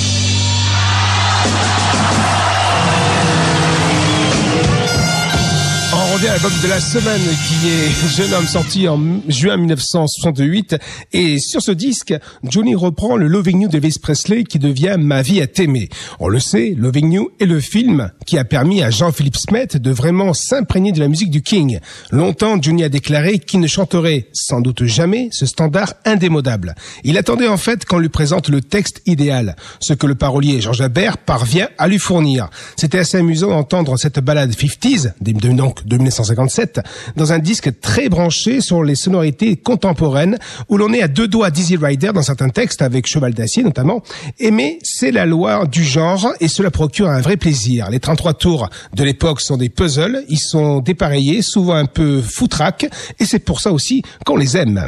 En 6.21 6.23
rendez 6.23 6.29
à 6.29 6.33
l'album 6.33 6.51
de 6.61 6.67
la 6.67 6.79
semaine 6.79 7.21
qui 7.47 7.67
est 7.69 8.15
Jeune 8.15 8.33
homme 8.33 8.45
sorti 8.45 8.87
en 8.87 8.99
juin 9.27 9.57
1968 9.57 10.75
et 11.13 11.39
sur 11.39 11.61
ce 11.63 11.71
disque, 11.71 12.13
Johnny 12.43 12.75
reprend 12.75 13.15
le 13.17 13.27
Loving 13.27 13.61
You 13.61 13.69
d'Elvis 13.69 13.95
Presley 13.99 14.43
qui 14.43 14.59
devient 14.59 14.97
Ma 14.99 15.23
vie 15.23 15.41
à 15.41 15.47
t'aimer. 15.47 15.89
On 16.19 16.27
le 16.27 16.39
sait, 16.39 16.75
Loving 16.77 17.11
You 17.11 17.29
est 17.39 17.45
le 17.45 17.59
film 17.59 18.11
qui 18.27 18.37
a 18.37 18.43
permis 18.43 18.83
à 18.83 18.91
Jean-Philippe 18.91 19.35
Smet 19.37 19.67
de 19.73 19.89
vraiment 19.91 20.33
s'imprégner 20.33 20.91
de 20.91 20.99
la 20.99 21.07
musique 21.07 21.31
du 21.31 21.41
King. 21.41 21.79
Longtemps, 22.11 22.61
Johnny 22.61 22.83
a 22.83 22.89
déclaré 22.89 23.39
qu'il 23.39 23.59
ne 23.59 23.67
chanterait 23.67 24.27
sans 24.33 24.61
doute 24.61 24.83
jamais 24.85 25.29
ce 25.31 25.45
standard 25.47 25.93
indémodable. 26.05 26.75
Il 27.03 27.17
attendait 27.17 27.47
en 27.47 27.57
fait 27.57 27.85
qu'on 27.85 27.97
lui 27.97 28.09
présente 28.09 28.47
le 28.49 28.61
texte 28.61 29.01
idéal, 29.07 29.55
ce 29.79 29.93
que 29.93 30.05
le 30.05 30.15
parolier 30.15 30.61
Georges 30.61 30.81
Habert 30.81 31.17
parvient 31.17 31.69
à 31.79 31.87
lui 31.87 31.97
fournir. 31.99 32.49
C'était 32.75 32.99
assez 32.99 33.17
amusant 33.17 33.49
d'entendre 33.49 33.97
cette 33.97 34.19
balade 34.19 34.51
50s, 34.51 35.13
des- 35.19 35.33
de- 35.33 35.49
donc 35.53 35.85
de 35.87 35.97
1957, 36.11 36.81
dans 37.15 37.33
un 37.33 37.39
disque 37.39 37.79
très 37.79 38.09
branché 38.09 38.61
sur 38.61 38.83
les 38.83 38.95
sonorités 38.95 39.55
contemporaines, 39.55 40.37
où 40.69 40.77
l'on 40.77 40.93
est 40.93 41.01
à 41.01 41.07
deux 41.07 41.27
doigts 41.27 41.49
d'Easy 41.49 41.77
Rider 41.77 42.11
dans 42.13 42.21
certains 42.21 42.49
textes, 42.49 42.81
avec 42.81 43.07
Cheval 43.07 43.33
d'acier 43.33 43.63
notamment. 43.63 44.03
Mais 44.51 44.79
c'est 44.83 45.11
la 45.11 45.25
loi 45.25 45.65
du 45.65 45.83
genre, 45.83 46.33
et 46.39 46.47
cela 46.47 46.71
procure 46.71 47.09
un 47.09 47.21
vrai 47.21 47.37
plaisir. 47.37 47.89
Les 47.89 47.99
33 47.99 48.33
tours 48.33 48.69
de 48.93 49.03
l'époque 49.03 49.41
sont 49.41 49.57
des 49.57 49.69
puzzles, 49.69 50.23
ils 50.29 50.39
sont 50.39 50.79
dépareillés, 50.79 51.41
souvent 51.41 51.75
un 51.75 51.85
peu 51.85 52.21
foutraques, 52.21 52.87
et 53.19 53.25
c'est 53.25 53.39
pour 53.39 53.59
ça 53.59 53.71
aussi 53.71 54.03
qu'on 54.25 54.35
les 54.35 54.57
aime. 54.57 54.87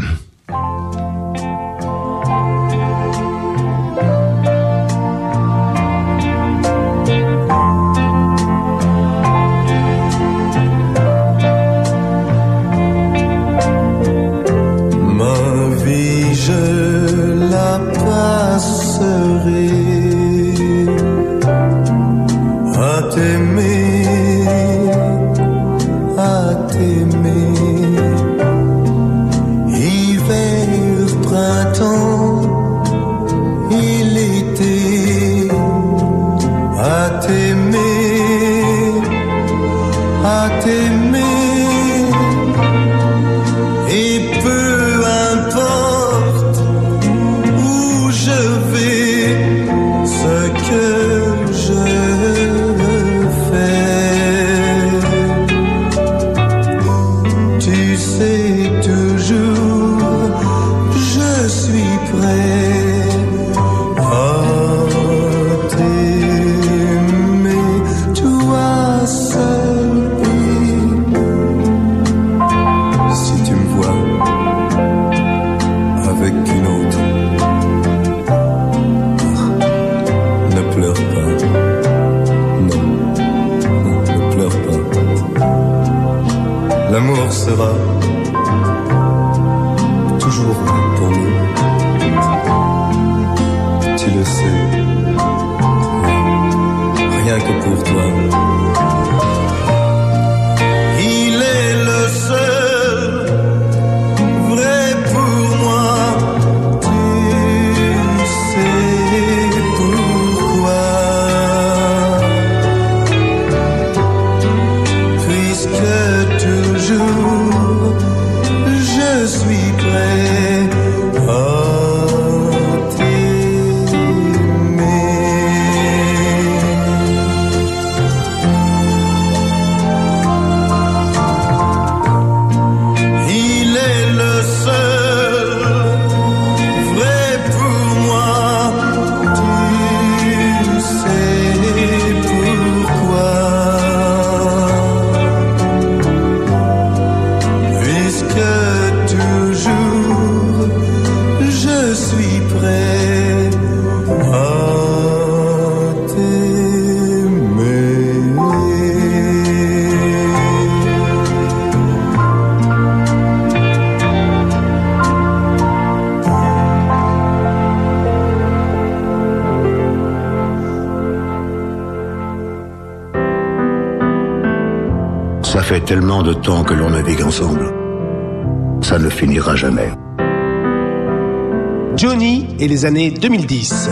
Années 182.85 183.11
2010. 183.11 183.89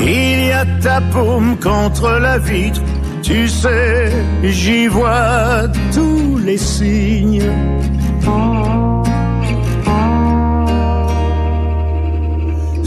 Il 0.00 0.46
y 0.46 0.50
a 0.50 0.64
ta 0.82 1.00
paume 1.12 1.56
contre 1.62 2.18
la 2.20 2.38
vitre, 2.38 2.82
tu 3.22 3.46
sais, 3.48 4.10
j'y 4.42 4.88
vois 4.88 5.68
tous 5.92 6.38
les 6.38 6.58
signes. 6.58 7.48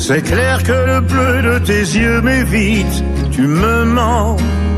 C'est 0.07 0.21
clair 0.21 0.63
que 0.63 0.71
le 0.71 1.01
bleu 1.01 1.41
de 1.41 1.59
tes 1.65 1.81
yeux 1.81 2.21
m'évite, 2.21 3.03
tu 3.29 3.41
me 3.41 3.83
mens, 3.83 4.37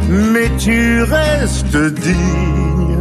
mais 0.10 0.49
tu 0.57 1.03
restes 1.03 1.77
digne. 1.77 2.97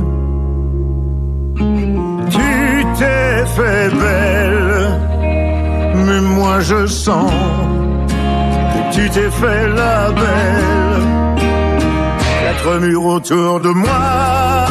Tu 2.28 2.84
t'es 2.98 3.46
fait 3.56 3.88
belle, 4.04 5.00
mais 6.04 6.20
moi 6.20 6.60
je 6.60 6.86
sens 6.86 7.32
que 8.72 8.94
tu 8.94 9.08
t'es 9.08 9.30
fait 9.30 9.68
la 9.68 10.10
belle. 10.20 11.06
Quatre 12.42 12.80
murs 12.80 13.06
autour 13.06 13.60
de 13.60 13.70
moi 13.70 14.66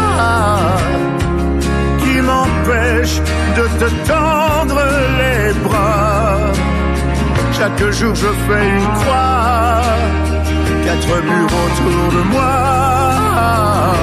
qui 2.01 2.21
m'empêchent 2.21 3.21
de 3.57 3.65
te 3.79 3.89
tendre 4.11 4.79
les 5.19 5.53
bras. 5.67 5.96
Chaque 7.57 7.91
jour 7.91 8.13
je 8.13 8.27
fais 8.27 8.69
une 8.69 8.87
croix, 8.99 9.81
quatre 10.85 11.23
murs 11.23 11.53
autour 11.65 12.03
de 12.17 12.23
moi. 12.33 13.93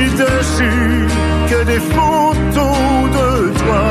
Et 0.00 0.08
dessus 0.22 1.06
que 1.50 1.64
des 1.64 1.80
photos 1.94 2.76
de 3.18 3.28
toi, 3.60 3.86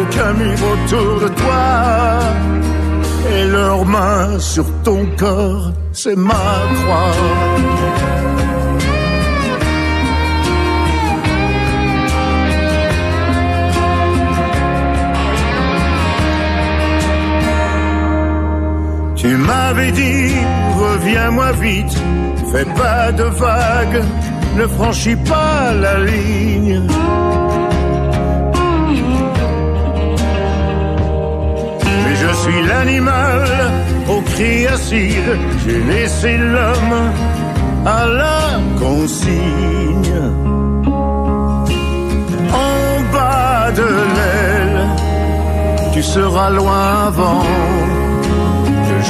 aucun 0.00 0.32
mur 0.34 0.58
autour 0.72 1.20
de 1.20 1.28
toi. 1.34 1.68
Et 3.34 3.44
leurs 3.46 3.84
mains 3.84 4.38
sur 4.38 4.66
ton 4.84 5.04
corps, 5.16 5.72
c'est 5.92 6.16
ma 6.16 6.46
croix. 6.76 7.97
Tu 19.18 19.36
m'avais 19.36 19.90
dit, 19.90 20.32
reviens-moi 20.78 21.50
vite, 21.60 21.96
fais 22.52 22.64
pas 22.64 23.10
de 23.10 23.24
vagues, 23.24 24.02
ne 24.56 24.66
franchis 24.68 25.16
pas 25.16 25.72
la 25.74 25.98
ligne. 26.04 26.80
Mais 32.04 32.16
je 32.22 32.32
suis 32.42 32.62
l'animal 32.68 33.48
au 34.08 34.20
cri 34.20 34.68
acide, 34.68 35.32
j'ai 35.66 35.80
laissé 35.80 36.36
l'homme 36.36 36.98
à 37.84 38.06
la 38.06 38.40
consigne. 38.78 40.22
En 42.52 43.02
bas 43.12 43.72
de 43.80 43.88
l'aile, 44.14 44.86
tu 45.92 46.02
seras 46.04 46.50
loin 46.50 47.08
avant 47.08 47.42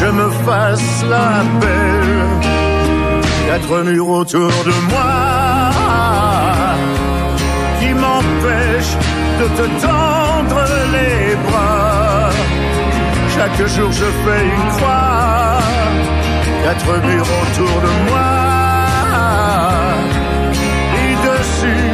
je 0.01 0.07
me 0.07 0.31
fasse 0.47 1.05
la. 1.11 1.29
Quatre 3.49 3.83
murs 3.83 4.11
autour 4.11 4.53
de 4.69 4.75
moi 4.91 5.71
qui 7.81 7.91
m'empêchent 8.03 8.99
de 9.41 9.47
te 9.59 9.67
tendre 9.87 10.61
les 10.95 11.35
bras. 11.47 12.31
Chaque 13.35 13.67
jour 13.75 13.91
je 13.91 14.09
fais 14.23 14.45
une 14.57 14.69
croix, 14.77 15.59
quatre 16.65 16.93
murs 17.07 17.31
autour 17.41 17.77
de 17.87 17.93
moi. 18.09 18.31
Et 21.01 21.13
dessus 21.27 21.89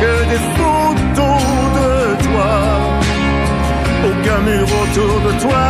que 0.00 0.14
des 0.32 0.42
photos 0.56 1.42
de 1.78 1.92
toi, 2.26 2.52
aucun 4.08 4.40
mur 4.48 4.66
autour 4.82 5.14
de 5.26 5.32
toi. 5.42 5.64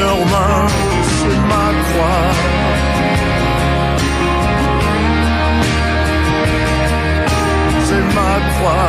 Leurs 0.00 0.24
mains, 0.32 0.66
c'est 1.18 1.40
ma 1.52 1.68
croix. 1.86 2.28
C'est 7.86 8.06
ma 8.18 8.34
croix. 8.52 8.88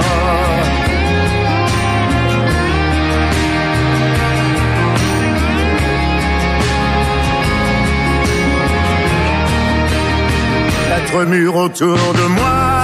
Quatre 10.90 11.26
murs 11.26 11.56
autour 11.56 11.98
de 12.20 12.26
moi 12.38 12.80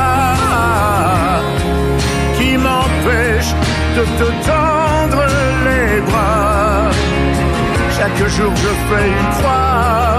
qui 2.38 2.58
m'empêchent 2.58 3.56
de 3.98 4.04
te 4.20 4.28
tendre 4.48 5.24
les 5.66 6.02
bras. 6.02 6.55
Chaque 8.06 8.30
jour 8.30 8.54
je 8.56 8.68
fais 8.88 9.08
une 9.08 9.30
croix, 9.38 10.18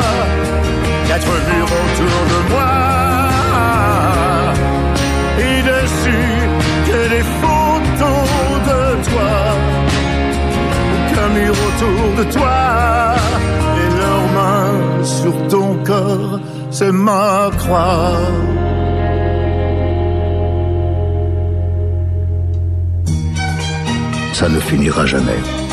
quatre 1.07 1.35
murs 1.49 1.73
autour 1.83 2.19
de 2.33 2.39
moi. 2.51 2.75
Et 5.39 5.59
dessus 5.71 6.35
que 6.89 7.01
des 7.15 7.25
photos 7.43 8.27
de 8.71 8.81
toi, 9.09 9.35
aucun 10.97 11.29
mur 11.39 11.55
autour 11.69 12.25
de 12.25 12.33
toi. 12.33 12.59
Et 13.79 13.89
leurs 14.01 14.29
mains 14.37 15.05
sur 15.05 15.37
ton 15.47 15.69
corps, 15.85 16.41
c'est 16.73 16.91
ma 16.91 17.51
croix. 17.57 18.19
Ça 24.33 24.49
ne 24.49 24.59
finira 24.59 25.07
jamais. 25.07 25.66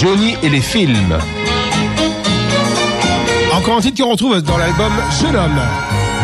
Johnny 0.00 0.34
et 0.42 0.48
les 0.48 0.62
films. 0.62 1.18
En 3.52 3.58
Encore 3.58 3.76
un 3.76 3.80
titre 3.82 4.02
qu'on 4.02 4.12
retrouve 4.12 4.40
dans 4.40 4.56
l'album 4.56 4.90
Jeune 5.20 5.36
homme. 5.36 5.60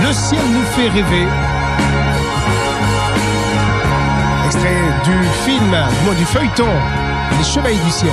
Le 0.02 0.14
ciel 0.14 0.40
nous 0.50 0.62
fait 0.74 0.88
rêver. 0.88 1.26
Extrait 4.46 4.78
du 5.04 5.12
film, 5.44 5.68
du 5.68 6.04
moins 6.06 6.14
du 6.14 6.24
feuilleton, 6.24 6.68
Les 7.36 7.44
Chevaliers 7.44 7.76
du 7.84 7.90
ciel. 7.90 8.10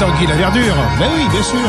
Tanguy 0.00 0.26
la 0.26 0.34
verdure. 0.34 0.74
Ben 0.98 1.10
oui, 1.14 1.28
bien 1.30 1.42
sûr. 1.42 1.60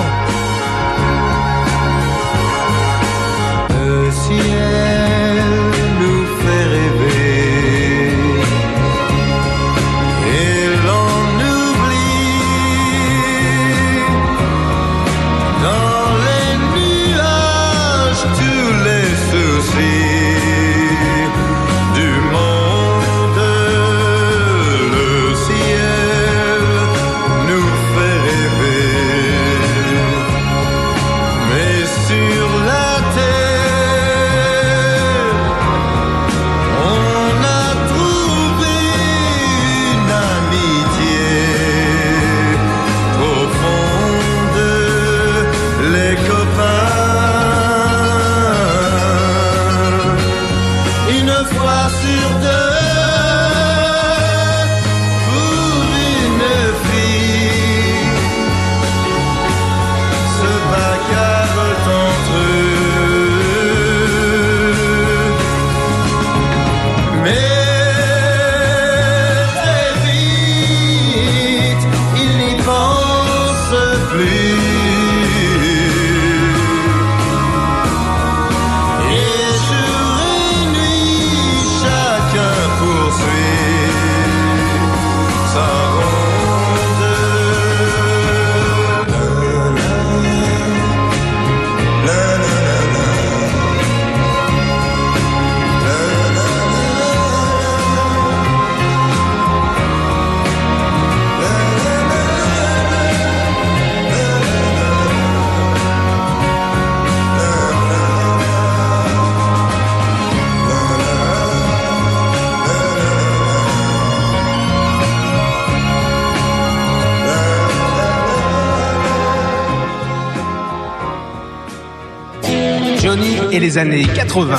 Années 123.77 124.06
80. 124.06 124.57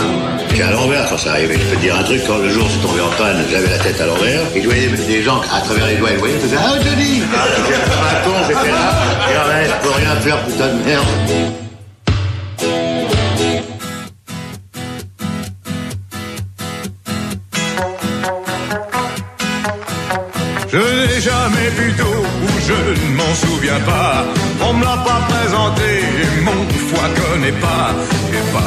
J'étais 0.51 0.63
à 0.63 0.73
l'envers 0.73 1.09
quand 1.09 1.17
ça 1.17 1.33
arrivait. 1.33 1.55
Je 1.55 1.65
peux 1.65 1.77
te 1.77 1.81
dire 1.81 1.97
un 1.97 2.03
truc, 2.03 2.21
quand 2.27 2.39
le 2.39 2.51
jour 2.51 2.67
c'est 2.71 2.87
tombé 2.87 3.01
en 3.01 3.11
panne, 3.17 3.45
j'avais 3.51 3.69
la 3.69 3.79
tête 3.79 4.01
à 4.01 4.07
l'envers, 4.07 4.41
et 4.55 4.61
je 4.61 4.67
voyais 4.67 4.89
des, 4.89 5.23
gens 5.23 5.41
à 5.53 5.61
travers 5.61 5.87
les 5.87 5.97
doigts, 5.97 6.11
ils 6.13 6.19
voyaient, 6.19 6.35
ils 6.35 6.41
faisaient 6.41 6.57
Ah, 6.59 6.75
Johnny 6.85 7.23
Ah, 7.35 7.39
j'étais 7.57 7.81
comme 7.81 7.93
un 7.93 8.25
con, 8.25 8.45
j'étais 8.47 8.71
là, 8.73 9.33
et 9.33 9.39
en 9.39 9.45
vrai, 9.45 9.65
je 9.65 9.89
peux 9.89 9.95
rien 9.95 10.17
faire, 10.17 10.39
putain 10.45 10.69
de 10.69 10.85
merde. 10.85 11.66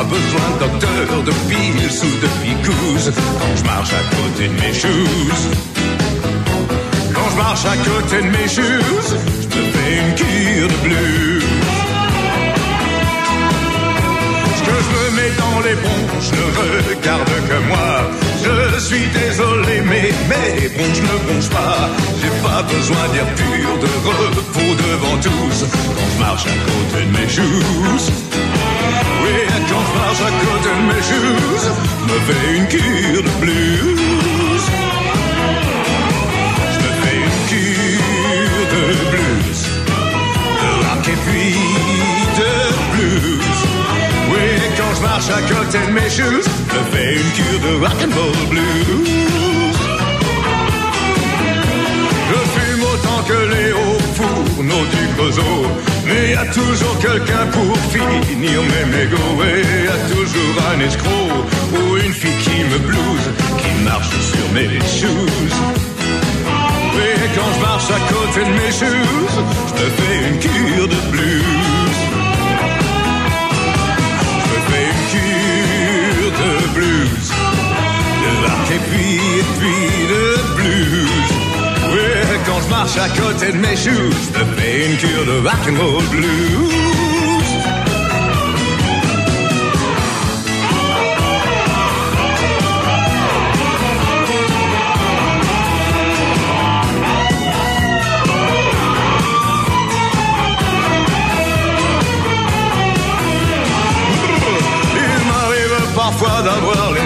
Besoin 0.10 0.50
docteur, 0.60 1.24
de 1.24 1.32
pils 1.48 2.00
ou 2.08 2.14
de 2.24 2.30
picouse 2.42 3.12
quand 3.40 3.56
je 3.56 3.64
marche 3.64 3.94
à 3.94 4.04
côté 4.16 4.48
de 4.48 4.54
mes 4.62 4.74
shoes. 4.74 5.44
Quand 7.14 7.30
je 7.32 7.38
marche 7.38 7.66
à 7.66 7.78
côté 7.90 8.18
de 8.26 8.30
mes 8.36 8.48
shoes, 8.48 9.10
je 9.42 9.48
me 9.56 9.64
fais 9.74 9.92
une 10.02 10.16
cure 10.16 10.68
de 10.68 10.78
blues. 10.84 11.44
Ce 14.58 14.62
que 14.68 14.78
je 14.86 14.92
me 14.98 15.06
mets 15.18 15.34
dans 15.44 15.60
les 15.68 15.76
bronches 15.84 16.32
ne 16.38 16.46
regarde 16.90 17.34
que 17.50 17.60
moi. 17.68 17.92
Je 18.44 18.80
suis 18.80 19.08
désolé, 19.14 19.82
mais 19.86 20.12
mes 20.32 20.70
bronches 20.70 21.04
ne 21.10 21.16
bronchent 21.26 21.50
pas. 21.50 21.90
J'ai 22.20 22.34
pas 22.42 22.64
besoin 22.64 23.04
d'air 23.14 23.28
pur, 23.36 23.70
de 23.84 23.92
repos 24.08 24.74
devant 24.88 25.18
tous. 25.22 25.66
Quand 25.96 26.10
je 26.14 26.20
marche 26.20 26.46
à 26.46 26.58
côté 26.68 27.06
de 27.06 27.12
mes 27.18 27.30
shoes. 27.30 28.49
Marche 30.10 30.22
à 30.22 30.32
côté 30.44 30.70
de 30.70 30.82
mes 30.88 31.02
je 31.06 32.12
me 32.12 32.20
fais 32.26 32.58
une 32.58 32.68
cure 32.68 33.22
de 33.22 33.30
blues. 33.42 34.66
Je 36.74 36.80
me 36.84 36.92
fais 37.02 37.18
une 37.28 37.40
cure 37.48 38.66
de 38.74 38.84
blues. 39.12 39.62
De 40.62 40.70
rock 40.88 41.06
et 41.06 41.20
puis 41.26 41.54
de 42.40 42.54
blues. 42.92 43.62
Oui, 44.32 44.46
quand 44.78 44.96
je 44.96 45.02
marche 45.04 45.30
à 45.30 45.42
côté 45.44 45.78
de 45.78 45.92
mes 45.92 46.10
shoes, 46.10 46.50
je 46.74 46.82
fais 46.92 47.14
une 47.14 47.32
cure 47.38 47.60
de 47.70 47.74
rock 47.80 48.00
and 48.02 48.14
roll 48.20 48.48
blues. 48.50 49.76
Je 52.30 52.40
fume 52.56 52.82
autant 52.82 53.22
que 53.28 53.40
les 53.54 53.72
hauts 53.74 54.02
fourneaux 54.16 54.86
du 54.86 55.02
Creusot. 55.16 55.99
Mais 56.10 56.32
y 56.32 56.34
a 56.34 56.46
toujours 56.46 56.98
quelqu'un 57.00 57.46
pour 57.52 57.78
finir 57.92 58.62
mes 58.64 58.86
mégots. 58.98 59.44
Et 59.44 59.86
y 59.86 59.88
a 59.88 60.00
toujours 60.16 60.56
un 60.74 60.80
escroc 60.80 61.30
ou 61.74 61.98
une 61.98 62.14
fille 62.14 62.42
qui 62.42 62.64
me 62.64 62.80
blouse, 62.80 63.30
qui 63.60 63.84
marche 63.84 64.10
sur 64.10 64.52
mes 64.54 64.80
shoes. 64.98 65.54
Oui, 66.96 67.10
quand 67.36 67.52
je 67.56 67.62
marche 67.62 67.90
à 67.92 68.00
côté 68.12 68.40
de 68.44 68.54
mes 68.60 68.72
shoes, 68.72 69.36
je 69.68 69.74
me 69.74 69.90
fais 69.98 70.30
une 70.30 70.40
cure 70.40 70.88
de 70.88 71.12
blues. 71.12 72.00
Je 74.44 74.50
me 74.54 74.60
fais 74.70 74.86
une 74.94 75.06
cure 75.14 76.32
de 76.42 76.74
blues. 76.74 77.30
De 78.24 78.32
rock 78.46 78.68
et 78.72 78.82
puis, 78.90 79.14
et 79.16 79.46
puis 79.60 80.08
de 80.14 80.24
blues. 80.56 81.49
Quand 82.46 82.62
je 82.62 82.70
marche 82.70 82.98
à 82.98 83.10
côté 83.10 83.52
de 83.52 83.58
mes 83.58 83.76
shoes, 83.76 84.12
je 84.34 84.44
me 84.44 84.86
une 84.86 84.98
cure 84.98 85.26
de 85.26 85.48
rock 85.48 85.60
and 85.68 85.82
roll 85.82 86.04
blues. 86.10 86.99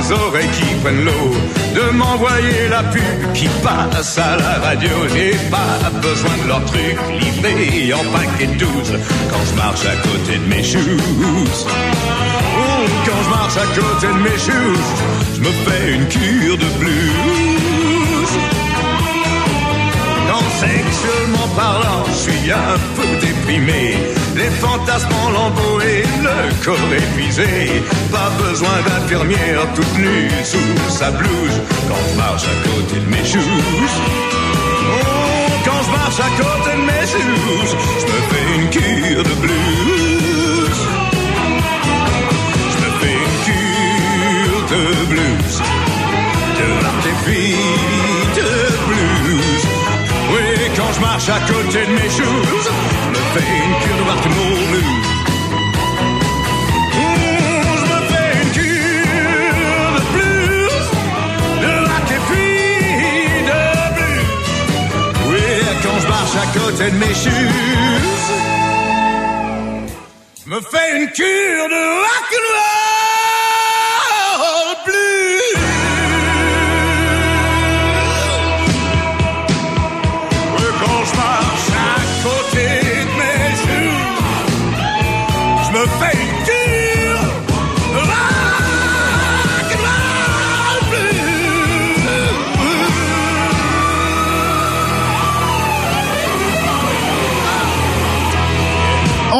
Les 0.04 0.12
oreilles 0.12 0.50
qui 0.50 0.76
prennent 0.82 1.06
l'eau, 1.06 1.34
de 1.76 1.92
m'envoyer 1.92 2.68
la 2.70 2.84
pub 2.84 3.34
qui 3.34 3.48
passe 3.64 4.18
à 4.18 4.38
la 4.38 4.60
radio. 4.66 4.90
J'ai 5.14 5.36
pas 5.50 5.90
besoin 6.02 6.32
de 6.44 6.48
leur 6.48 6.64
truc 6.66 6.98
livré 7.20 7.94
en 7.94 8.04
paquet 8.12 8.48
de 8.48 8.58
12 8.58 8.70
quand 9.30 9.44
je 9.50 9.56
marche 9.56 9.86
à 9.86 9.96
côté 10.08 10.38
de 10.38 10.46
mes 10.48 10.64
shoes. 10.64 10.80
Oh, 12.56 12.86
quand 13.06 13.24
je 13.24 13.30
marche 13.30 13.58
à 13.58 13.68
côté 13.76 14.08
de 14.08 14.24
mes 14.24 14.38
shoes, 14.38 14.88
je 15.36 15.40
me 15.42 15.52
fais 15.66 15.94
une 15.94 16.08
cure 16.08 16.58
de 16.58 16.80
blues. 16.80 18.34
Quand 20.30 20.50
sexuellement 20.60 21.48
parlant, 21.56 22.04
je 22.08 22.32
suis 22.32 22.52
un 22.52 22.78
peu 22.96 23.26
déprimé. 23.26 23.98
Les 24.36 24.50
fantasmes 24.50 25.14
en 25.26 25.30
lambeaux 25.32 25.82
et 25.82 26.04
le 26.22 26.64
corps 26.64 26.94
épuisé. 26.96 27.84
Pas 28.12 28.32
besoin 28.44 28.82
d'infirmière 28.88 29.62
toute 29.76 29.98
nue 29.98 30.30
sous 30.44 30.90
sa 30.90 31.12
blouse 31.12 31.62
quand 31.88 32.04
je 32.10 32.18
marche 32.18 32.44
à 32.44 32.68
côté 32.68 33.00
de 33.00 33.10
mes 33.10 33.26
shoes. 33.26 33.40
Oh, 34.90 35.04
quand 35.66 35.82
je 35.86 35.92
marche 35.92 36.20
à 36.20 36.32
côté 36.42 36.72
de 36.78 36.84
mes 36.90 37.06
shoes, 37.12 37.76
je 38.00 38.06
me 38.12 38.20
fais 38.30 38.46
une 38.56 38.70
cure 38.70 39.24
de 39.24 39.36
blues. 39.42 40.80
Je 42.72 42.78
me 42.84 42.90
fais 43.00 43.16
une 43.26 43.40
cure 43.46 44.62
de 44.74 45.06
blues. 45.06 45.62
De 47.04 47.10
filles 47.26 47.56
de 48.36 48.52
blues. 48.88 49.66
Oui, 50.32 50.72
quand 50.78 50.92
je 50.96 51.02
marche 51.02 51.30
à 51.30 51.40
côté 51.42 51.86
de 51.86 51.92
mes 51.92 52.10
me 52.10 53.03
fais 53.34 53.58
une 53.66 53.76
cure 53.84 54.06
de. 54.06 54.82
Mmh, 56.98 57.64
je 57.80 57.86
me 57.92 58.00
fais 58.12 58.30
une 58.42 58.52
cure 58.58 59.90
de 59.96 60.02
blues, 60.14 60.88
de 61.64 61.74
de. 63.98 64.10
Oui, 65.30 65.46
quand 65.84 65.98
je 66.00 66.08
marche 66.08 66.36
à 66.36 66.48
côté 66.60 66.86
de 66.92 66.98
mes 66.98 67.16
shoes, 67.22 68.24
je 70.46 70.50
me 70.52 70.60
fais 70.62 70.88
une 70.98 71.10
cure 71.12 71.70
de 71.76 71.82
rock 72.02 72.30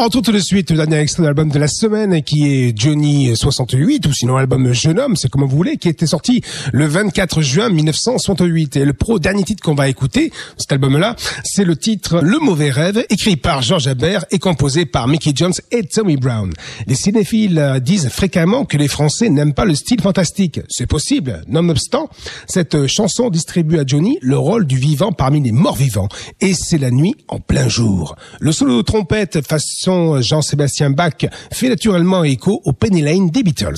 retrouve 0.04 0.22
tout 0.22 0.32
de 0.32 0.38
suite 0.38 0.70
le 0.70 0.76
dernier 0.76 0.98
extrait 0.98 1.22
de 1.22 1.28
l'album 1.28 1.48
de 1.48 1.58
la 1.58 1.66
semaine 1.66 2.22
qui 2.22 2.46
est 2.46 2.78
Johnny 2.78 3.34
68 3.34 4.06
ou 4.06 4.12
sinon 4.12 4.36
l'album 4.36 4.70
Jeune 4.72 4.98
Homme, 4.98 5.16
c'est 5.16 5.30
comme 5.30 5.44
vous 5.44 5.56
voulez, 5.56 5.78
qui 5.78 5.88
était 5.88 6.06
sorti 6.06 6.42
le 6.72 6.84
24 6.84 7.40
juin 7.40 7.70
1968. 7.70 8.76
Et 8.76 8.84
le 8.84 8.92
pro 8.92 9.18
dernier 9.18 9.44
titre 9.44 9.62
qu'on 9.62 9.74
va 9.74 9.88
écouter, 9.88 10.30
cet 10.58 10.72
album-là, 10.72 11.16
c'est 11.42 11.64
le 11.64 11.76
titre 11.76 12.20
Le 12.22 12.38
Mauvais 12.38 12.68
Rêve, 12.68 13.06
écrit 13.08 13.36
par 13.36 13.62
George 13.62 13.86
Habert 13.86 14.26
et 14.30 14.38
composé 14.38 14.84
par 14.84 15.08
Mickey 15.08 15.32
Jones 15.34 15.54
et 15.70 15.84
Tommy 15.84 16.16
Brown. 16.16 16.52
Les 16.86 16.96
cinéphiles 16.96 17.58
euh, 17.58 17.80
disent 17.80 18.10
fréquemment 18.10 18.66
que 18.66 18.76
les 18.76 18.88
Français 18.88 19.30
n'aiment 19.30 19.54
pas 19.54 19.64
le 19.64 19.74
style 19.74 20.02
fantastique. 20.02 20.60
C'est 20.68 20.86
possible. 20.86 21.42
Nonobstant, 21.48 22.10
cette 22.46 22.74
euh, 22.74 22.86
chanson 22.86 23.30
distribue 23.30 23.78
à 23.78 23.84
Johnny 23.86 24.18
le 24.20 24.36
rôle 24.36 24.66
du 24.66 24.76
vivant 24.76 25.12
parmi 25.12 25.40
les 25.40 25.52
morts 25.52 25.76
vivants. 25.76 26.08
Et 26.42 26.52
c'est 26.52 26.78
la 26.78 26.90
nuit 26.90 27.14
en 27.28 27.40
plein 27.40 27.68
jour. 27.68 28.16
Le 28.40 28.52
solo 28.52 28.76
de 28.76 28.82
trompette 28.82 29.40
façon 29.46 29.93
Jean-Sébastien 30.20 30.90
Bach 30.90 31.26
fait 31.52 31.68
naturellement 31.68 32.24
écho 32.24 32.60
au 32.64 32.72
Penny 32.72 33.02
Lane 33.02 33.30
des 33.30 33.42
Beatles. 33.42 33.74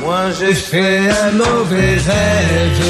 Moi 0.00 0.30
j'ai 0.38 0.54
fait 0.54 1.10
un 1.10 1.32
mauvais 1.32 1.96
rêve 2.08 2.82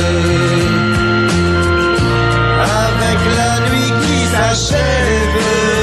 avec 2.60 3.20
la 3.36 3.52
nuit 3.68 3.92
qui 4.02 4.18
s'achève, 4.32 5.81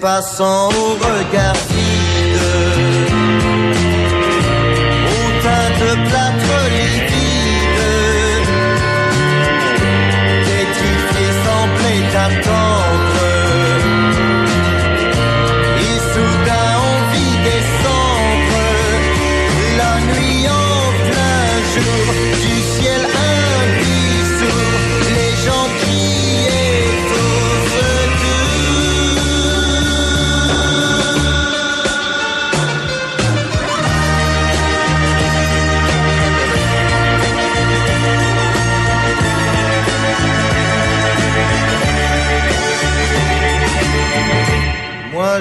passants 0.00 0.68
au 0.68 0.94
regard 0.94 1.77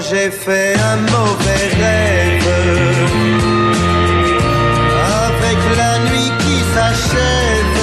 j'ai 0.09 0.31
fait 0.31 0.73
un 0.79 0.97
mauvais 0.97 1.67
rêve 1.81 2.47
avec 5.25 5.59
la 5.77 5.99
nuit 6.09 6.31
qui 6.39 6.57
s'achève. 6.73 7.79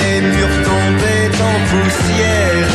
Les 0.00 0.20
murs 0.20 0.58
tombaient 0.68 1.34
en 1.50 1.56
poussière 1.70 2.74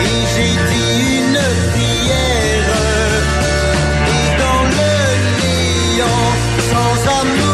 et 0.00 0.18
j'ai 0.32 0.54
dit 0.70 0.94
une 1.18 1.42
prière 1.72 2.70
et 4.16 4.26
dans 4.42 4.64
le 4.78 4.94
néant 5.40 6.30
sans 6.70 6.94
amour 7.20 7.51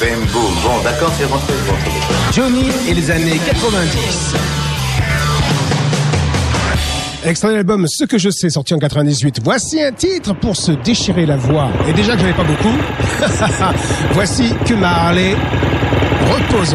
bim. 0.00 0.18
Bon, 0.32 0.82
d'accord, 0.82 1.12
c'est 1.16 1.24
rentré. 1.24 1.52
Bon. 1.66 1.74
Johnny 2.32 2.70
et 2.88 2.94
les 2.94 3.10
années 3.10 3.38
90. 3.44 4.34
Extrait 7.24 7.48
de 7.48 7.54
l'album 7.54 7.86
Ce 7.88 8.04
que 8.04 8.18
je 8.18 8.28
sais, 8.28 8.50
sorti 8.50 8.74
en 8.74 8.78
98. 8.78 9.40
Voici 9.42 9.82
un 9.82 9.92
titre 9.92 10.34
pour 10.34 10.56
se 10.56 10.72
déchirer 10.72 11.24
la 11.26 11.36
voix. 11.36 11.70
Et 11.88 11.92
déjà 11.92 12.14
que 12.16 12.20
j'en 12.22 12.28
ai 12.28 12.34
pas 12.34 12.44
beaucoup, 12.44 12.76
voici 14.12 14.52
que 14.66 14.74
Marley 14.74 15.34
repose. 16.30 16.74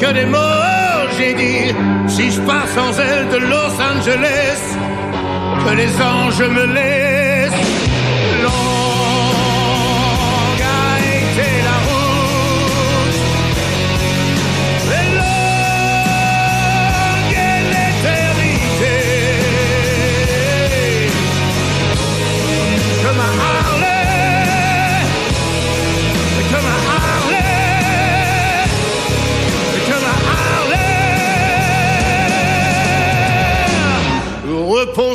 Que 0.00 0.12
des 0.12 0.24
mots. 0.24 0.38
J'ai 1.18 1.34
dit, 1.34 1.74
si 2.08 2.30
je 2.30 2.40
pars 2.40 2.68
sans 2.68 2.98
elle 2.98 3.28
de 3.28 3.38
Los 3.52 3.72
Angeles, 3.92 4.62
que 5.64 5.72
les 5.76 5.92
anges 6.00 6.48
me 6.56 6.66
laissent. 6.74 7.09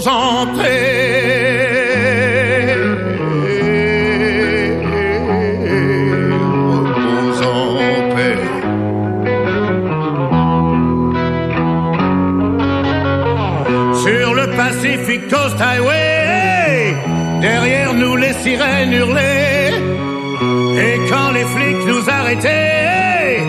En 0.07 0.45
paix. 0.55 1.95
Sur 13.95 14.35
le 14.35 14.55
Pacific 14.55 15.27
Coast 15.27 15.59
Highway, 15.59 16.95
derrière 17.41 17.93
nous 17.95 18.15
les 18.15 18.33
sirènes 18.33 18.93
hurlaient. 18.93 19.71
Et 20.77 20.99
quand 21.09 21.31
les 21.31 21.45
flics 21.45 21.87
nous 21.87 22.07
arrêtaient, 22.07 23.39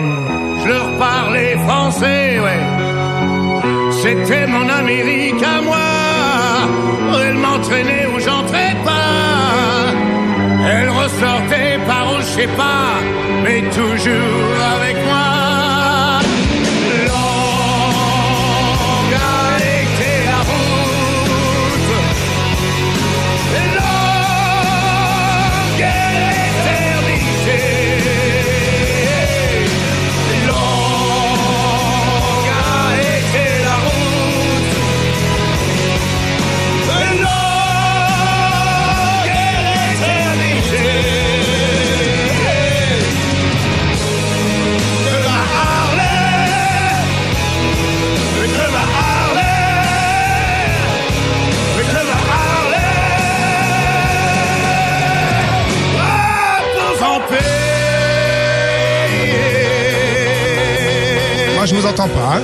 je 0.63 0.67
leur 0.69 0.97
parlais 0.97 1.55
français, 1.67 2.39
ouais. 2.39 3.91
C'était 3.91 4.47
mon 4.47 4.67
Amérique 4.67 5.43
à 5.43 5.61
moi. 5.61 5.96
Elle 7.25 7.37
m'entraînait 7.37 8.05
où 8.13 8.19
j'entrais 8.19 8.75
pas. 8.83 9.93
Elle 10.69 10.89
ressortait 10.89 11.79
par 11.87 12.13
où 12.13 12.17
je 12.19 12.23
sais 12.23 12.47
pas, 12.57 12.89
mais 13.43 13.61
toujours 13.69 14.55
avec 14.75 14.95
moi. 15.05 15.46
Je 61.67 61.75
vous 61.75 61.85
entends 61.85 62.07
pas. 62.07 62.37
hein. 62.37 62.41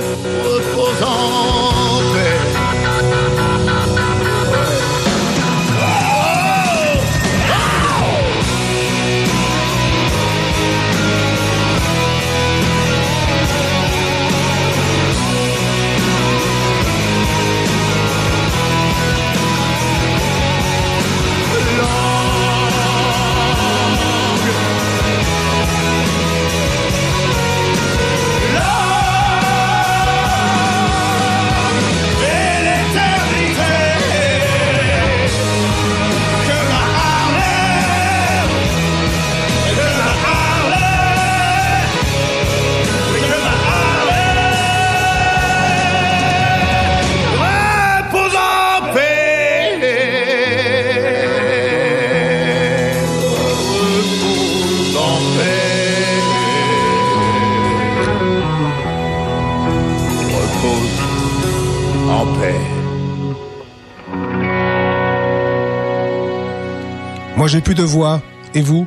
Moi, 67.44 67.50
j'ai 67.50 67.60
plus 67.60 67.74
de 67.74 67.82
voix. 67.82 68.22
Et 68.54 68.62
vous? 68.62 68.86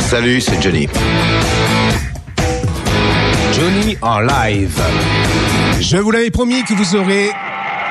Salut, 0.00 0.40
c'est 0.40 0.58
Johnny. 0.62 0.88
Johnny 3.52 3.98
en 4.00 4.20
live. 4.20 4.80
Je 5.82 5.98
vous 5.98 6.10
l'avais 6.10 6.30
promis 6.30 6.64
que 6.64 6.72
vous 6.72 6.96
aurez 6.96 7.28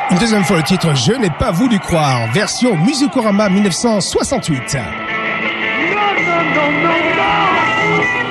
une 0.10 0.18
deuxième 0.18 0.44
fois 0.44 0.58
le 0.58 0.64
titre 0.64 0.96
Je 0.96 1.12
n'ai 1.12 1.30
pas 1.30 1.52
voulu 1.52 1.78
croire, 1.78 2.32
version 2.32 2.76
Musicorama 2.76 3.50
1968. 3.50 4.78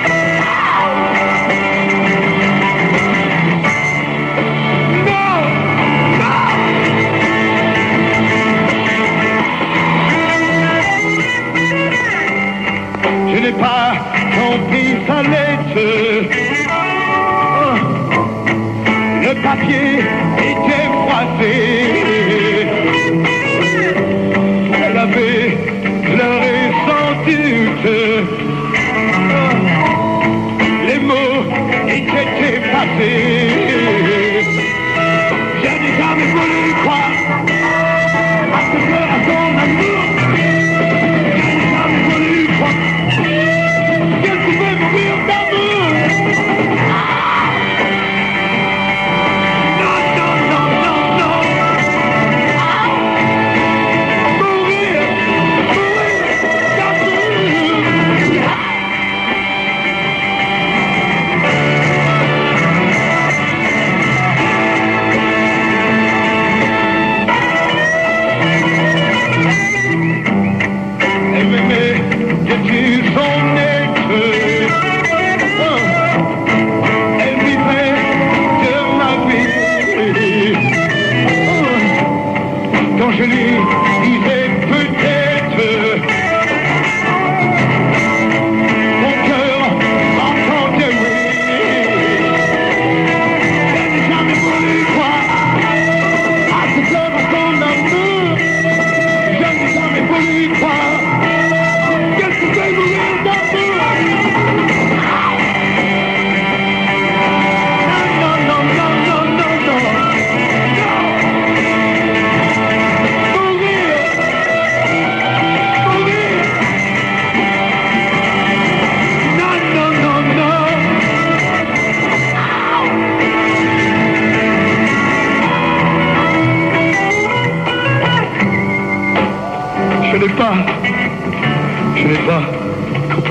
Je 0.05 0.12
pas 13.61 13.93
compris 14.37 14.97
sa 15.07 15.23
lettre. 15.23 16.29
Oh, 17.61 17.77
Le 19.23 19.43
papier 19.43 19.99
était 20.39 20.89
froissé. 21.03 22.12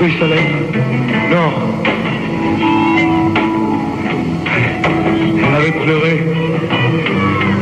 Non. 0.02 0.08
Elle 5.38 5.54
avait 5.54 5.70
pleuré. 5.70 6.24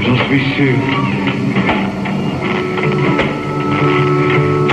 J'en 0.07 0.17
suis 0.25 0.41
sûr. 0.57 0.73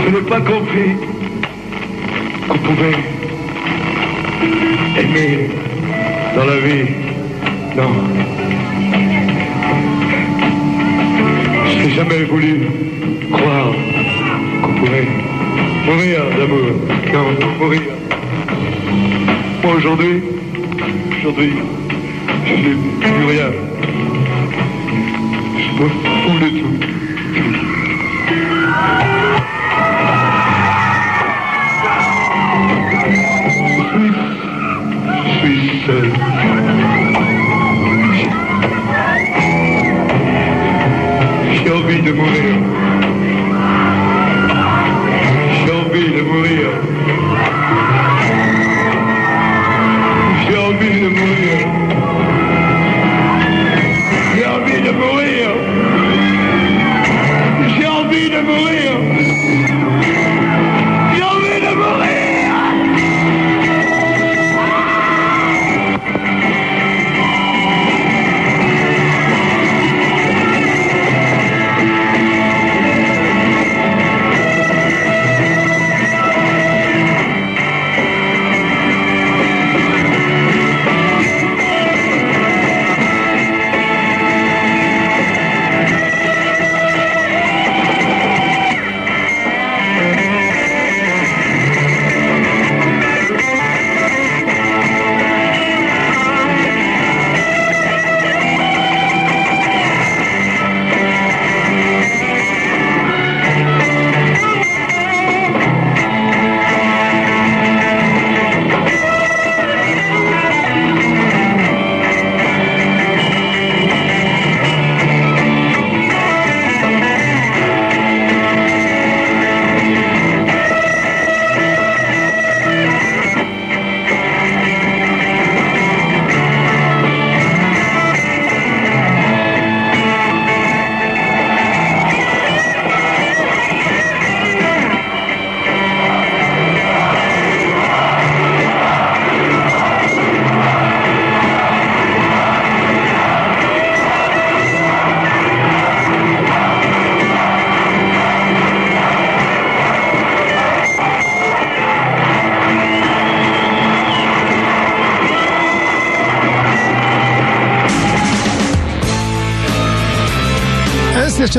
Je 0.01 0.09
n'ai 0.09 0.21
pas 0.21 0.39
compris 0.39 0.95
qu'on 2.47 2.57
pouvait 2.57 2.99
aimer 5.01 5.49
dans 6.37 6.45
la 6.45 6.57
vie. 6.59 6.85
Non. 7.75 7.91
Je 11.67 11.83
n'ai 11.83 11.89
jamais 11.89 12.23
voulu 12.23 12.61
croire 13.33 13.73
qu'on 14.61 14.73
pourrait 14.79 15.07
mourir 15.85 16.21
d'amour. 16.37 16.96
Non, 17.13 17.31
mourir. 17.59 17.81
Moi 19.63 19.75
aujourd'hui, 19.75 20.23
aujourd'hui, 21.19 21.53
je 22.45 22.53
n'ai 22.53 22.75
plus 22.99 23.25
rien. 23.25 23.51
Je 25.57 25.83
me 25.83 25.89
fous 25.89 26.39
de 26.39 26.49
tout. 26.59 26.77
Je 35.23 35.37
suis 35.39 35.85
seul. 35.85 36.07
J'ai 41.53 41.71
envie 41.71 42.01
de 42.01 42.11
mourir. 42.11 42.56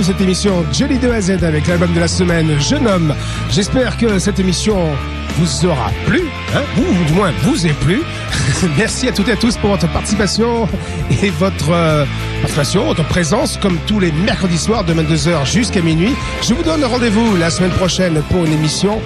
Cette 0.02 0.20
émission 0.20 0.64
Jelly 0.72 0.96
de 0.98 1.10
A 1.10 1.16
à 1.16 1.20
Z 1.20 1.42
avec 1.42 1.66
l'album 1.66 1.92
de 1.92 1.98
la 1.98 2.06
semaine 2.06 2.58
Jeune 2.60 2.86
homme. 2.86 3.14
J'espère 3.50 3.96
que 3.96 4.20
cette 4.20 4.38
émission 4.38 4.76
vous 5.36 5.66
aura 5.66 5.90
plu, 6.06 6.22
hein, 6.54 6.62
ou 6.78 7.04
du 7.04 7.12
moins 7.14 7.32
vous 7.42 7.66
ait 7.66 7.72
plu. 7.72 8.02
Merci 8.78 9.08
à 9.08 9.12
toutes 9.12 9.28
et 9.28 9.32
à 9.32 9.36
tous 9.36 9.56
pour 9.56 9.70
votre 9.70 9.90
participation 9.92 10.68
et 11.22 11.30
votre 11.30 11.72
euh, 11.72 12.04
participation, 12.40 12.84
votre 12.84 13.04
présence, 13.06 13.56
comme 13.56 13.76
tous 13.88 13.98
les 13.98 14.12
mercredis 14.12 14.58
soirs 14.58 14.84
de 14.84 14.94
22h 14.94 15.44
jusqu'à 15.44 15.82
minuit. 15.82 16.14
Je 16.42 16.54
vous 16.54 16.62
donne 16.62 16.84
rendez-vous 16.84 17.36
la 17.36 17.50
semaine 17.50 17.72
prochaine 17.72 18.22
pour 18.30 18.44
une 18.44 18.52
émission 18.52 19.00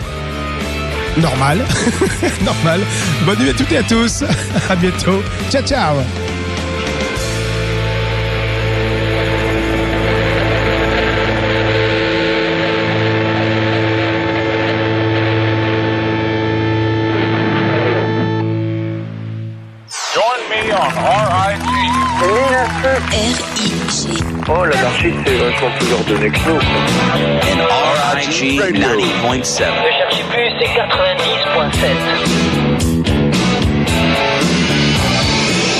normale. 1.16 1.64
normale. 2.44 2.80
Bonne 3.24 3.38
nuit 3.38 3.50
à 3.50 3.54
toutes 3.54 3.72
et 3.72 3.78
à 3.78 3.82
tous. 3.82 4.24
À 4.68 4.76
bientôt. 4.76 5.22
Ciao, 5.50 5.62
ciao. 5.62 5.96
R-I-G. 23.12 24.24
Oh, 24.48 24.64
l'anarchiste, 24.64 25.16
c'est 25.26 25.36
vachement 25.36 25.70
plus 25.78 25.92
ordonné 25.92 26.30
que 26.30 26.38
nous. 26.48 26.58
RIG 28.14 28.58
90.7. 28.58 28.72
Ne 28.72 29.90
cherchez 29.98 30.24
plus, 30.30 30.48
c'est 30.58 30.72
90.7. 30.72 32.41